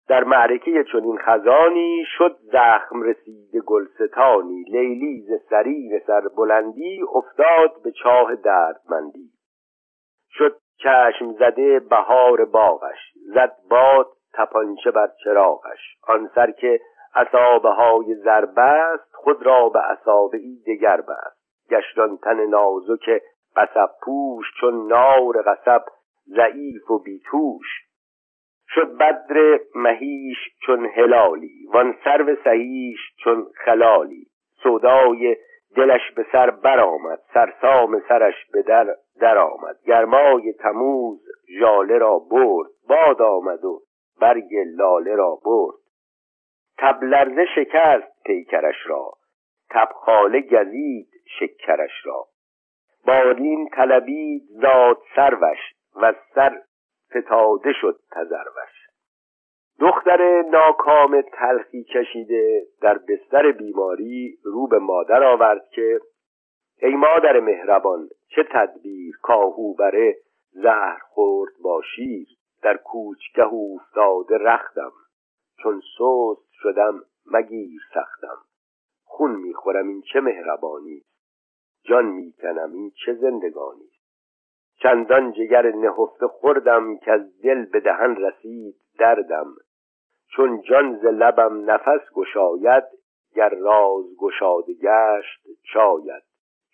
در 0.08 0.24
معرکه 0.24 0.84
چنین 0.92 1.18
خزانی 1.18 2.04
شد 2.18 2.36
زخم 2.52 3.02
رسیده 3.02 3.60
گلستانی 3.60 4.62
لیلی 4.62 5.22
ز 5.22 5.48
سریر 5.50 6.02
سربلندی 6.06 7.00
افتاد 7.14 7.82
به 7.84 7.92
چاه 7.92 8.34
دردمندی. 8.34 9.30
شد 10.30 10.56
چشم 10.78 11.32
زده 11.32 11.80
بهار 11.80 12.44
باغش 12.44 13.12
زد 13.34 13.52
باد 13.70 14.06
تپانچه 14.34 14.90
بر 14.90 15.08
چراغش. 15.24 15.96
آن 16.08 16.30
سر 16.34 16.50
که 16.50 16.80
اصابه 17.14 17.70
های 17.70 18.14
زربست 18.14 19.14
خود 19.14 19.46
را 19.46 19.68
به 19.68 19.90
اصابه 19.90 20.38
ای 20.38 20.62
دگر 20.66 21.00
بست. 21.00 21.40
گشتان 21.70 22.18
تن 22.18 22.46
نازک 22.46 23.22
قصب 23.56 23.90
پوش 24.02 24.46
چون 24.60 24.86
نار 24.86 25.42
قصب 25.42 25.84
ضعیف 26.28 26.90
و 26.90 26.98
بیتوش. 26.98 27.66
شد 28.68 28.96
بدر 28.96 29.58
مهیش 29.74 30.38
چون 30.66 30.86
هلالی 30.86 31.66
وان 31.72 31.96
سرو 32.04 32.36
سهیش 32.44 32.98
چون 33.24 33.46
خلالی. 33.64 34.26
سودای 34.62 35.36
دلش 35.76 36.12
به 36.16 36.26
سر 36.32 36.50
برآمد 36.50 37.18
سرسام 37.34 38.02
سرش 38.08 38.34
به 38.52 38.62
در 38.62 38.96
در 39.20 39.38
آمد 39.38 39.76
گرمای 39.86 40.52
تموز 40.52 41.20
ژاله 41.58 41.98
را 41.98 42.18
برد 42.18 42.70
باد 42.88 43.22
آمد 43.22 43.64
و 43.64 43.80
برگ 44.20 44.54
لاله 44.76 45.14
را 45.14 45.38
برد. 45.44 45.80
تبلرزه 46.78 47.46
شکست 47.54 48.22
پیکرش 48.24 48.86
را 48.86 49.12
تبخاله 49.70 50.40
گزید 50.40 51.08
شکرش 51.38 51.90
را. 52.04 52.29
بالین 53.10 53.68
طلبید 53.68 54.42
زاد 54.62 54.98
سروش 55.16 55.58
و 55.96 56.14
سر 56.34 56.62
فتاده 57.16 57.72
شد 57.80 58.00
تذروش 58.10 58.88
دختر 59.80 60.42
ناکام 60.42 61.22
تلخی 61.32 61.84
کشیده 61.84 62.66
در 62.82 62.98
بستر 62.98 63.52
بیماری 63.52 64.38
رو 64.44 64.66
به 64.66 64.78
مادر 64.78 65.24
آورد 65.24 65.68
که 65.70 66.00
ای 66.82 66.96
مادر 66.96 67.40
مهربان 67.40 68.08
چه 68.28 68.44
تدبیر 68.52 69.14
کاهو 69.22 69.74
بره 69.74 70.16
زهر 70.50 70.98
خورد 71.08 71.52
با 71.62 71.82
شیر 71.96 72.28
در 72.62 72.76
کوچگه 72.76 73.54
افتاده 73.54 74.38
رختم 74.40 74.92
چون 75.62 75.80
سست 75.80 76.48
شدم 76.52 77.02
مگیر 77.32 77.80
سختم. 77.94 78.38
خون 79.04 79.30
می‌خورم 79.30 79.88
این 79.88 80.02
چه 80.12 80.20
مهربانی! 80.20 81.02
جان 81.82 82.06
می‌کنم 82.06 82.72
این 82.72 82.92
چه 83.04 83.14
زندگانی 83.14 83.90
چندان 84.82 85.32
جگر 85.32 85.70
نهفته 85.70 86.26
خوردم 86.26 86.96
که 86.96 87.12
از 87.12 87.40
دل 87.42 87.64
به 87.64 87.80
دهن 87.80 88.16
رسید 88.16 88.76
دردم. 88.98 89.54
چون 90.36 90.62
جان 90.62 90.98
ز 90.98 91.04
لبم 91.04 91.70
نفس 91.70 92.12
گشاید 92.14 92.84
گر 93.34 93.48
راز 93.48 94.04
گشاده 94.18 94.74
گشت 94.74 95.46
شاید. 95.62 96.22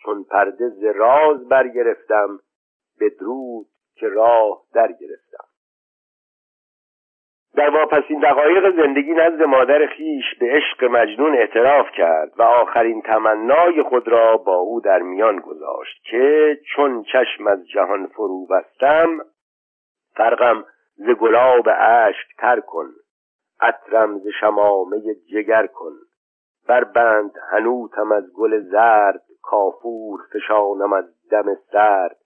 چون 0.02 0.24
پرده 0.24 0.68
ز 0.68 0.84
راز 0.84 1.48
برگرفتم 1.48 2.38
بدرود 3.00 3.66
که 3.94 4.08
راه 4.08 4.62
در 4.74 4.92
گرفتم 4.92 5.45
در 7.56 7.70
واپسین 7.70 8.20
دقایق 8.20 8.82
زندگی 8.82 9.14
نزد 9.14 9.42
مادر 9.42 9.86
خیش 9.86 10.24
به 10.40 10.46
عشق 10.52 10.84
مجنون 10.84 11.36
اعتراف 11.36 11.90
کرد 11.90 12.32
و 12.38 12.42
آخرین 12.42 13.02
تمنای 13.02 13.82
خود 13.82 14.08
را 14.08 14.36
با 14.36 14.56
او 14.56 14.80
در 14.80 14.98
میان 14.98 15.40
گذاشت 15.40 16.02
که 16.10 16.58
چون 16.74 17.02
چشم 17.02 17.46
از 17.46 17.68
جهان 17.68 18.06
فرو 18.06 18.46
بستم 18.46 19.18
فرقم 20.14 20.64
ز 20.96 21.10
گلاب 21.10 21.68
اشک 21.78 22.36
تر 22.38 22.60
کن 22.60 22.86
عطرم 23.60 24.18
ز 24.18 24.28
شمامه 24.40 25.14
جگر 25.32 25.66
کن. 25.66 25.92
بربند 26.68 27.32
هنوتم 27.50 28.12
از 28.12 28.32
گل 28.34 28.60
زرد 28.60 29.22
کافور 29.42 30.20
فشانم 30.32 30.92
از 30.92 31.04
دم 31.30 31.54
سرد. 31.72 32.16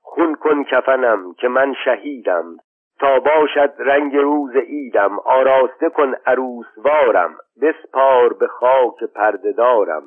خون 0.00 0.34
کن 0.34 0.64
کفنم 0.64 1.34
که 1.34 1.48
من 1.48 1.74
شهیدم 1.84 2.56
تا 3.00 3.18
باشد 3.18 3.74
رنگ 3.78 4.16
روز 4.16 4.56
ایدم 4.56 5.18
آراسته 5.18 5.88
کن 5.88 6.14
عروسوارم 6.26 7.36
بسپار 7.62 8.32
به 8.32 8.46
خاک 8.46 9.04
پردهدارم 9.04 10.02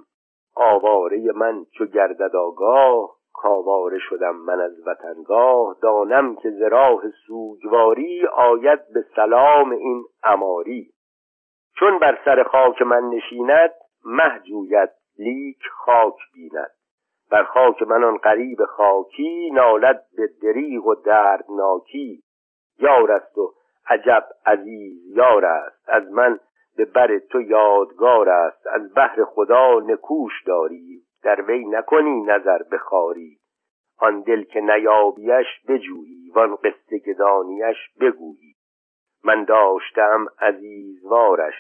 آواره 0.56 1.32
من 1.36 1.66
چو 1.78 1.86
گردد 1.86 2.36
آگاه 2.36 3.18
کاواره 3.34 4.00
شدم 4.00 4.36
من 4.36 4.62
از 4.62 4.88
وطنگاه. 4.88 5.76
دانم 5.82 6.36
که 6.36 6.50
ز 6.50 6.62
راه 6.62 7.02
سوگواری 7.28 8.28
آید 8.28 8.80
به 8.94 9.06
سلام 9.16 9.72
این 9.72 10.04
اماری 10.24 10.92
چون 11.80 12.00
بر 12.00 12.18
سر 12.26 12.44
خاک 12.44 12.82
من 12.82 13.10
نشیند 13.10 13.72
مه 14.06 14.40
جوید 14.50 14.90
لیک 15.20 15.62
خاک 15.86 16.16
بیند. 16.34 16.72
بر 17.32 17.44
خاک 17.44 17.82
من 17.82 18.04
آن 18.04 18.18
غریب 18.18 18.66
خاکی 18.66 19.52
نالد 19.54 20.04
به 20.18 20.30
دریغ 20.42 20.86
و 20.86 20.96
دردناکی. 20.96 22.24
یار 22.80 23.12
است 23.12 23.38
و 23.38 23.54
عجب 23.90 24.24
عزیز 24.46 25.18
یار 25.18 25.46
است. 25.46 25.90
از 25.90 26.12
من 26.12 26.40
به 26.78 26.86
بر 26.86 27.20
تو 27.20 27.42
یادگار 27.42 28.30
است. 28.30 28.68
از 28.68 28.94
بحر 28.96 29.24
خدا 29.24 29.80
نکوش 29.80 30.44
داری. 30.46 31.02
در 31.24 31.42
وی 31.42 31.66
نکنی 31.66 32.22
نظر 32.22 32.64
بخاری. 32.72 33.38
آن 34.00 34.22
دل 34.22 34.44
که 34.44 34.62
نیابیش 34.62 35.48
بجویی 35.68 36.32
وان 36.36 36.56
قصه 36.56 37.00
که 37.00 37.14
دانیش 37.14 37.78
بگویی. 38.02 38.56
من 39.24 39.44
داشتم 39.44 40.28
عزیزوارش 40.40 41.54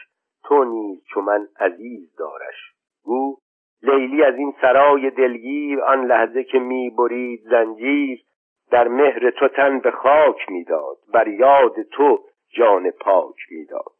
تو 0.43 0.63
نیز 0.63 1.03
چو 1.13 1.21
من 1.21 1.47
عزیز 1.59 2.15
دارش. 2.15 2.73
گو 3.03 3.37
لیلی 3.81 4.23
از 4.23 4.35
این 4.35 4.53
سرای 4.61 5.09
دلگیر 5.09 5.81
آن 5.81 6.05
لحظه 6.05 6.43
که 6.43 6.59
می 6.59 6.89
برید 6.89 7.41
زنجیر. 7.49 8.23
در 8.71 8.87
مهر 8.87 9.29
تو 9.29 9.47
تن 9.47 9.79
به 9.79 9.91
خاک 9.91 10.49
می‌داد 10.49 10.97
بر 11.13 11.27
یاد 11.27 11.81
تو 11.81 12.19
جان 12.49 12.91
پاک 12.91 13.35
می‌داد. 13.51 13.97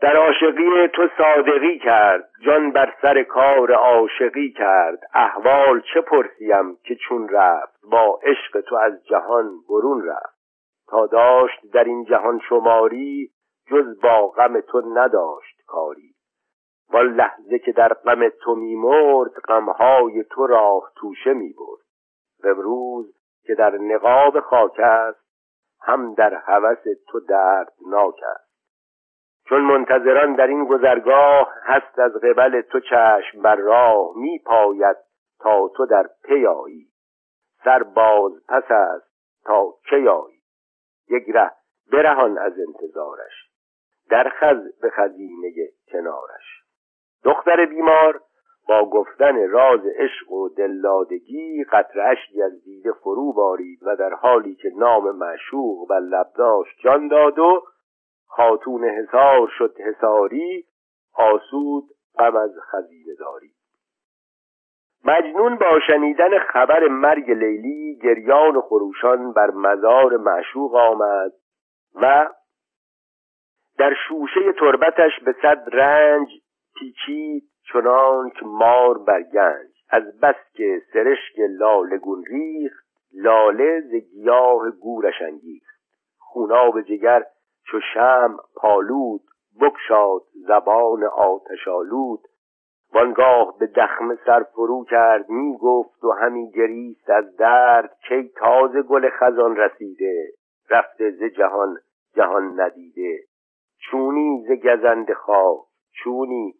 در 0.00 0.16
عاشقی 0.16 0.88
تو 0.88 1.08
صادقی 1.18 1.78
کرد 1.78 2.30
جان 2.40 2.70
بر 2.70 2.94
سر 3.02 3.22
کار 3.22 3.72
عاشقی 3.72 4.52
کرد. 4.52 4.98
احوال 5.14 5.82
چه 5.94 6.00
پرسیم 6.00 6.76
که 6.84 6.94
چون 6.94 7.28
رفت 7.28 7.80
با 7.90 8.20
عشق 8.22 8.60
تو 8.60 8.76
از 8.76 9.06
جهان 9.06 9.50
برون 9.68 10.06
رفت. 10.06 10.42
تا 10.88 11.06
داشت 11.06 11.60
در 11.72 11.84
این 11.84 12.04
جهان 12.04 12.40
شماری 12.48 13.30
جز 13.70 14.00
با 14.00 14.26
غم 14.26 14.60
تو 14.60 14.82
نداشت 14.94 15.62
کاری. 15.66 16.14
وان 16.92 17.14
لحظه 17.14 17.58
که 17.58 17.72
در 17.72 17.92
غم 17.94 18.28
تو 18.28 18.54
میمرد 18.54 19.32
غمهای 19.48 20.24
تو 20.30 20.46
راه 20.46 20.92
توشه 20.96 21.32
می‌برد. 21.32 21.81
و 21.81 21.81
امروز 22.44 23.14
که 23.46 23.54
در 23.54 23.70
نقاب 23.70 24.40
خاک 24.40 24.80
است 24.80 25.22
هم 25.80 26.14
در 26.14 26.34
هوس 26.34 26.84
تو 27.08 27.20
دردناک 27.20 28.20
است. 28.36 28.52
چون 29.48 29.60
منتظران 29.60 30.34
در 30.34 30.46
این 30.46 30.64
گذرگاه 30.64 31.54
هست 31.62 31.98
از 31.98 32.12
قبل 32.12 32.60
تو 32.60 32.80
چشم 32.80 33.42
بر 33.42 33.56
راه 33.56 34.12
می 34.16 34.38
پاید 34.38 34.96
تا 35.40 35.68
تو 35.68 35.86
در 35.86 36.10
پیایی 36.24 36.88
سر 37.64 37.82
باز 37.82 38.32
پس 38.48 38.70
است 38.70 39.12
تا 39.44 39.74
کیایی 39.88 40.42
یک 41.08 41.24
ره 41.34 41.50
برهان 41.92 42.38
از 42.38 42.52
انتظارش. 42.68 43.50
در 44.10 44.28
خز 44.28 44.80
به 44.82 44.90
خزینه 44.90 45.52
کنارش. 45.92 46.62
دختر 47.24 47.66
بیمار 47.66 48.20
با 48.68 48.90
گفتن 48.90 49.48
راز 49.48 49.80
عشق 49.96 50.32
و 50.32 50.48
دلدادگی 50.48 51.64
قطر 51.64 52.00
اشکی 52.00 52.42
از 52.42 52.64
دیده 52.64 52.92
فرو 52.92 53.32
بارید 53.32 53.78
و 53.82 53.96
در 53.96 54.14
حالی 54.14 54.54
که 54.54 54.70
نام 54.76 55.16
معشوق 55.16 55.88
بر 55.88 56.00
لب 56.00 56.26
داشت 56.36 56.78
جان 56.78 57.08
داد 57.08 57.38
و 57.38 57.62
خاتون 58.26 58.84
حسار 58.84 59.48
شد 59.58 59.80
حساری 59.80 60.64
آسود 61.14 61.84
غم 62.18 62.36
از 62.36 62.50
خزینه 62.70 63.14
داری. 63.18 63.50
مجنون 65.04 65.56
با 65.56 65.80
شنیدن 65.86 66.38
خبر 66.38 66.88
مرگ 66.88 67.30
لیلی 67.30 67.98
گریان 68.02 68.56
و 68.56 68.60
خروشان 68.60 69.32
بر 69.32 69.50
مزار 69.50 70.16
معشوق 70.16 70.74
آمد 70.74 71.32
و 71.94 72.28
در 73.78 73.94
شوشه 74.08 74.52
تربتش 74.52 75.20
به 75.24 75.34
صد 75.42 75.64
رنج 75.72 76.28
پیچید 76.74 77.51
چنان 77.72 78.30
که 78.30 78.44
مار 78.44 78.98
بر 78.98 79.22
گنج 79.22 79.70
از 79.90 80.20
بس 80.20 80.34
که 80.54 80.82
سرشک 80.92 81.38
لالگون 81.38 82.24
ریخت 82.24 82.86
لاله 83.14 83.80
ز 83.80 83.94
گیاه 83.94 84.70
گورش 84.70 85.22
انگیخت. 85.22 85.76
خوناب 86.18 86.82
جگر 86.82 87.24
چو 87.66 87.80
شم 87.94 88.36
پالود 88.56 89.20
بکشاد 89.60 90.22
زبان 90.48 91.04
آتشالود 91.04 92.20
وانگاه 92.94 93.58
به 93.58 93.66
دخم 93.66 94.16
سر 94.26 94.42
فرو 94.42 94.84
کرد 94.84 95.30
می 95.30 95.56
گفت 95.58 96.04
و 96.04 96.10
همی 96.10 96.50
گریست 96.50 97.10
از 97.10 97.36
درد 97.36 97.96
کی 98.08 98.28
تازه 98.28 98.82
گل 98.82 99.10
خزان 99.10 99.56
رسیده 99.56 100.32
رفته 100.70 101.10
ز 101.10 101.22
جهان 101.22 101.76
جهان 102.16 102.60
ندیده. 102.60 103.18
چونی 103.90 104.44
ز 104.48 104.66
گزند 104.66 105.12
خاک 105.12 105.58
چونی 105.92 106.54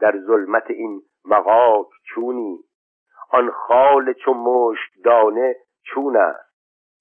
در 0.00 0.18
ظلمت 0.18 0.70
این 0.70 1.02
مغاک 1.24 1.86
چونی. 2.14 2.58
آن 3.30 3.50
خال 3.50 4.12
چو 4.12 4.34
مشک 4.34 4.90
دانه 5.04 5.56
چون 5.82 6.16
است. 6.16 6.50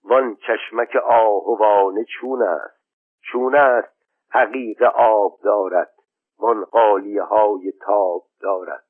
وان 0.03 0.35
چشمک 0.35 0.95
آهوانه 0.95 2.05
چون 2.19 2.41
است. 2.41 2.79
چون 3.21 3.55
است 3.55 4.05
حقیق 4.31 4.83
آب 4.95 5.39
دارد. 5.43 5.91
وان 6.39 6.63
قالیه 6.63 7.23
های 7.23 7.73
تاب 7.81 8.23
دارد. 8.41 8.83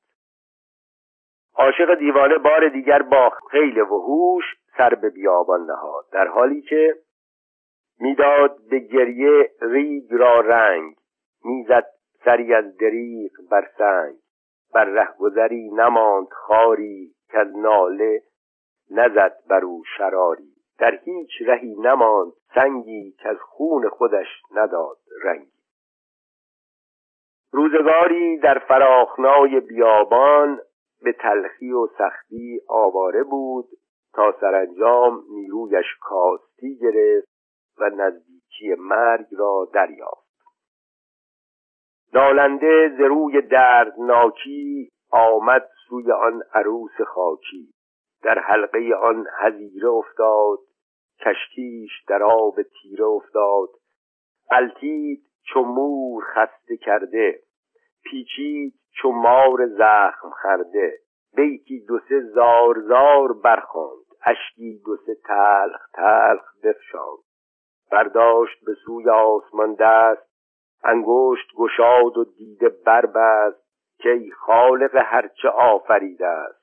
عاشق 1.54 1.94
دیوانه 1.94 2.38
بار 2.38 2.68
دیگر 2.68 3.02
با 3.02 3.30
خیل 3.50 3.80
وحوش 3.80 4.44
سر 4.78 4.94
به 4.94 5.10
بیابان 5.10 5.60
نهاد. 5.60 6.04
در 6.12 6.28
حالی 6.28 6.62
که 6.62 6.96
می‌داد 8.00 8.56
به 8.70 8.78
گریه 8.78 9.50
ریگ 9.62 10.14
را 10.14 10.40
رنگ. 10.40 10.96
می‌زد 11.44 11.86
سری 12.24 12.54
از 12.54 12.76
دریغ 12.76 13.32
بر 13.50 13.70
سنگ. 13.78 14.16
بر 14.74 14.84
رهگذری 14.84 15.70
نماند 15.70 16.28
خاری 16.28 17.14
که 17.30 17.38
از 17.38 17.56
ناله 17.56 18.22
نزد 18.90 19.36
بر 19.48 19.64
او 19.64 19.82
شراری. 19.96 20.54
در 20.78 20.94
هیچ 21.04 21.30
رهی 21.46 21.74
نماند 21.74 22.32
سنگی 22.54 23.12
که 23.12 23.28
از 23.28 23.36
خون 23.40 23.88
خودش 23.88 24.26
نداد 24.54 24.96
رنگی. 25.24 25.60
روزگاری 27.52 28.38
در 28.38 28.58
فراخنای 28.58 29.60
بیابان 29.60 30.60
به 31.02 31.12
تلخی 31.12 31.72
و 31.72 31.86
سختی 31.98 32.60
آواره 32.68 33.22
بود 33.22 33.68
تا 34.14 34.34
سرانجام 34.40 35.22
نیرویش 35.30 35.86
کاستی 36.00 36.78
گرفت 36.78 37.28
و 37.78 37.90
نزدیکی 37.90 38.74
مرگ 38.78 39.26
را 39.38 39.68
دریافت. 39.74 40.29
نالنده 42.14 42.88
ز 42.98 43.00
روی 43.00 43.42
دردناکی 43.42 44.88
آمد 45.10 45.68
سوی 45.88 46.12
آن 46.12 46.42
عروس 46.54 47.00
خاکی. 47.06 47.68
در 48.22 48.38
حلقه 48.38 48.94
آن 48.94 49.26
هزیره 49.38 49.88
افتاد 49.88 50.58
کشتیش 51.20 51.90
در 52.08 52.22
آب 52.22 52.54
تیره 52.62 53.04
افتاد. 53.04 53.68
قلتید 54.50 55.22
چو 55.42 55.60
مور 55.60 56.24
خسته 56.24 56.76
کرده 56.76 57.40
پیچید 58.04 58.74
چو 58.92 59.10
مار 59.10 59.66
زخم 59.66 60.30
خرده. 60.30 60.98
بیتی 61.36 61.84
دو 61.88 61.98
سه 62.08 62.20
زار 62.20 62.80
زار 62.80 63.32
برخواند 63.32 64.04
اشکی 64.26 64.82
دو 64.84 64.96
سه 64.96 65.14
تلخ 65.14 65.90
تلخ 65.94 66.44
بفشاند. 66.64 67.18
برداشت 67.92 68.64
به 68.64 68.74
سوی 68.86 69.10
آسمان 69.10 69.74
دست 69.74 70.29
انگشت 70.84 71.54
گشاد 71.56 72.18
و 72.18 72.24
دیده 72.24 72.68
بربست 72.68 73.70
که 73.98 74.08
ای 74.08 74.30
خالق 74.30 74.96
هرچه 74.96 75.48
آفریده 75.48 76.26
است. 76.26 76.60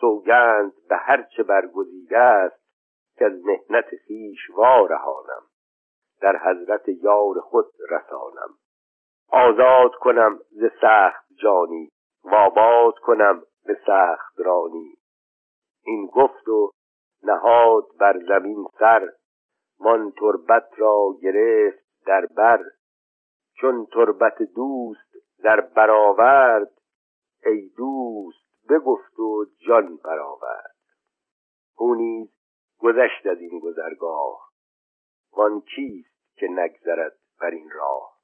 سوگند 0.00 0.72
به 0.88 0.96
هرچه 0.96 1.42
برگزیده 1.42 2.18
است 2.18 2.62
که 3.16 3.24
از 3.24 3.32
مهنت 3.44 3.86
خویش 4.06 4.50
وارهانم. 4.50 5.42
در 6.20 6.36
حضرت 6.36 6.88
یار 6.88 7.40
خود 7.40 7.66
رسانم. 7.90 8.54
آزاد 9.28 9.94
کنم 9.94 10.38
ز 10.50 10.64
سخت 10.80 11.24
جانی. 11.42 11.88
و 12.24 12.50
کنم 13.02 13.42
به 13.66 13.78
سخت 13.86 14.40
رانی. 14.40 14.94
این 15.84 16.06
گفت 16.06 16.48
و 16.48 16.70
نهاد 17.22 17.84
بر 18.00 18.18
زمین 18.28 18.66
سر. 18.78 19.08
وان 19.80 20.12
تربت 20.12 20.68
را 20.76 21.14
گرفت 21.22 21.84
در 22.06 22.26
بر. 22.26 22.60
چون 23.60 23.86
تربت 23.86 24.42
دوست 24.42 25.14
در 25.42 25.60
برآورد 25.60 26.70
ای 27.46 27.68
دوست 27.76 28.48
بگفت 28.70 29.18
و 29.18 29.46
جان 29.66 29.96
برآورد. 29.96 30.76
او 31.76 31.94
نیز 31.94 32.28
گذشت 32.78 33.26
از 33.26 33.38
این 33.38 33.60
گذرگاه 33.60 34.48
وان 35.36 35.60
کیست 35.60 36.36
که 36.36 36.48
نگذرد 36.48 37.18
بر 37.40 37.50
این 37.50 37.70
راه؟ 37.70 38.18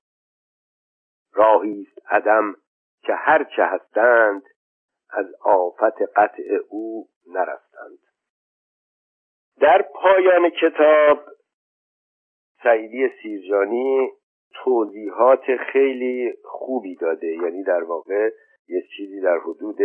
راهی 1.32 1.86
است 1.88 2.06
عدم 2.06 2.54
که 3.02 3.14
هرچه 3.14 3.64
هستند 3.64 4.42
از 5.10 5.26
آفت 5.40 6.02
قطع 6.16 6.58
او 6.68 7.08
نرستند 7.26 7.98
در 9.60 9.82
پایان 9.82 10.50
کتاب 10.50 11.18
سعیدی 12.62 13.08
سیرجانی 13.22 14.10
توضیحات 14.54 15.56
خیلی 15.56 16.32
خوبی 16.44 16.96
داده. 16.96 17.26
یعنی 17.26 17.62
در 17.62 17.84
واقع 17.84 18.30
یه 18.68 18.82
چیزی 18.96 19.20
در 19.20 19.38
حدود 19.38 19.78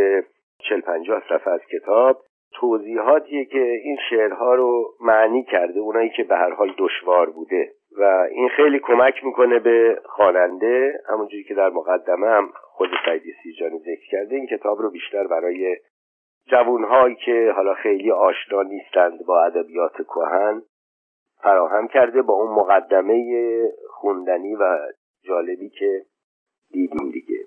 چل 0.69 0.81
پنجاه 0.81 1.23
صفحه 1.29 1.53
از 1.53 1.61
کتاب. 1.71 2.21
توضیحاتیه 2.53 3.45
که 3.45 3.61
این 3.83 3.97
شعرها 4.09 4.55
رو 4.55 4.93
معنی 5.01 5.43
کرده 5.43 5.79
اونایی 5.79 6.09
که 6.09 6.23
به 6.23 6.35
هر 6.35 6.53
حال 6.53 6.73
دشوار 6.77 7.29
بوده. 7.29 7.71
و 7.97 8.27
این 8.31 8.49
خیلی 8.49 8.79
کمک 8.79 9.23
می‌کنه 9.23 9.59
به 9.59 10.01
خواننده 10.05 11.01
همونجوری 11.09 11.43
که 11.43 11.53
در 11.53 11.69
مقدمه 11.69 12.27
هم 12.27 12.49
خود 12.55 12.89
سعیدی 13.05 13.33
سیجانی 13.43 13.79
ذکر 13.79 14.09
کرده 14.11 14.35
این 14.35 14.47
کتاب 14.47 14.81
رو 14.81 14.91
بیشتر 14.91 15.27
برای 15.27 15.77
جوانهایی 16.47 17.15
که 17.15 17.53
حالا 17.55 17.73
خیلی 17.73 18.11
آشنا 18.11 18.61
نیستند 18.61 19.25
با 19.27 19.43
ادبیات 19.43 19.93
کهن 19.93 20.61
فراهم 21.43 21.87
کرده 21.87 22.21
با 22.21 22.33
اون 22.33 22.55
مقدمه 22.55 23.23
خوندنی 23.89 24.55
و 24.55 24.77
جالبی 25.23 25.69
که 25.69 26.05
دیدیم 26.71 27.11
دیگه. 27.11 27.38